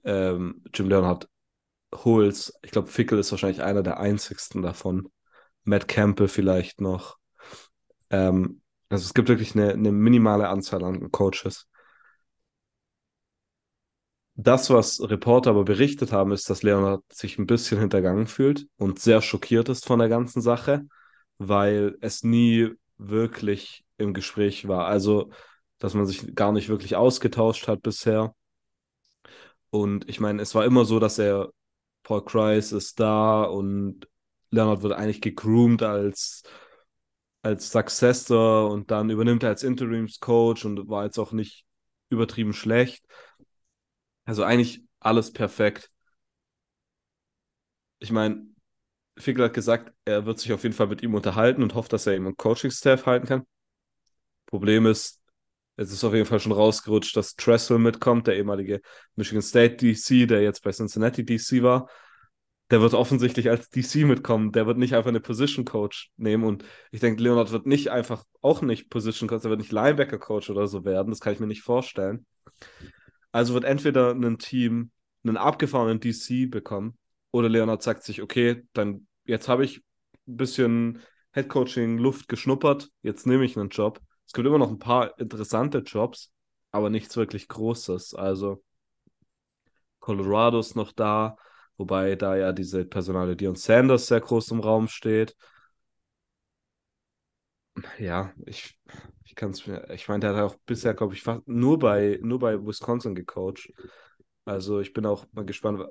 ähm, 0.03 0.65
Jim 0.75 0.89
Leonhardt 0.89 1.29
holst. 1.95 2.59
Ich 2.63 2.73
glaube, 2.73 2.89
Fickel 2.89 3.17
ist 3.21 3.31
wahrscheinlich 3.31 3.63
einer 3.63 3.85
der 3.85 4.01
einzigsten 4.01 4.61
davon. 4.61 5.09
Matt 5.63 5.87
Campbell 5.87 6.27
vielleicht 6.27 6.81
noch. 6.81 7.17
Ähm, 8.11 8.61
also 8.89 9.05
es 9.05 9.15
gibt 9.15 9.29
wirklich 9.29 9.55
eine, 9.55 9.73
eine 9.73 9.93
minimale 9.93 10.49
Anzahl 10.49 10.83
an 10.83 11.13
Coaches. 11.13 11.69
Das, 14.35 14.69
was 14.69 15.01
Reporter 15.01 15.51
aber 15.51 15.63
berichtet 15.63 16.11
haben, 16.11 16.33
ist, 16.33 16.51
dass 16.51 16.65
Leonard 16.65 17.05
sich 17.13 17.39
ein 17.39 17.47
bisschen 17.47 17.79
hintergangen 17.79 18.27
fühlt 18.27 18.67
und 18.79 18.99
sehr 18.99 19.23
schockiert 19.23 19.69
ist 19.69 19.87
von 19.87 20.01
der 20.01 20.09
ganzen 20.09 20.41
Sache, 20.41 20.89
weil 21.39 21.97
es 22.01 22.25
nie 22.25 22.71
wirklich 22.99 23.85
im 24.01 24.15
Gespräch 24.15 24.69
war. 24.69 24.87
Also, 24.87 25.31
dass 25.79 25.95
man 25.95 26.07
sich 26.07 26.35
gar 26.35 26.53
nicht 26.53 26.69
wirklich 26.69 26.97
ausgetauscht 26.97 27.69
hat 27.69 27.83
bisher. 27.83 28.35
Und 29.71 30.09
ich 30.09 30.21
meine, 30.21 30.43
es 30.43 30.55
war 30.55 30.65
immer 30.65 30.85
so, 30.85 30.99
dass 30.99 31.19
er, 31.19 31.51
Paul 32.03 32.25
Kreis 32.25 32.73
ist 32.73 32.99
da 32.99 33.45
und 33.45 34.09
Leonard 34.51 34.83
wird 34.83 34.95
eigentlich 34.95 35.21
gegroomt 35.21 35.83
als, 35.83 36.43
als 37.43 37.71
Successor 37.71 38.71
und 38.71 38.91
dann 38.91 39.11
übernimmt 39.11 39.43
er 39.43 39.51
als 39.51 39.63
Interimscoach 39.63 40.65
und 40.65 40.89
war 40.89 41.05
jetzt 41.05 41.19
auch 41.19 41.33
nicht 41.33 41.65
übertrieben 42.09 42.53
schlecht. 42.53 43.05
Also 44.25 44.45
eigentlich 44.45 44.83
alles 45.01 45.33
perfekt. 45.33 45.91
Ich 47.99 48.11
meine, 48.11 48.47
Fickler 49.19 49.47
hat 49.47 49.55
gesagt, 49.55 49.93
er 50.05 50.27
wird 50.27 50.39
sich 50.39 50.53
auf 50.53 50.63
jeden 50.63 50.75
Fall 50.75 50.87
mit 50.89 51.03
ihm 51.03 51.15
unterhalten 51.15 51.63
und 51.63 51.75
hofft, 51.75 51.93
dass 51.93 52.07
er 52.07 52.17
ihm 52.17 52.27
einen 52.27 52.37
Coaching-Staff 52.37 53.07
halten 53.07 53.27
kann. 53.27 53.47
Problem 54.51 54.87
ist, 54.87 55.21
es 55.77 55.93
ist 55.93 56.05
auf 56.05 56.13
jeden 56.13 56.27
Fall 56.27 56.41
schon 56.41 56.53
rausgerutscht, 56.53 57.17
dass 57.17 57.37
Tressel 57.37 57.79
mitkommt, 57.79 58.27
der 58.27 58.37
ehemalige 58.37 58.83
Michigan 59.17 59.43
State 59.43 59.77
DC, 59.77 60.29
der 60.29 60.43
jetzt 60.43 60.63
bei 60.63 60.73
Cincinnati 60.73 61.25
DC 61.25 61.63
war. 61.63 61.89
Der 62.71 62.81
wird 62.83 62.95
offensichtlich 62.95 63.49
als 63.49 63.71
DC 63.71 64.07
mitkommen. 64.07 64.53
Der 64.53 64.67
wird 64.67 64.77
nicht 64.77 64.95
einfach 64.95 65.09
eine 65.09 65.21
Position 65.21 65.65
Coach 65.65 66.11
nehmen. 66.17 66.45
Und 66.45 66.65
ich 66.93 67.01
denke, 67.01 67.23
Leonard 67.23 67.51
wird 67.51 67.67
nicht 67.67 67.89
einfach 67.91 68.25
auch 68.43 68.63
nicht 68.63 68.91
Position 68.91 69.29
Coach, 69.29 69.45
er 69.45 69.51
wird 69.51 69.61
nicht 69.61 69.73
Linebacker 69.73 70.19
Coach 70.19 70.51
oder 70.51 70.67
so 70.67 70.85
werden. 70.85 71.11
Das 71.11 71.21
kann 71.21 71.33
ich 71.33 71.41
mir 71.41 71.47
nicht 71.47 71.63
vorstellen. 71.63 72.27
Also 73.33 73.55
wird 73.55 73.65
entweder 73.65 74.13
ein 74.13 74.39
Team 74.39 74.91
einen 75.25 75.37
abgefahrenen 75.37 76.01
DC 76.01 76.51
bekommen 76.51 76.99
oder 77.31 77.49
Leonard 77.49 77.83
sagt 77.83 78.03
sich, 78.03 78.23
okay, 78.23 78.63
dann 78.73 79.07
jetzt 79.25 79.49
habe 79.49 79.65
ich 79.65 79.83
ein 80.27 80.37
bisschen 80.37 81.01
Headcoaching 81.33 81.99
Luft 81.99 82.29
geschnuppert, 82.29 82.91
jetzt 83.03 83.27
nehme 83.27 83.45
ich 83.45 83.57
einen 83.57 83.69
Job. 83.69 84.01
Es 84.31 84.33
gibt 84.33 84.47
immer 84.47 84.59
noch 84.59 84.71
ein 84.71 84.79
paar 84.79 85.19
interessante 85.19 85.79
Jobs, 85.79 86.31
aber 86.71 86.89
nichts 86.89 87.17
wirklich 87.17 87.49
Großes. 87.49 88.15
Also 88.15 88.63
Colorado 89.99 90.61
ist 90.61 90.77
noch 90.77 90.93
da, 90.93 91.37
wobei 91.77 92.15
da 92.15 92.37
ja 92.37 92.53
diese 92.53 92.85
Personale 92.85 93.35
Dion 93.35 93.57
Sanders 93.57 94.07
sehr 94.07 94.21
groß 94.21 94.53
im 94.53 94.61
Raum 94.61 94.87
steht. 94.87 95.37
Ja, 97.99 98.33
ich, 98.47 98.79
ich 99.25 99.35
kann 99.35 99.51
es 99.51 99.67
mir, 99.67 99.89
ich 99.91 100.09
meine, 100.09 100.21
der 100.21 100.35
hat 100.37 100.43
auch 100.53 100.57
bisher, 100.67 100.95
glaube 100.95 101.15
ich, 101.15 101.23
fast 101.23 101.47
nur 101.49 101.79
bei, 101.79 102.19
nur 102.23 102.39
bei 102.39 102.57
Wisconsin 102.65 103.15
gecoacht. 103.15 103.73
Also 104.45 104.81
ich 104.81 104.93
bin 104.93 105.07
auch 105.07 105.27
mal 105.33 105.45
gespannt, 105.45 105.85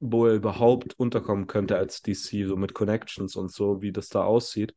wo 0.00 0.26
er 0.26 0.34
überhaupt 0.34 0.94
unterkommen 0.98 1.46
könnte 1.46 1.76
als 1.76 2.02
DC, 2.02 2.44
so 2.44 2.56
mit 2.56 2.74
Connections 2.74 3.36
und 3.36 3.50
so, 3.50 3.80
wie 3.82 3.92
das 3.92 4.08
da 4.08 4.24
aussieht. 4.24 4.74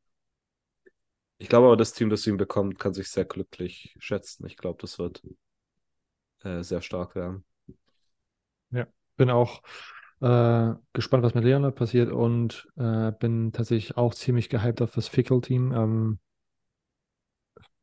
Ich 1.37 1.47
glaube 1.47 1.67
aber, 1.67 1.77
das 1.77 1.93
Team, 1.93 2.09
das 2.09 2.25
ihn 2.25 2.37
bekommt, 2.37 2.79
kann 2.79 2.93
sich 2.95 3.09
sehr 3.09 3.25
glücklich 3.25 3.95
schätzen. 3.99 4.47
Ich 4.47 4.57
glaube, 4.57 4.79
das 4.81 4.97
wird 4.97 5.21
äh, 6.43 6.63
sehr 6.63 6.81
stark 6.81 7.15
werden. 7.15 7.43
Ja, 8.71 8.87
bin 9.17 9.29
auch 9.29 9.61
äh, 10.21 10.73
gespannt, 10.93 11.23
was 11.23 11.33
mit 11.35 11.43
Leonard 11.43 11.75
passiert 11.75 12.11
und 12.11 12.67
äh, 12.77 13.11
bin 13.13 13.51
tatsächlich 13.51 13.97
auch 13.97 14.13
ziemlich 14.15 14.49
gehypt 14.49 14.81
auf 14.81 14.91
das 14.93 15.07
Fickle-Team. 15.07 15.71
Ähm, 15.73 16.19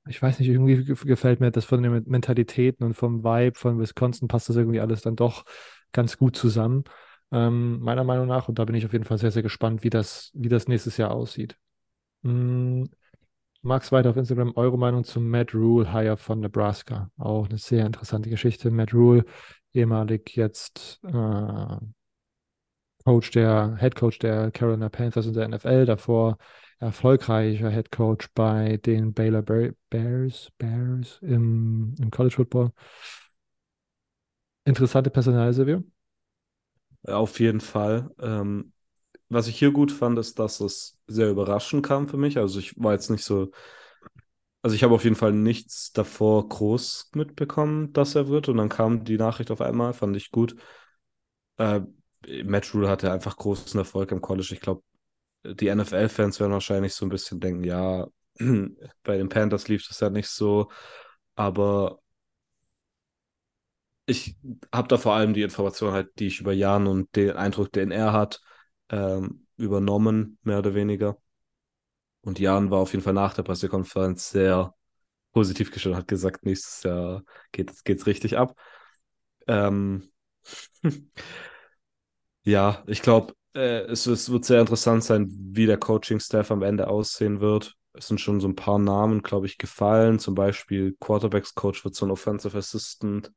ich 0.09 0.21
weiß 0.21 0.39
nicht, 0.39 0.49
irgendwie 0.49 0.85
gefällt 0.85 1.41
mir 1.41 1.51
das 1.51 1.65
von 1.65 1.83
den 1.83 2.03
Mentalitäten 2.07 2.85
und 2.87 2.95
vom 2.95 3.23
Vibe 3.23 3.59
von 3.59 3.79
Wisconsin 3.79 4.29
passt 4.29 4.49
das 4.49 4.57
irgendwie 4.57 4.81
alles 4.81 5.03
dann 5.03 5.17
doch 5.17 5.45
ganz 5.93 6.17
gut 6.17 6.37
zusammen, 6.37 6.85
ähm, 7.33 7.81
meiner 7.81 8.05
Meinung 8.05 8.27
nach. 8.27 8.49
Und 8.49 8.59
da 8.59 8.65
bin 8.65 8.75
ich 8.75 8.87
auf 8.87 8.93
jeden 8.93 9.05
Fall 9.05 9.19
sehr, 9.19 9.31
sehr 9.31 9.43
gespannt, 9.43 9.85
wie 9.85 9.91
das, 9.91 10.31
wie 10.35 10.49
das 10.49 10.69
nächstes 10.69 10.97
Jahr 10.97 11.11
aussieht. 11.13 11.57
Mm, 12.23 12.85
Max 13.63 13.93
weiter 13.93 14.11
auf 14.11 14.17
Instagram, 14.17 14.53
eure 14.57 14.79
Meinung 14.79 15.05
zum 15.05 15.29
Matt 15.29 15.55
Rule 15.55 15.93
Hire 15.93 16.17
von 16.17 16.41
Nebraska. 16.41 17.11
Auch 17.19 17.49
eine 17.49 17.59
sehr 17.59 17.85
interessante 17.85 18.31
Geschichte. 18.31 18.71
Matt 18.71 18.95
Rule, 18.95 19.25
ehemalig 19.75 20.35
jetzt 20.35 21.01
äh, 21.05 21.77
Coach 23.05 23.31
der, 23.33 23.77
Head 23.79 23.95
Coach 23.97 24.19
der 24.19 24.51
Carolina 24.51 24.89
Panthers 24.89 25.27
in 25.27 25.35
der 25.35 25.49
NFL, 25.49 25.85
davor 25.87 26.39
erfolgreicher 26.79 27.71
Head 27.71 27.91
Coach 27.91 28.29
bei 28.35 28.79
den 28.79 29.13
Baylor 29.13 29.43
Bears, 29.43 30.51
Bears 30.57 31.19
im, 31.21 31.95
im 31.99 32.11
College 32.11 32.37
Football. 32.37 32.73
Interessante 34.65 35.11
Personal. 35.11 35.53
Auf 37.05 37.41
jeden 37.41 37.61
Fall. 37.61 38.11
Ähm, 38.21 38.73
was 39.31 39.49
ich 39.49 39.59
hier 39.59 39.73
gut 39.73 39.93
fand, 39.93 40.19
ist, 40.19 40.39
dass 40.39 40.61
es 40.61 40.99
sehr 41.07 41.31
überraschend 41.31 41.87
kam 41.87 42.09
für 42.09 42.19
mich. 42.19 42.39
Also 42.39 42.59
ich 42.61 42.75
war 42.79 42.93
jetzt 42.93 43.11
nicht 43.11 43.25
so, 43.25 43.51
also 44.63 44.77
ich 44.77 44.83
habe 44.85 44.95
auf 44.95 45.05
jeden 45.05 45.17
Fall 45.17 45.33
nichts 45.33 45.93
davor 45.93 46.49
groß 46.49 47.11
mitbekommen, 47.15 47.93
dass 47.93 48.15
er 48.15 48.29
wird. 48.29 48.49
Und 48.49 48.59
dann 48.59 48.69
kam 48.69 49.05
die 49.05 49.17
Nachricht 49.17 49.51
auf 49.51 49.61
einmal, 49.61 49.95
fand 49.95 50.17
ich 50.17 50.31
gut. 50.31 50.57
Äh, 51.59 51.81
Matt 52.45 52.73
Rule 52.75 52.89
hatte 52.89 53.13
einfach 53.13 53.37
großen 53.37 53.79
Erfolg 53.79 54.13
im 54.13 54.21
College. 54.21 54.51
Ich 54.53 54.61
glaube, 54.61 54.83
die 55.45 55.69
NFL-Fans 55.69 56.41
werden 56.41 56.53
wahrscheinlich 56.53 56.95
so 56.95 57.07
ein 57.07 57.11
bisschen 57.11 57.41
denken, 57.41 57.65
ja, 57.65 58.07
bei 59.05 59.17
den 59.17 59.29
Panthers 59.29 59.69
lief 59.69 59.87
das 59.89 60.01
ja 60.01 60.11
nicht 60.11 60.29
so, 60.29 60.71
aber 61.37 62.01
ich 64.07 64.37
habe 64.75 64.89
da 64.89 64.99
vor 64.99 65.15
allem 65.15 65.35
die 65.35 65.43
Information 65.43 65.93
halt, 65.93 66.11
die 66.19 66.27
ich 66.27 66.41
über 66.41 66.53
Jan 66.53 66.87
und 66.87 67.15
den 67.17 67.31
Eindruck, 67.33 67.73
den 67.73 67.91
er 67.93 68.13
hat, 68.13 68.41
ähm, 68.91 69.47
übernommen, 69.57 70.39
mehr 70.43 70.59
oder 70.59 70.75
weniger. 70.75 71.17
Und 72.23 72.39
Jan 72.39 72.71
war 72.71 72.81
auf 72.81 72.93
jeden 72.93 73.05
Fall 73.05 73.15
nach 73.15 73.35
der 73.35 73.43
Pressekonferenz 73.43 74.31
sehr 74.31 74.75
positiv 75.33 75.71
gestimmt, 75.71 75.97
hat 75.97 76.09
gesagt, 76.09 76.45
nächstes 76.45 76.83
Jahr 76.83 77.23
geht 77.53 77.71
es 77.71 78.07
richtig 78.07 78.37
ab. 78.37 78.57
Ähm, 79.47 80.11
ja, 82.45 82.83
ich 82.87 83.03
glaube, 83.03 83.35
äh, 83.55 83.83
es, 83.85 84.07
es, 84.07 84.31
wird 84.31 84.45
sehr 84.45 84.61
interessant 84.61 85.05
sein, 85.05 85.29
wie 85.31 85.67
der 85.67 85.79
Coaching-Staff 85.79 86.51
am 86.51 86.63
Ende 86.63 86.89
aussehen 86.89 87.41
wird. 87.41 87.77
Es 87.93 88.09
sind 88.09 88.21
schon 88.21 88.41
so 88.41 88.49
ein 88.49 88.55
paar 88.57 88.79
Namen, 88.79 89.23
glaube 89.23 89.47
ich, 89.47 89.59
gefallen. 89.59 90.19
Zum 90.19 90.35
Beispiel 90.35 90.97
Quarterbacks-Coach 91.01 91.85
wird 91.85 91.95
so 91.95 92.07
ein 92.07 92.11
Offensive 92.13 92.57
Assistant, 92.57 93.33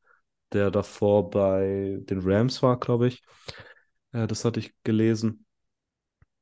der 0.51 0.71
davor 0.71 1.29
bei 1.29 1.97
den 2.01 2.21
Rams 2.23 2.61
war, 2.61 2.79
glaube 2.79 3.07
ich. 3.07 3.23
Äh, 4.13 4.27
das 4.27 4.45
hatte 4.45 4.59
ich 4.59 4.73
gelesen. 4.83 5.45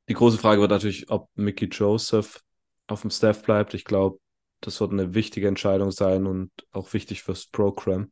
Die 0.09 0.13
große 0.13 0.37
Frage 0.37 0.61
wird 0.61 0.71
natürlich, 0.71 1.09
ob 1.09 1.29
Mickey 1.35 1.65
Joseph 1.65 2.43
auf 2.87 3.01
dem 3.01 3.09
Staff 3.09 3.43
bleibt. 3.43 3.73
Ich 3.73 3.85
glaube, 3.85 4.19
das 4.59 4.79
wird 4.79 4.91
eine 4.91 5.13
wichtige 5.13 5.47
Entscheidung 5.47 5.91
sein 5.91 6.27
und 6.27 6.51
auch 6.71 6.93
wichtig 6.93 7.23
fürs 7.23 7.47
Programm. 7.47 8.11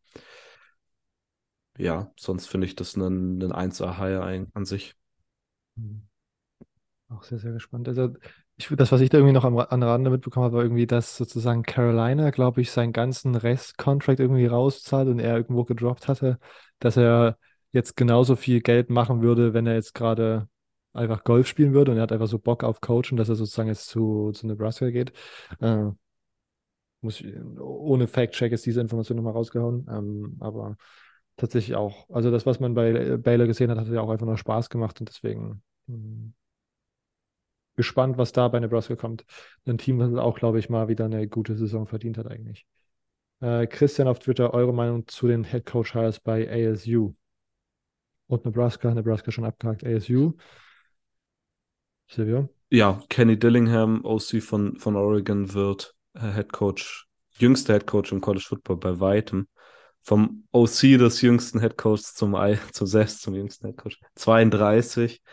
ja, 1.78 2.12
sonst 2.18 2.48
finde 2.48 2.68
ich 2.68 2.76
das 2.76 2.96
einen, 2.96 3.42
einen 3.42 3.52
1A-Hire 3.52 4.48
an 4.54 4.66
sich. 4.66 4.96
Hm. 5.76 6.04
Auch 7.10 7.24
sehr, 7.24 7.40
sehr 7.40 7.54
gespannt. 7.54 7.88
Also 7.88 8.14
ich, 8.56 8.68
das, 8.68 8.92
was 8.92 9.02
ich 9.02 9.10
da 9.10 9.18
irgendwie 9.18 9.34
noch 9.34 9.46
am, 9.46 9.58
am 9.58 9.84
Rande 9.84 10.10
mitbekommen 10.10 10.46
habe, 10.46 10.58
war 10.58 10.64
irgendwie, 10.64 10.86
dass 10.86 11.18
sozusagen 11.18 11.64
Carolina, 11.64 12.30
glaube 12.30 12.62
ich, 12.62 12.72
seinen 12.72 12.94
ganzen 12.94 13.36
Rest-Contract 13.36 14.20
irgendwie 14.20 14.46
rauszahlt 14.46 15.08
und 15.08 15.20
er 15.20 15.36
irgendwo 15.38 15.64
gedroppt 15.64 16.08
hatte, 16.08 16.40
dass 16.80 16.98
er 16.98 17.38
jetzt 17.72 17.96
genauso 17.96 18.36
viel 18.36 18.62
Geld 18.62 18.90
machen 18.90 19.22
würde, 19.22 19.54
wenn 19.54 19.68
er 19.68 19.76
jetzt 19.76 19.94
gerade 19.94 20.48
einfach 20.94 21.24
Golf 21.24 21.48
spielen 21.48 21.74
würde 21.74 21.92
und 21.92 21.98
er 21.98 22.04
hat 22.04 22.12
einfach 22.12 22.28
so 22.28 22.40
Bock 22.40 22.64
auf 22.64 22.82
Coachen, 22.82 23.18
dass 23.18 23.30
er 23.30 23.36
sozusagen 23.36 23.70
jetzt 23.70 23.88
zu, 23.88 24.32
zu 24.32 24.48
Nebraska 24.48 24.90
geht. 24.90 25.14
Äh, 25.60 25.90
muss 27.02 27.22
ich, 27.22 27.34
ohne 27.60 28.08
Fact-Check 28.08 28.52
ist 28.52 28.66
diese 28.66 28.82
Information 28.82 29.16
nochmal 29.18 29.34
rausgehauen, 29.34 29.88
ähm, 29.90 30.38
aber 30.40 30.76
tatsächlich 31.38 31.76
auch, 31.76 32.10
also 32.10 32.32
das, 32.32 32.46
was 32.46 32.60
man 32.60 32.74
bei 32.74 33.18
Baylor 33.18 33.48
gesehen 33.48 33.72
hat, 33.72 33.78
hat 33.78 33.88
ja 33.88 34.02
auch 34.02 34.10
einfach 34.10 34.26
nur 34.26 34.38
Spaß 34.38 34.70
gemacht 34.70 35.00
und 35.00 35.10
deswegen 35.10 35.64
mh, 35.88 35.96
hm, 35.96 36.34
gespannt, 37.78 38.18
was 38.18 38.34
da 38.34 38.50
bei 38.50 38.60
Nebraska 38.60 38.98
kommt. 38.98 39.24
Ein 39.66 39.78
Team, 39.78 40.00
das 40.00 40.14
auch, 40.16 40.38
glaube 40.38 40.60
ich, 40.60 40.70
mal 40.70 40.90
wieder 40.90 41.06
eine 41.06 41.30
gute 41.30 41.56
Saison 41.56 41.88
verdient 41.88 42.18
hat 42.18 42.28
eigentlich. 42.28 42.66
Äh, 43.40 43.68
Christian 43.68 44.10
auf 44.10 44.20
Twitter, 44.20 44.54
eure 44.54 44.74
Meinung 44.74 45.08
zu 45.08 45.28
den 45.28 45.46
Head 45.46 45.66
Coach 45.66 45.94
Hires 45.94 46.20
bei 46.20 46.50
ASU? 46.52 47.14
Und 48.30 48.46
Nebraska, 48.46 48.94
Nebraska 48.94 49.32
schon 49.32 49.44
abgehakt, 49.44 49.84
ASU. 49.84 50.34
Silvio? 52.08 52.48
Ja, 52.70 53.02
Kenny 53.10 53.40
Dillingham, 53.40 54.06
OC 54.06 54.44
von, 54.44 54.78
von 54.78 54.96
Oregon, 54.96 55.52
wird 55.56 55.96
äh, 56.14 56.32
Head 56.34 56.54
Coach, 56.54 57.08
jüngster 57.32 57.74
Head 57.74 57.88
Coach 57.88 58.12
im 58.12 58.22
College 58.22 58.46
Football 58.48 58.78
bei 58.78 59.00
weitem. 59.00 59.48
Vom 60.04 60.48
OC 60.52 61.00
des 61.00 61.22
jüngsten 61.22 61.60
Head 61.60 61.76
Coaches 61.76 62.14
zum, 62.14 62.38
zum 62.72 62.86
selbst 62.86 63.24
zum 63.24 63.34
jüngsten 63.34 63.66
Head 63.66 63.78
Coach. 63.78 64.00
32. 64.14 65.24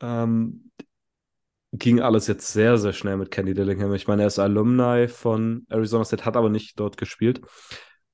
Ähm, 0.00 0.70
ging 1.72 2.00
alles 2.00 2.26
jetzt 2.26 2.50
sehr, 2.54 2.78
sehr 2.78 2.94
schnell 2.94 3.18
mit 3.18 3.30
Kenny 3.30 3.52
Dillingham. 3.52 3.92
Ich 3.92 4.08
meine, 4.08 4.22
er 4.22 4.28
ist 4.28 4.38
Alumni 4.38 5.08
von 5.08 5.66
Arizona 5.68 6.06
State, 6.06 6.24
hat 6.24 6.38
aber 6.38 6.48
nicht 6.48 6.80
dort 6.80 6.96
gespielt. 6.96 7.42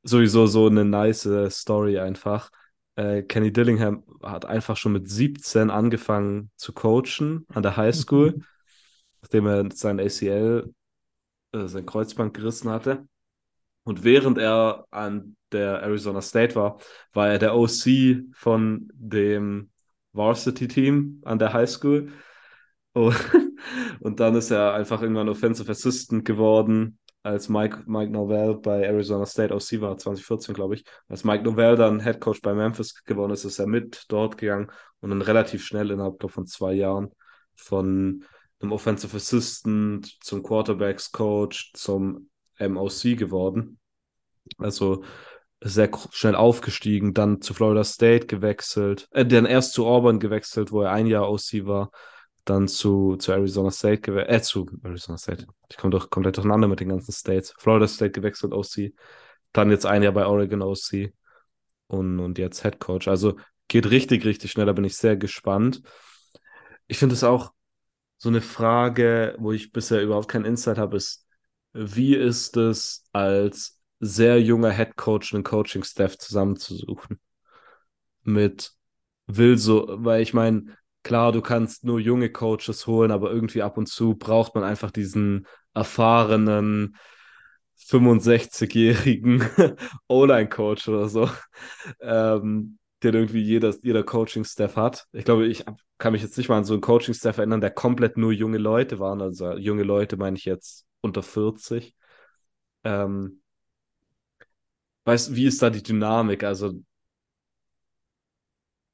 Sowieso 0.02 0.48
so 0.48 0.66
eine 0.66 0.84
nice 0.84 1.28
Story 1.50 2.00
einfach. 2.00 2.50
Äh, 2.98 3.22
Kenny 3.22 3.52
Dillingham 3.52 4.02
hat 4.24 4.44
einfach 4.44 4.76
schon 4.76 4.92
mit 4.92 5.08
17 5.08 5.70
angefangen 5.70 6.50
zu 6.56 6.72
coachen 6.72 7.46
an 7.54 7.62
der 7.62 7.76
High 7.76 7.94
School, 7.94 8.40
nachdem 9.22 9.46
er 9.46 9.68
sein 9.72 10.00
ACL, 10.00 10.74
äh, 11.52 11.68
sein 11.68 11.86
Kreuzband 11.86 12.34
gerissen 12.34 12.68
hatte. 12.70 13.06
Und 13.84 14.02
während 14.02 14.36
er 14.36 14.84
an 14.90 15.36
der 15.52 15.80
Arizona 15.80 16.20
State 16.20 16.56
war, 16.56 16.80
war 17.12 17.28
er 17.28 17.38
der 17.38 17.54
OC 17.54 18.24
von 18.32 18.90
dem 18.94 19.70
Varsity-Team 20.12 21.22
an 21.24 21.38
der 21.38 21.52
High 21.52 21.70
School. 21.70 22.12
Oh. 22.94 23.12
Und 24.00 24.18
dann 24.18 24.34
ist 24.34 24.50
er 24.50 24.74
einfach 24.74 25.02
irgendwann 25.02 25.28
Offensive 25.28 25.70
Assistant 25.70 26.24
geworden, 26.24 26.98
als 27.28 27.48
Mike, 27.48 27.82
Mike 27.86 28.10
Novell 28.10 28.54
bei 28.54 28.82
Arizona 28.82 29.26
State 29.26 29.54
OC 29.54 29.80
war, 29.80 29.96
2014, 29.96 30.54
glaube 30.54 30.74
ich. 30.74 30.84
Als 31.08 31.24
Mike 31.24 31.44
Novell 31.44 31.76
dann 31.76 32.00
Head 32.00 32.20
Coach 32.20 32.40
bei 32.42 32.54
Memphis 32.54 33.04
geworden 33.04 33.32
ist, 33.32 33.44
ist 33.44 33.58
er 33.58 33.66
mit 33.66 34.04
dort 34.08 34.38
gegangen 34.38 34.70
und 35.00 35.10
dann 35.10 35.22
relativ 35.22 35.64
schnell 35.64 35.90
innerhalb 35.90 36.30
von 36.30 36.46
zwei 36.46 36.72
Jahren 36.72 37.10
von 37.54 38.24
einem 38.60 38.72
Offensive 38.72 39.16
Assistant 39.16 40.16
zum 40.22 40.42
Quarterbacks 40.42 41.12
Coach 41.12 41.72
zum 41.74 42.30
MOC 42.58 43.16
geworden. 43.16 43.78
Also 44.58 45.04
sehr 45.60 45.90
schnell 46.12 46.34
aufgestiegen, 46.34 47.14
dann 47.14 47.40
zu 47.40 47.52
Florida 47.52 47.84
State 47.84 48.26
gewechselt, 48.26 49.08
äh, 49.10 49.26
dann 49.26 49.46
erst 49.46 49.72
zu 49.72 49.86
Auburn 49.86 50.20
gewechselt, 50.20 50.72
wo 50.72 50.82
er 50.82 50.92
ein 50.92 51.06
Jahr 51.06 51.30
OC 51.30 51.66
war, 51.66 51.90
dann 52.48 52.68
zu, 52.68 53.16
zu 53.16 53.32
Arizona 53.32 53.70
State 53.70 54.00
gewechselt, 54.00 54.30
äh, 54.30 54.42
zu 54.42 54.66
Arizona 54.82 55.18
State. 55.18 55.46
Ich 55.70 55.76
komme 55.76 55.90
doch 55.90 56.10
komplett 56.10 56.36
durcheinander 56.36 56.68
mit 56.68 56.80
den 56.80 56.88
ganzen 56.88 57.12
States. 57.12 57.54
Florida 57.58 57.86
State 57.86 58.12
gewechselt, 58.12 58.52
OC. 58.52 58.94
Dann 59.52 59.70
jetzt 59.70 59.86
ein 59.86 60.02
Jahr 60.02 60.12
bei 60.12 60.26
Oregon 60.26 60.62
OC 60.62 61.12
und, 61.88 62.18
und 62.20 62.38
jetzt 62.38 62.62
Head 62.62 62.80
Coach. 62.80 63.08
Also 63.08 63.36
geht 63.68 63.90
richtig, 63.90 64.24
richtig 64.24 64.50
schnell, 64.50 64.66
da 64.66 64.72
bin 64.72 64.84
ich 64.84 64.96
sehr 64.96 65.16
gespannt. 65.16 65.82
Ich 66.86 66.98
finde 66.98 67.14
es 67.14 67.24
auch 67.24 67.52
so 68.16 68.28
eine 68.30 68.40
Frage, 68.40 69.36
wo 69.38 69.52
ich 69.52 69.72
bisher 69.72 70.02
überhaupt 70.02 70.28
keinen 70.28 70.44
Insight 70.46 70.78
habe, 70.78 70.96
ist, 70.96 71.26
wie 71.72 72.14
ist 72.14 72.56
es 72.56 73.04
als 73.12 73.80
sehr 74.00 74.40
junger 74.40 74.70
Head 74.70 74.96
Coach 74.96 75.34
einen 75.34 75.44
Coaching-Staff 75.44 76.18
zusammenzusuchen? 76.18 77.20
Mit 78.22 78.72
will 79.26 79.58
so, 79.58 79.86
weil 79.88 80.22
ich 80.22 80.32
meine, 80.34 80.77
klar, 81.02 81.32
du 81.32 81.40
kannst 81.40 81.84
nur 81.84 82.00
junge 82.00 82.30
Coaches 82.30 82.86
holen, 82.86 83.10
aber 83.10 83.30
irgendwie 83.30 83.62
ab 83.62 83.78
und 83.78 83.86
zu 83.88 84.14
braucht 84.14 84.54
man 84.54 84.64
einfach 84.64 84.90
diesen 84.90 85.46
erfahrenen 85.74 86.96
65-jährigen 87.76 89.48
O-Line-Coach 90.08 90.88
oder 90.88 91.08
so, 91.08 91.30
ähm, 92.00 92.78
den 93.02 93.14
irgendwie 93.14 93.40
jeder, 93.42 93.74
jeder 93.82 94.02
Coaching-Staff 94.02 94.76
hat. 94.76 95.06
Ich 95.12 95.24
glaube, 95.24 95.46
ich 95.46 95.64
kann 95.98 96.12
mich 96.12 96.22
jetzt 96.22 96.36
nicht 96.36 96.48
mal 96.48 96.58
an 96.58 96.64
so 96.64 96.74
einen 96.74 96.82
Coaching-Staff 96.82 97.38
erinnern, 97.38 97.60
der 97.60 97.70
komplett 97.70 98.16
nur 98.16 98.32
junge 98.32 98.58
Leute 98.58 98.98
waren. 98.98 99.22
Also 99.22 99.56
junge 99.56 99.84
Leute 99.84 100.16
meine 100.16 100.36
ich 100.36 100.44
jetzt 100.44 100.84
unter 101.00 101.22
40. 101.22 101.94
Ähm, 102.84 103.42
weißt, 105.04 105.34
wie 105.34 105.46
ist 105.46 105.62
da 105.62 105.70
die 105.70 105.82
Dynamik? 105.82 106.44
Also 106.44 106.74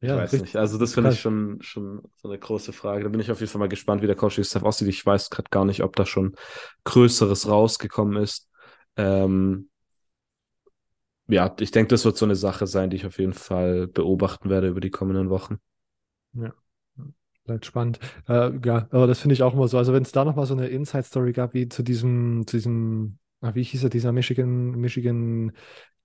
ich 0.04 0.10
ja, 0.10 0.16
weiß 0.16 0.32
richtig. 0.32 0.52
nicht. 0.52 0.56
Also, 0.56 0.78
das 0.78 0.94
finde 0.94 1.10
ich 1.10 1.20
schon, 1.20 1.60
schon 1.62 2.02
so 2.16 2.28
eine 2.28 2.38
große 2.38 2.72
Frage. 2.72 3.04
Da 3.04 3.08
bin 3.08 3.20
ich 3.20 3.30
auf 3.30 3.40
jeden 3.40 3.50
Fall 3.50 3.58
mal 3.60 3.68
gespannt, 3.68 4.02
wie 4.02 4.06
der 4.06 4.16
Coaching-Staff 4.16 4.62
aussieht. 4.62 4.88
Ich 4.88 5.04
weiß 5.04 5.30
gerade 5.30 5.48
gar 5.50 5.64
nicht, 5.64 5.82
ob 5.82 5.96
da 5.96 6.04
schon 6.04 6.34
Größeres 6.84 7.48
rausgekommen 7.48 8.22
ist. 8.22 8.48
Ähm, 8.96 9.70
ja, 11.26 11.54
ich 11.58 11.70
denke, 11.70 11.88
das 11.88 12.04
wird 12.04 12.18
so 12.18 12.26
eine 12.26 12.36
Sache 12.36 12.66
sein, 12.66 12.90
die 12.90 12.96
ich 12.96 13.06
auf 13.06 13.18
jeden 13.18 13.32
Fall 13.32 13.86
beobachten 13.86 14.50
werde 14.50 14.68
über 14.68 14.80
die 14.80 14.90
kommenden 14.90 15.30
Wochen. 15.30 15.58
Ja, 16.34 16.52
bleibt 17.44 17.64
spannend. 17.64 17.98
Äh, 18.28 18.52
ja, 18.64 18.86
aber 18.90 19.06
das 19.06 19.20
finde 19.20 19.32
ich 19.32 19.42
auch 19.42 19.54
immer 19.54 19.68
so. 19.68 19.78
Also, 19.78 19.94
wenn 19.94 20.02
es 20.02 20.12
da 20.12 20.24
nochmal 20.24 20.46
so 20.46 20.54
eine 20.54 20.68
Inside-Story 20.68 21.32
gab, 21.32 21.54
wie 21.54 21.68
zu 21.68 21.82
diesem, 21.82 22.46
zu 22.46 22.58
diesem, 22.58 23.18
wie 23.52 23.62
hieß 23.62 23.84
er, 23.84 23.90
dieser 23.90 24.12
Michigan, 24.12 24.70
Michigan 24.72 25.52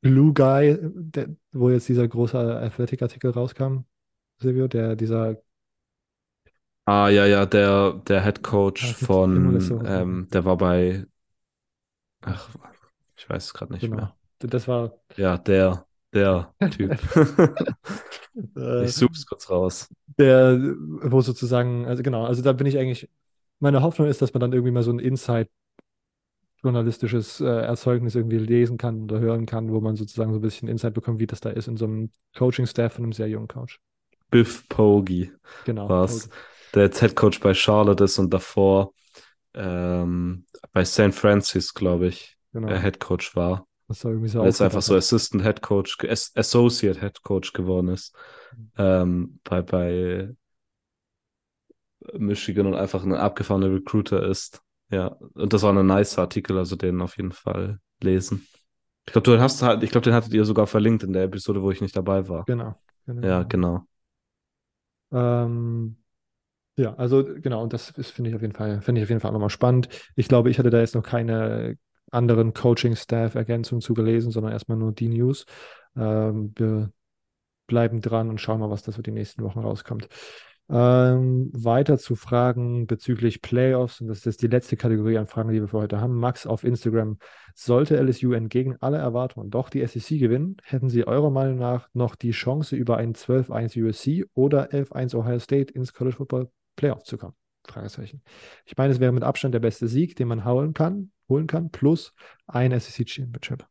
Blue 0.01 0.33
Guy, 0.33 0.77
der, 0.81 1.29
wo 1.51 1.69
jetzt 1.69 1.87
dieser 1.87 2.07
große 2.07 2.37
Athletic-Artikel 2.37 3.31
rauskam, 3.31 3.85
Silvio, 4.39 4.67
der 4.67 4.95
dieser. 4.95 5.41
Ah, 6.85 7.09
ja, 7.09 7.25
ja, 7.25 7.45
der, 7.45 8.01
der 8.07 8.23
Head 8.23 8.41
Coach 8.41 8.95
von, 8.95 9.59
so. 9.59 9.81
ähm, 9.83 10.27
der 10.33 10.45
war 10.45 10.57
bei, 10.57 11.05
ach, 12.21 12.49
ich 13.15 13.29
weiß 13.29 13.45
es 13.45 13.53
gerade 13.53 13.73
nicht 13.73 13.81
genau. 13.81 13.95
mehr. 13.95 14.15
Das 14.39 14.67
war. 14.67 14.97
Ja, 15.15 15.37
der, 15.37 15.85
der 16.13 16.53
Typ. 16.71 16.97
Ich 18.83 18.93
suche 18.93 19.13
es 19.13 19.25
kurz 19.25 19.49
raus. 19.49 19.89
Der, 20.17 20.57
wo 21.03 21.21
sozusagen, 21.21 21.85
also 21.85 22.03
genau, 22.03 22.25
also 22.25 22.41
da 22.41 22.53
bin 22.53 22.67
ich 22.67 22.77
eigentlich, 22.77 23.09
meine 23.59 23.81
Hoffnung 23.81 24.07
ist, 24.07 24.21
dass 24.21 24.33
man 24.33 24.41
dann 24.41 24.53
irgendwie 24.53 24.71
mal 24.71 24.83
so 24.83 24.91
ein 24.91 24.99
Insight 24.99 25.49
journalistisches 26.62 27.39
äh, 27.39 27.45
Erzeugnis 27.45 28.16
irgendwie 28.16 28.38
lesen 28.38 28.78
kann 28.78 29.03
oder 29.03 29.20
hören 29.20 29.45
kann, 29.45 29.72
wo 29.72 29.80
man 29.80 29.95
sozusagen 29.95 30.32
so 30.32 30.39
ein 30.39 30.41
bisschen 30.41 30.68
Insight 30.68 30.93
bekommt, 30.93 31.20
wie 31.20 31.28
das 31.28 31.39
da 31.39 31.49
ist 31.49 31.68
in 31.68 31.78
so 31.78 31.86
einem 31.86 32.12
Coaching-Staff 32.38 32.93
von 32.93 33.05
einem 33.05 33.14
sehr 33.14 33.28
jungen 33.28 33.47
Coach. 33.47 33.80
Biff 34.30 34.68
Poggi 34.70 35.32
genau, 35.66 35.89
was 35.89 36.30
der 36.76 36.84
jetzt 36.84 36.99
Head 36.99 37.16
Coach 37.16 37.39
bei 37.39 37.53
Charlotte 37.53 38.03
ist 38.03 38.20
und 38.20 38.32
davor 38.34 38.93
ähm, 39.53 40.45
bei 40.72 40.86
St. 40.86 41.14
Francis, 41.14 41.74
glaube 41.74 42.07
ich, 42.07 42.38
genau. 42.53 42.68
er 42.68 42.82
Head 42.82 42.99
Coach 42.99 43.36
war. 43.36 43.68
Das 43.88 44.03
war 44.05 44.12
irgendwie 44.12 44.30
so 44.30 44.43
Jetzt 44.43 44.62
einfach 44.62 44.84
so 44.84 44.95
Assistant 44.95 45.41
Head 45.43 45.64
Coach, 45.64 45.97
Associate 46.36 46.99
Head 46.99 47.24
Coach 47.24 47.53
geworden 47.53 47.88
ist 47.88 48.16
mhm. 48.55 48.72
ähm, 48.78 49.39
bei, 49.43 49.62
bei 49.64 50.30
Michigan 52.14 52.68
und 52.68 52.76
einfach 52.76 53.03
ein 53.03 53.14
abgefahrener 53.14 53.74
Recruiter 53.74 54.24
ist. 54.28 54.62
Ja, 54.91 55.07
und 55.07 55.53
das 55.53 55.63
war 55.63 55.73
ein 55.73 55.85
nice 55.85 56.17
Artikel, 56.17 56.57
also 56.57 56.75
den 56.75 57.01
auf 57.01 57.17
jeden 57.17 57.31
Fall 57.31 57.79
lesen. 58.01 58.47
Ich 59.05 59.13
glaube, 59.13 59.25
du 59.25 59.39
hast 59.39 59.61
halt, 59.61 59.83
ich 59.83 59.91
glaube, 59.91 60.05
den 60.05 60.13
hattet 60.13 60.33
ihr 60.33 60.45
sogar 60.45 60.67
verlinkt 60.67 61.03
in 61.03 61.13
der 61.13 61.23
Episode, 61.23 61.61
wo 61.61 61.71
ich 61.71 61.81
nicht 61.81 61.95
dabei 61.95 62.27
war. 62.27 62.45
Genau. 62.45 62.75
genau. 63.05 63.27
Ja, 63.27 63.43
genau. 63.43 63.83
Ähm, 65.11 65.97
ja, 66.77 66.93
also 66.95 67.23
genau, 67.23 67.63
und 67.63 67.73
das 67.73 67.91
finde 67.91 68.29
ich 68.29 68.35
auf 68.35 68.41
jeden 68.41 68.53
Fall, 68.53 68.81
finde 68.81 69.01
ich 69.01 69.05
auf 69.05 69.09
jeden 69.09 69.19
Fall 69.21 69.29
auch 69.29 69.33
nochmal 69.33 69.49
spannend. 69.49 69.89
Ich 70.15 70.27
glaube, 70.27 70.49
ich 70.49 70.59
hatte 70.59 70.69
da 70.69 70.79
jetzt 70.79 70.95
noch 70.95 71.03
keine 71.03 71.77
anderen 72.11 72.53
Coaching-Staff-Ergänzungen 72.53 73.81
zugelesen, 73.81 74.31
sondern 74.31 74.53
erstmal 74.53 74.77
nur 74.77 74.91
die 74.91 75.09
News. 75.09 75.45
Ähm, 75.95 76.53
wir 76.55 76.91
bleiben 77.67 78.01
dran 78.01 78.29
und 78.29 78.39
schauen 78.39 78.59
mal, 78.59 78.69
was 78.69 78.83
da 78.83 78.91
so 78.91 79.01
die 79.01 79.11
nächsten 79.11 79.43
Wochen 79.43 79.59
rauskommt. 79.59 80.07
Ähm, 80.72 81.49
weiter 81.51 81.97
zu 81.97 82.15
Fragen 82.15 82.86
bezüglich 82.86 83.41
Playoffs, 83.41 84.01
und 84.01 84.07
das 84.07 84.26
ist 84.28 84.43
die 84.43 84.47
letzte 84.47 84.78
Kategorie 84.78 85.17
an 85.17 85.26
Fragen, 85.26 85.51
die 85.51 85.59
wir 85.59 85.67
für 85.67 85.80
heute 85.80 85.99
haben. 85.99 86.15
Max 86.15 86.45
auf 86.45 86.63
Instagram. 86.63 87.17
Sollte 87.55 87.97
LSU 87.97 88.34
entgegen 88.34 88.78
aller 88.80 88.99
Erwartungen 88.99 89.49
doch 89.49 89.70
die 89.70 89.86
SEC 89.86 90.20
gewinnen, 90.20 90.57
hätten 90.63 90.89
sie 90.89 91.07
eurer 91.07 91.32
Meinung 91.32 91.57
nach 91.57 91.89
noch 91.93 92.15
die 92.15 92.32
Chance, 92.32 92.76
über 92.76 92.97
einen 92.97 93.15
12-1 93.15 93.84
USC 93.84 94.26
oder 94.36 94.72
11-1 94.72 95.15
Ohio 95.15 95.39
State 95.39 95.74
ins 95.74 95.93
College 95.93 96.17
Football 96.17 96.51
Playoff 96.76 97.03
zu 97.03 97.17
kommen? 97.17 97.34
Fragezeichen. 97.65 98.22
Ich 98.65 98.78
meine, 98.78 98.93
es 98.93 98.99
wäre 98.99 99.11
mit 99.11 99.24
Abstand 99.24 99.55
der 99.55 99.59
beste 99.59 99.88
Sieg, 99.88 100.15
den 100.15 100.28
man 100.28 100.45
holen 100.45 100.74
kann, 100.74 101.11
holen 101.28 101.47
kann, 101.47 101.72
plus 101.72 102.13
ein 102.45 102.78
SEC 102.80 103.09
Championship. 103.09 103.65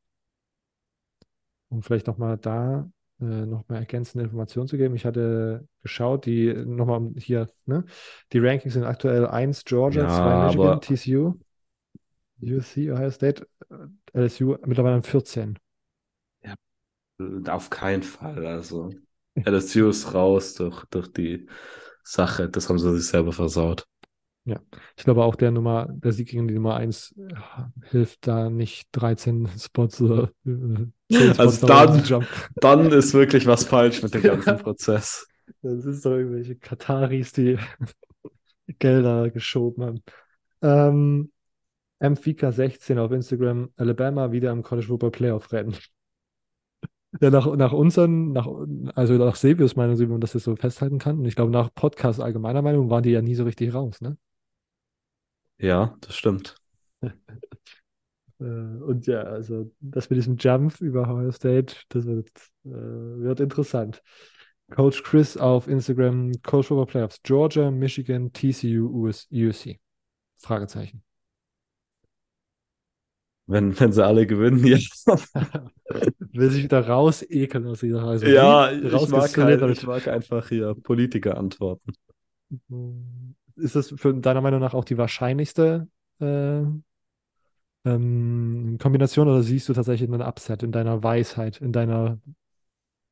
Um 1.69 1.83
vielleicht 1.83 2.07
nochmal 2.09 2.39
da 2.39 2.91
äh, 3.21 3.25
noch 3.25 3.69
mehr 3.69 3.79
ergänzende 3.81 4.25
Informationen 4.25 4.69
zu 4.69 4.77
geben. 4.77 4.95
Ich 4.95 5.05
hatte 5.05 5.67
geschaut, 5.83 6.27
die 6.27 6.53
nochmal 6.53 7.13
hier, 7.17 7.49
ne? 7.67 7.85
Die 8.33 8.39
Rankings 8.39 8.75
sind 8.75 8.85
aktuell 8.85 9.27
1 9.27 9.65
Georgia, 9.65 10.03
Ja, 10.05 10.09
2 10.09 10.45
Michigan, 10.47 10.67
aber- 10.67 10.81
TCU, 10.81 11.35
USC, 12.41 12.91
Ohio 12.93 13.11
State, 13.11 13.47
LSU 14.13 14.57
mittlerweile 14.65 14.97
an 14.97 15.03
14. 15.03 15.59
Auf 17.49 17.69
keinen 17.71 18.05
Fall. 18.05 18.47
Also 18.47 18.91
LSU 19.35 19.89
ist 19.89 20.15
raus 20.15 20.55
durch, 20.55 20.85
durch 20.87 21.13
die 21.13 21.49
Sache. 22.05 22.49
Das 22.49 22.69
haben 22.69 22.79
sie 22.79 22.97
sich 22.97 23.09
selber 23.09 23.33
versaut. 23.33 23.87
Ich 24.97 25.05
glaube 25.05 25.25
auch 25.25 25.35
der 25.37 25.51
Nummer, 25.51 25.87
der 25.91 26.13
Sieg 26.13 26.29
gegen 26.29 26.49
die 26.49 26.55
Nummer 26.55 26.77
1 26.77 27.15
äh, 27.19 27.35
hilft 27.91 28.27
da 28.27 28.51
nicht 28.51 28.89
13 28.93 29.49
Spots 29.59 30.01
oder 30.01 30.31
äh, 30.47 30.87
10 31.11 31.35
Spots 31.35 31.39
Also 31.39 31.67
nach 31.67 31.85
oben 31.85 31.93
dann- 31.95 32.05
zu 32.05 32.11
jumpen. 32.13 32.29
Dann 32.57 32.93
ist 32.93 33.15
wirklich 33.15 33.47
was 33.47 33.65
falsch 33.65 34.03
mit 34.03 34.15
dem 34.15 34.23
ganzen 34.23 34.59
Prozess. 34.59 35.27
Das 35.63 35.85
ist 35.85 36.05
doch 36.05 36.13
irgendwelche 36.13 36.57
Kataris, 36.57 37.33
die 37.33 37.59
Gelder 38.79 39.31
geschoben 39.31 39.85
haben. 39.85 40.03
Ähm, 40.63 41.33
MFika16 42.01 42.99
auf 42.99 43.11
Instagram, 43.13 43.71
Alabama 43.77 44.31
wieder 44.31 44.53
im 44.53 44.63
College 44.63 44.87
Football 44.89 45.11
Playoff 45.11 45.53
rennen. 45.53 45.75
Ja, 47.23 47.31
nach, 47.31 47.47
nach 47.57 47.73
unseren, 47.73 48.33
nach, 48.33 48.47
also 48.95 49.15
nach 49.15 49.35
Sebius 49.35 49.77
Meinung, 49.77 49.99
wie 49.99 50.05
man 50.07 50.21
das 50.21 50.35
jetzt 50.35 50.45
so 50.45 50.55
festhalten 50.57 50.99
kann. 50.99 51.19
Und 51.19 51.25
ich 51.25 51.37
glaube, 51.37 51.51
nach 51.51 51.73
Podcast 51.75 52.21
allgemeiner 52.21 52.61
Meinung 52.61 52.91
waren 52.91 53.03
die 53.03 53.11
ja 53.13 53.23
nie 53.23 53.35
so 53.35 53.45
richtig 53.45 53.73
raus, 53.73 54.03
ne? 54.03 54.19
Ja, 55.59 55.97
das 56.01 56.17
stimmt. 56.17 56.57
Äh, 58.41 58.45
und 58.45 59.05
ja, 59.09 59.23
also 59.23 59.73
das 59.81 60.11
mit 60.11 60.17
diesem 60.17 60.37
Jump 60.37 60.81
über 60.81 61.03
Ohio 61.03 61.33
State, 61.33 61.75
das 61.89 62.07
wird, 62.07 62.31
äh, 62.65 62.71
wird 62.71 63.41
interessant. 63.41 64.01
Coach 64.71 65.03
Chris 65.03 65.37
auf 65.37 65.67
Instagram, 65.67 66.33
Coach 66.43 66.69
Football 66.69 66.87
Playoffs, 66.87 67.21
Georgia, 67.23 67.71
Michigan, 67.71 68.33
TCU, 68.33 68.89
US, 68.93 69.27
USC. 69.33 69.81
Fragezeichen. 70.37 71.03
Wenn, 73.47 73.79
wenn 73.81 73.93
sie 73.93 74.05
alle 74.05 74.27
gewinnen, 74.27 74.65
ja. 74.65 74.77
Will 76.33 76.51
sich 76.51 76.65
wieder 76.65 76.87
raus 76.87 77.25
ekeln 77.29 77.67
aus 77.67 77.81
dieser 77.81 78.03
also 78.03 78.27
Ja, 78.27 78.71
ich 78.71 79.09
mag, 79.09 79.37
halt, 79.39 79.63
ich 79.71 79.87
mag 79.87 80.07
einfach 80.07 80.51
hier 80.51 80.75
Politiker 80.75 81.39
antworten. 81.39 81.93
Ist 83.59 83.77
das 83.77 83.95
für 83.97 84.15
deiner 84.15 84.41
Meinung 84.41 84.61
nach 84.61 84.75
auch 84.75 84.85
die 84.85 84.99
wahrscheinlichste 84.99 85.89
äh, 86.21 86.63
ähm, 87.85 88.79
Kombination 88.81 89.29
oder 89.29 89.43
siehst 89.43 89.69
du 89.69 89.73
tatsächlich 89.73 90.09
einen 90.11 90.23
Upset 90.23 90.63
in 90.63 90.73
deiner 90.73 91.03
Weisheit, 91.03 91.61
in 91.61 91.73
deiner 91.73 92.19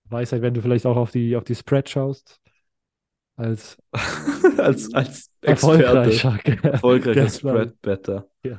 Weisheit, 0.05 0.43
wenn 0.43 0.55
du 0.55 0.63
vielleicht 0.63 0.87
auch 0.87 0.97
auf 0.97 1.11
die, 1.11 1.37
auf 1.37 1.45
die 1.45 1.55
Spread 1.55 1.89
schaust, 1.89 2.41
als 3.37 3.77
als, 4.59 4.93
als 4.95 5.31
Experte. 5.41 5.85
erfolgreicher 5.85 6.39
Erfolgreicher. 6.65 7.29
Spread-Better. 7.29 8.29
Ja. 8.45 8.59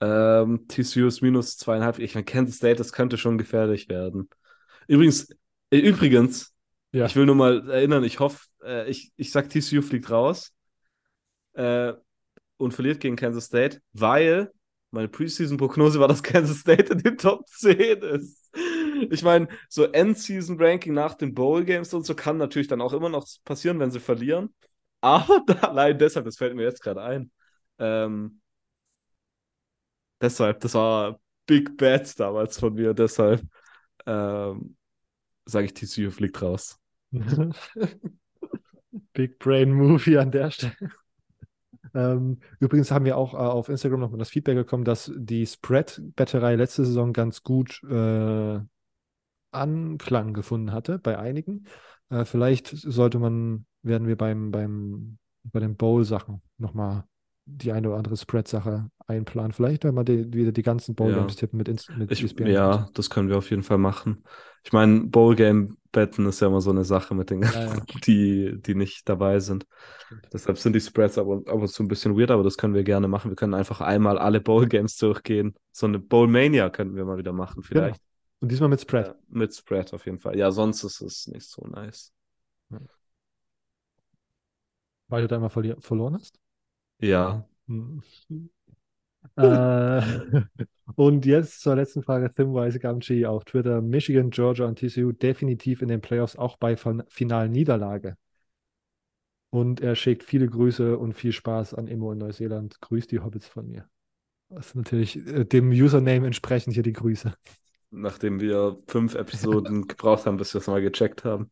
Ähm, 0.00 0.66
TCU 0.68 1.06
ist 1.06 1.20
minus 1.22 1.56
zweieinhalb. 1.58 1.98
Ich 1.98 2.14
meine, 2.14 2.24
Kansas 2.24 2.56
State, 2.56 2.76
das 2.76 2.92
könnte 2.92 3.16
schon 3.18 3.38
gefährlich 3.38 3.88
werden. 3.88 4.28
Übrigens, 4.88 5.28
äh, 5.70 5.78
übrigens, 5.78 6.52
Ja. 6.92 7.06
ich 7.06 7.14
will 7.16 7.26
nur 7.26 7.36
mal 7.36 7.68
erinnern, 7.70 8.02
ich 8.04 8.18
hoffe, 8.20 8.46
äh, 8.64 8.90
ich, 8.90 9.12
ich 9.16 9.30
sag, 9.30 9.48
TCU 9.48 9.80
fliegt 9.82 10.10
raus 10.10 10.52
äh, 11.54 11.92
und 12.56 12.72
verliert 12.72 13.00
gegen 13.00 13.16
Kansas 13.16 13.46
State, 13.46 13.80
weil 13.92 14.52
meine 14.90 15.08
Preseason-Prognose 15.08 15.98
war, 16.00 16.08
dass 16.08 16.22
Kansas 16.22 16.58
State 16.58 16.92
in 16.92 16.98
den 16.98 17.18
Top 17.18 17.46
10 17.48 18.02
ist. 18.02 18.50
Ich 19.10 19.22
meine, 19.22 19.48
so 19.68 19.84
End-Season-Ranking 19.84 20.92
nach 20.92 21.14
den 21.14 21.34
Bowl-Games 21.34 21.92
und 21.94 22.06
so 22.06 22.14
kann 22.14 22.36
natürlich 22.36 22.68
dann 22.68 22.80
auch 22.80 22.92
immer 22.92 23.08
noch 23.08 23.26
passieren, 23.44 23.80
wenn 23.80 23.90
sie 23.90 24.00
verlieren. 24.00 24.54
Aber 25.00 25.44
allein 25.68 25.98
deshalb, 25.98 26.24
das 26.26 26.36
fällt 26.36 26.54
mir 26.54 26.62
jetzt 26.64 26.82
gerade 26.82 27.02
ein. 27.02 27.32
Ähm, 27.78 28.40
deshalb, 30.20 30.60
das 30.60 30.74
war 30.74 31.18
Big 31.46 31.76
Bad 31.76 32.18
damals 32.20 32.58
von 32.58 32.74
mir, 32.74 32.94
deshalb 32.94 33.42
ähm, 34.06 34.76
sage 35.44 35.66
ich, 35.66 35.74
TCU 35.74 36.10
fliegt 36.10 36.40
raus. 36.40 36.78
Big 39.12 39.38
Brain 39.38 39.72
Movie 39.72 40.18
an 40.18 40.30
der 40.30 40.50
Stelle. 40.50 40.92
Ähm, 41.94 42.38
übrigens 42.58 42.90
haben 42.90 43.04
wir 43.04 43.16
auch 43.16 43.34
äh, 43.34 43.36
auf 43.36 43.68
Instagram 43.68 44.00
noch 44.00 44.10
mal 44.10 44.18
das 44.18 44.30
Feedback 44.30 44.56
bekommen, 44.56 44.84
dass 44.84 45.12
die 45.14 45.46
Spread-Betterei 45.46 46.56
letzte 46.56 46.84
Saison 46.84 47.12
ganz 47.12 47.42
gut 47.42 47.82
äh, 47.84 48.60
Anklang 49.50 50.32
gefunden 50.32 50.72
hatte 50.72 50.98
bei 50.98 51.18
einigen. 51.18 51.64
Äh, 52.08 52.24
vielleicht 52.24 52.68
sollte 52.68 53.18
man, 53.18 53.66
werden 53.82 54.06
wir 54.08 54.16
beim, 54.16 54.50
beim, 54.50 55.18
bei 55.44 55.60
den 55.60 55.76
Bowl-Sachen 55.76 56.40
nochmal 56.58 57.04
die 57.44 57.72
eine 57.72 57.88
oder 57.88 57.98
andere 57.98 58.16
Spread-Sache 58.16 58.88
einplanen. 59.06 59.52
Vielleicht, 59.52 59.84
wenn 59.84 59.94
man 59.94 60.04
die, 60.04 60.32
wieder 60.32 60.52
die 60.52 60.62
ganzen 60.62 60.94
Bowl-Games 60.94 61.34
Ja. 61.34 61.40
tippen 61.40 61.58
mit, 61.58 61.68
Inst 61.68 61.90
mit 61.90 62.10
Ich, 62.12 62.22
ESPN. 62.22 62.46
ja, 62.46 62.88
das 62.94 63.10
können 63.10 63.28
wir 63.28 63.36
auf 63.36 63.50
jeden 63.50 63.62
Fall 63.64 63.78
machen. 63.78 64.22
Ich 64.64 64.72
meine, 64.72 65.04
Bowl-Game-Betten 65.92 66.26
ist 66.26 66.40
ja 66.40 66.48
immer 66.48 66.60
so 66.60 66.70
eine 66.70 66.84
Sache 66.84 67.14
mit 67.14 67.30
den 67.30 67.42
Ja, 67.42 67.50
ganzen, 67.52 67.86
ja. 67.88 68.00
die, 68.06 68.60
die 68.60 68.74
nicht 68.74 69.08
dabei 69.08 69.40
sind. 69.40 69.66
Stimmt. 70.06 70.28
Deshalb 70.32 70.58
sind 70.58 70.74
die 70.74 70.80
Spreads 70.80 71.18
ab 71.18 71.26
und, 71.26 71.48
ab 71.48 71.54
und 71.60 71.68
zu 71.68 71.82
ein 71.82 71.88
bisschen 71.88 72.18
weird, 72.18 72.30
aber 72.30 72.42
das 72.42 72.56
können 72.56 72.74
wir 72.74 72.84
gerne 72.84 73.08
machen. 73.08 73.30
Wir 73.30 73.36
können 73.36 73.54
einfach 73.54 73.80
einmal 73.80 74.18
alle 74.18 74.40
Bowl-Games 74.40 74.96
durchgehen. 74.96 75.54
So 75.72 75.86
eine 75.86 75.98
Bowl-Mania 75.98 76.70
könnten 76.70 76.96
wir 76.96 77.04
mal 77.04 77.18
wieder 77.18 77.32
machen, 77.32 77.62
vielleicht. 77.62 78.00
Und 78.40 78.50
diesmal 78.50 78.68
mit 78.68 78.80
Spread. 78.80 79.06
Ja, 79.08 79.14
mit 79.28 79.54
Spread 79.54 79.92
auf 79.94 80.04
jeden 80.06 80.18
Fall. 80.18 80.36
Ja, 80.36 80.50
sonst 80.50 80.82
ist 80.82 81.00
es 81.00 81.26
nicht 81.28 81.48
so 81.48 81.66
nice. 81.66 82.12
Weil 85.08 85.22
du 85.22 85.28
da 85.28 85.46
verli- 85.46 85.80
verloren 85.80 86.14
hast. 86.14 86.38
Ja, 86.98 87.44
Hm. 87.68 88.02
äh, 89.36 90.02
und 90.96 91.26
jetzt 91.26 91.60
zur 91.60 91.76
letzten 91.76 92.02
Frage. 92.02 92.30
Thimwise 92.30 92.78
Gamgee 92.78 93.26
auf 93.26 93.44
Twitter. 93.44 93.80
Michigan, 93.80 94.30
Georgia 94.30 94.66
und 94.66 94.78
TCU 94.78 95.12
definitiv 95.12 95.82
in 95.82 95.88
den 95.88 96.00
Playoffs, 96.00 96.36
auch 96.36 96.56
bei 96.56 96.76
fin 96.76 97.02
finalen 97.08 97.52
Niederlage. 97.52 98.16
Und 99.50 99.80
er 99.80 99.94
schickt 99.94 100.24
viele 100.24 100.48
Grüße 100.48 100.96
und 100.96 101.12
viel 101.12 101.32
Spaß 101.32 101.74
an 101.74 101.86
Immo 101.86 102.12
in 102.12 102.18
Neuseeland. 102.18 102.80
Grüßt 102.80 103.10
die 103.10 103.20
Hobbits 103.20 103.46
von 103.46 103.68
mir. 103.68 103.86
Das 104.48 104.68
ist 104.68 104.74
natürlich 104.74 105.16
äh, 105.26 105.44
dem 105.44 105.70
Username 105.70 106.26
entsprechend 106.26 106.74
hier 106.74 106.82
die 106.82 106.92
Grüße. 106.92 107.34
nachdem 107.90 108.40
wir 108.40 108.78
fünf 108.86 109.14
Episoden 109.14 109.86
gebraucht 109.88 110.26
haben, 110.26 110.38
bis 110.38 110.54
wir 110.54 110.60
es 110.60 110.66
mal 110.66 110.80
gecheckt 110.80 111.24
haben. 111.24 111.50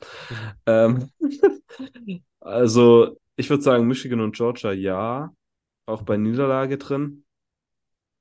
Ähm, 0.66 1.11
also, 2.41 3.18
ich 3.36 3.51
würde 3.51 3.62
sagen, 3.62 3.86
Michigan 3.86 4.20
und 4.20 4.34
Georgia 4.34 4.72
ja, 4.72 5.32
auch 5.86 6.03
bei 6.03 6.16
Niederlage 6.16 6.78
drin. 6.78 7.24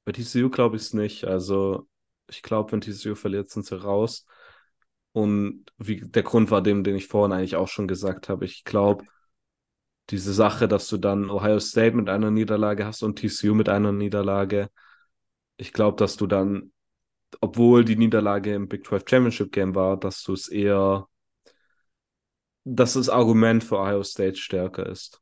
Bei 0.10 0.14
TCU 0.14 0.50
glaube 0.50 0.76
ich 0.76 0.82
es 0.82 0.94
nicht. 0.94 1.26
Also, 1.26 1.88
ich 2.28 2.42
glaube, 2.42 2.72
wenn 2.72 2.82
TCU 2.82 3.14
verliert, 3.14 3.52
sind 3.52 3.68
sie 3.68 3.80
raus. 3.80 4.26
Und 5.12 5.66
wie 5.78 6.02
der 6.02 6.24
Grund 6.24 6.50
war 6.50 6.64
dem, 6.64 6.84
den 6.84 6.96
ich 6.96 7.06
vorhin 7.06 7.32
eigentlich 7.32 7.56
auch 7.56 7.68
schon 7.68 7.88
gesagt 7.88 8.28
habe. 8.28 8.46
Ich 8.46 8.64
glaube, 8.64 9.06
diese 10.10 10.34
Sache, 10.34 10.68
dass 10.68 10.88
du 10.88 10.98
dann 10.98 11.30
Ohio 11.30 11.60
State 11.60 11.96
mit 11.96 12.10
einer 12.10 12.32
Niederlage 12.32 12.88
hast 12.88 13.04
und 13.04 13.20
TCU 13.20 13.54
mit 13.54 13.70
einer 13.70 13.92
Niederlage, 13.92 14.72
ich 15.58 15.74
glaube, 15.74 15.98
dass 15.98 16.18
du 16.18 16.26
dann, 16.26 16.72
obwohl 17.40 17.86
die 17.86 17.96
Niederlage 17.96 18.56
im 18.56 18.68
Big 18.68 18.88
12 18.88 19.04
Championship 19.08 19.52
Game 19.52 19.76
war, 19.76 19.96
dass 19.96 20.24
du 20.24 20.34
es 20.34 20.48
eher, 20.48 21.08
dass 22.64 22.94
das 22.94 23.10
Argument 23.10 23.64
für 23.64 23.78
Ohio 23.78 24.02
State 24.02 24.38
stärker 24.38 24.88
ist. 24.88 25.22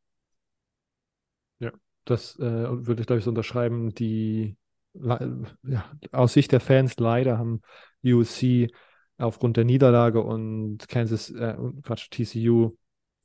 Das 2.07 2.39
äh, 2.39 2.41
würde 2.87 3.01
ich, 3.01 3.07
glaube 3.07 3.19
ich, 3.19 3.25
so 3.25 3.31
unterschreiben. 3.31 3.93
Die, 3.93 4.55
ja, 5.01 5.91
aus 6.11 6.33
Sicht 6.33 6.51
der 6.51 6.59
Fans 6.59 6.97
leider 6.97 7.37
haben 7.37 7.61
USC 8.03 8.69
aufgrund 9.17 9.57
der 9.57 9.65
Niederlage 9.65 10.21
und 10.21 10.87
Kansas, 10.87 11.29
äh, 11.31 11.55
Quatsch, 11.83 12.09
TCU 12.11 12.75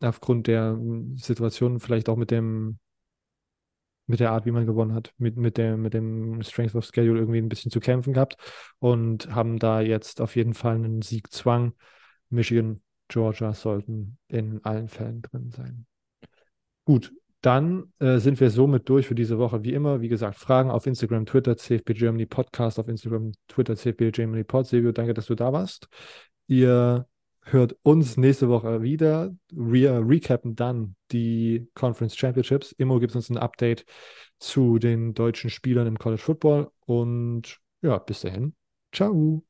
aufgrund 0.00 0.46
der 0.46 0.74
mm, 0.74 1.16
Situation, 1.16 1.80
vielleicht 1.80 2.08
auch 2.08 2.16
mit 2.16 2.30
dem, 2.30 2.78
mit 4.06 4.20
der 4.20 4.32
Art, 4.32 4.46
wie 4.46 4.50
man 4.50 4.66
gewonnen 4.66 4.94
hat, 4.94 5.12
mit, 5.18 5.36
mit 5.36 5.56
dem, 5.58 5.82
mit 5.82 5.94
dem 5.94 6.42
Strength 6.42 6.74
of 6.74 6.84
Schedule 6.84 7.20
irgendwie 7.20 7.38
ein 7.38 7.48
bisschen 7.48 7.70
zu 7.70 7.80
kämpfen 7.80 8.12
gehabt 8.12 8.36
und 8.78 9.34
haben 9.34 9.58
da 9.58 9.80
jetzt 9.80 10.20
auf 10.20 10.36
jeden 10.36 10.54
Fall 10.54 10.74
einen 10.74 11.02
Siegzwang. 11.02 11.74
Michigan, 12.28 12.82
Georgia 13.08 13.52
sollten 13.52 14.18
in 14.28 14.64
allen 14.64 14.88
Fällen 14.88 15.22
drin 15.22 15.50
sein. 15.50 15.86
Gut, 16.84 17.12
dann 17.42 17.92
äh, 17.98 18.18
sind 18.18 18.40
wir 18.40 18.50
somit 18.50 18.88
durch 18.88 19.08
für 19.08 19.14
diese 19.14 19.38
Woche. 19.38 19.64
Wie 19.64 19.72
immer, 19.72 20.00
wie 20.00 20.08
gesagt, 20.08 20.38
Fragen 20.38 20.70
auf 20.70 20.86
Instagram, 20.86 21.26
Twitter, 21.26 21.56
CFB 21.56 21.92
Germany 21.94 22.26
Podcast 22.26 22.78
auf 22.78 22.88
Instagram, 22.88 23.32
Twitter, 23.48 23.76
CFB 23.76 24.12
Germany 24.12 24.44
Pod. 24.44 24.66
Silvio, 24.66 24.92
danke, 24.92 25.12
dass 25.12 25.26
du 25.26 25.34
da 25.34 25.52
warst. 25.52 25.88
Ihr 26.46 27.06
hört 27.44 27.76
uns 27.82 28.16
nächste 28.16 28.48
Woche 28.48 28.82
wieder. 28.82 29.34
Wir 29.50 30.00
recappen 30.06 30.54
dann 30.54 30.94
die 31.10 31.68
Conference 31.74 32.16
Championships. 32.16 32.72
Immo 32.72 33.00
gibt 33.00 33.14
uns 33.16 33.28
ein 33.28 33.38
Update 33.38 33.84
zu 34.38 34.78
den 34.78 35.12
deutschen 35.12 35.50
Spielern 35.50 35.86
im 35.86 35.98
College 35.98 36.22
Football. 36.22 36.70
Und 36.86 37.58
ja, 37.82 37.98
bis 37.98 38.20
dahin. 38.20 38.54
Ciao. 38.92 39.42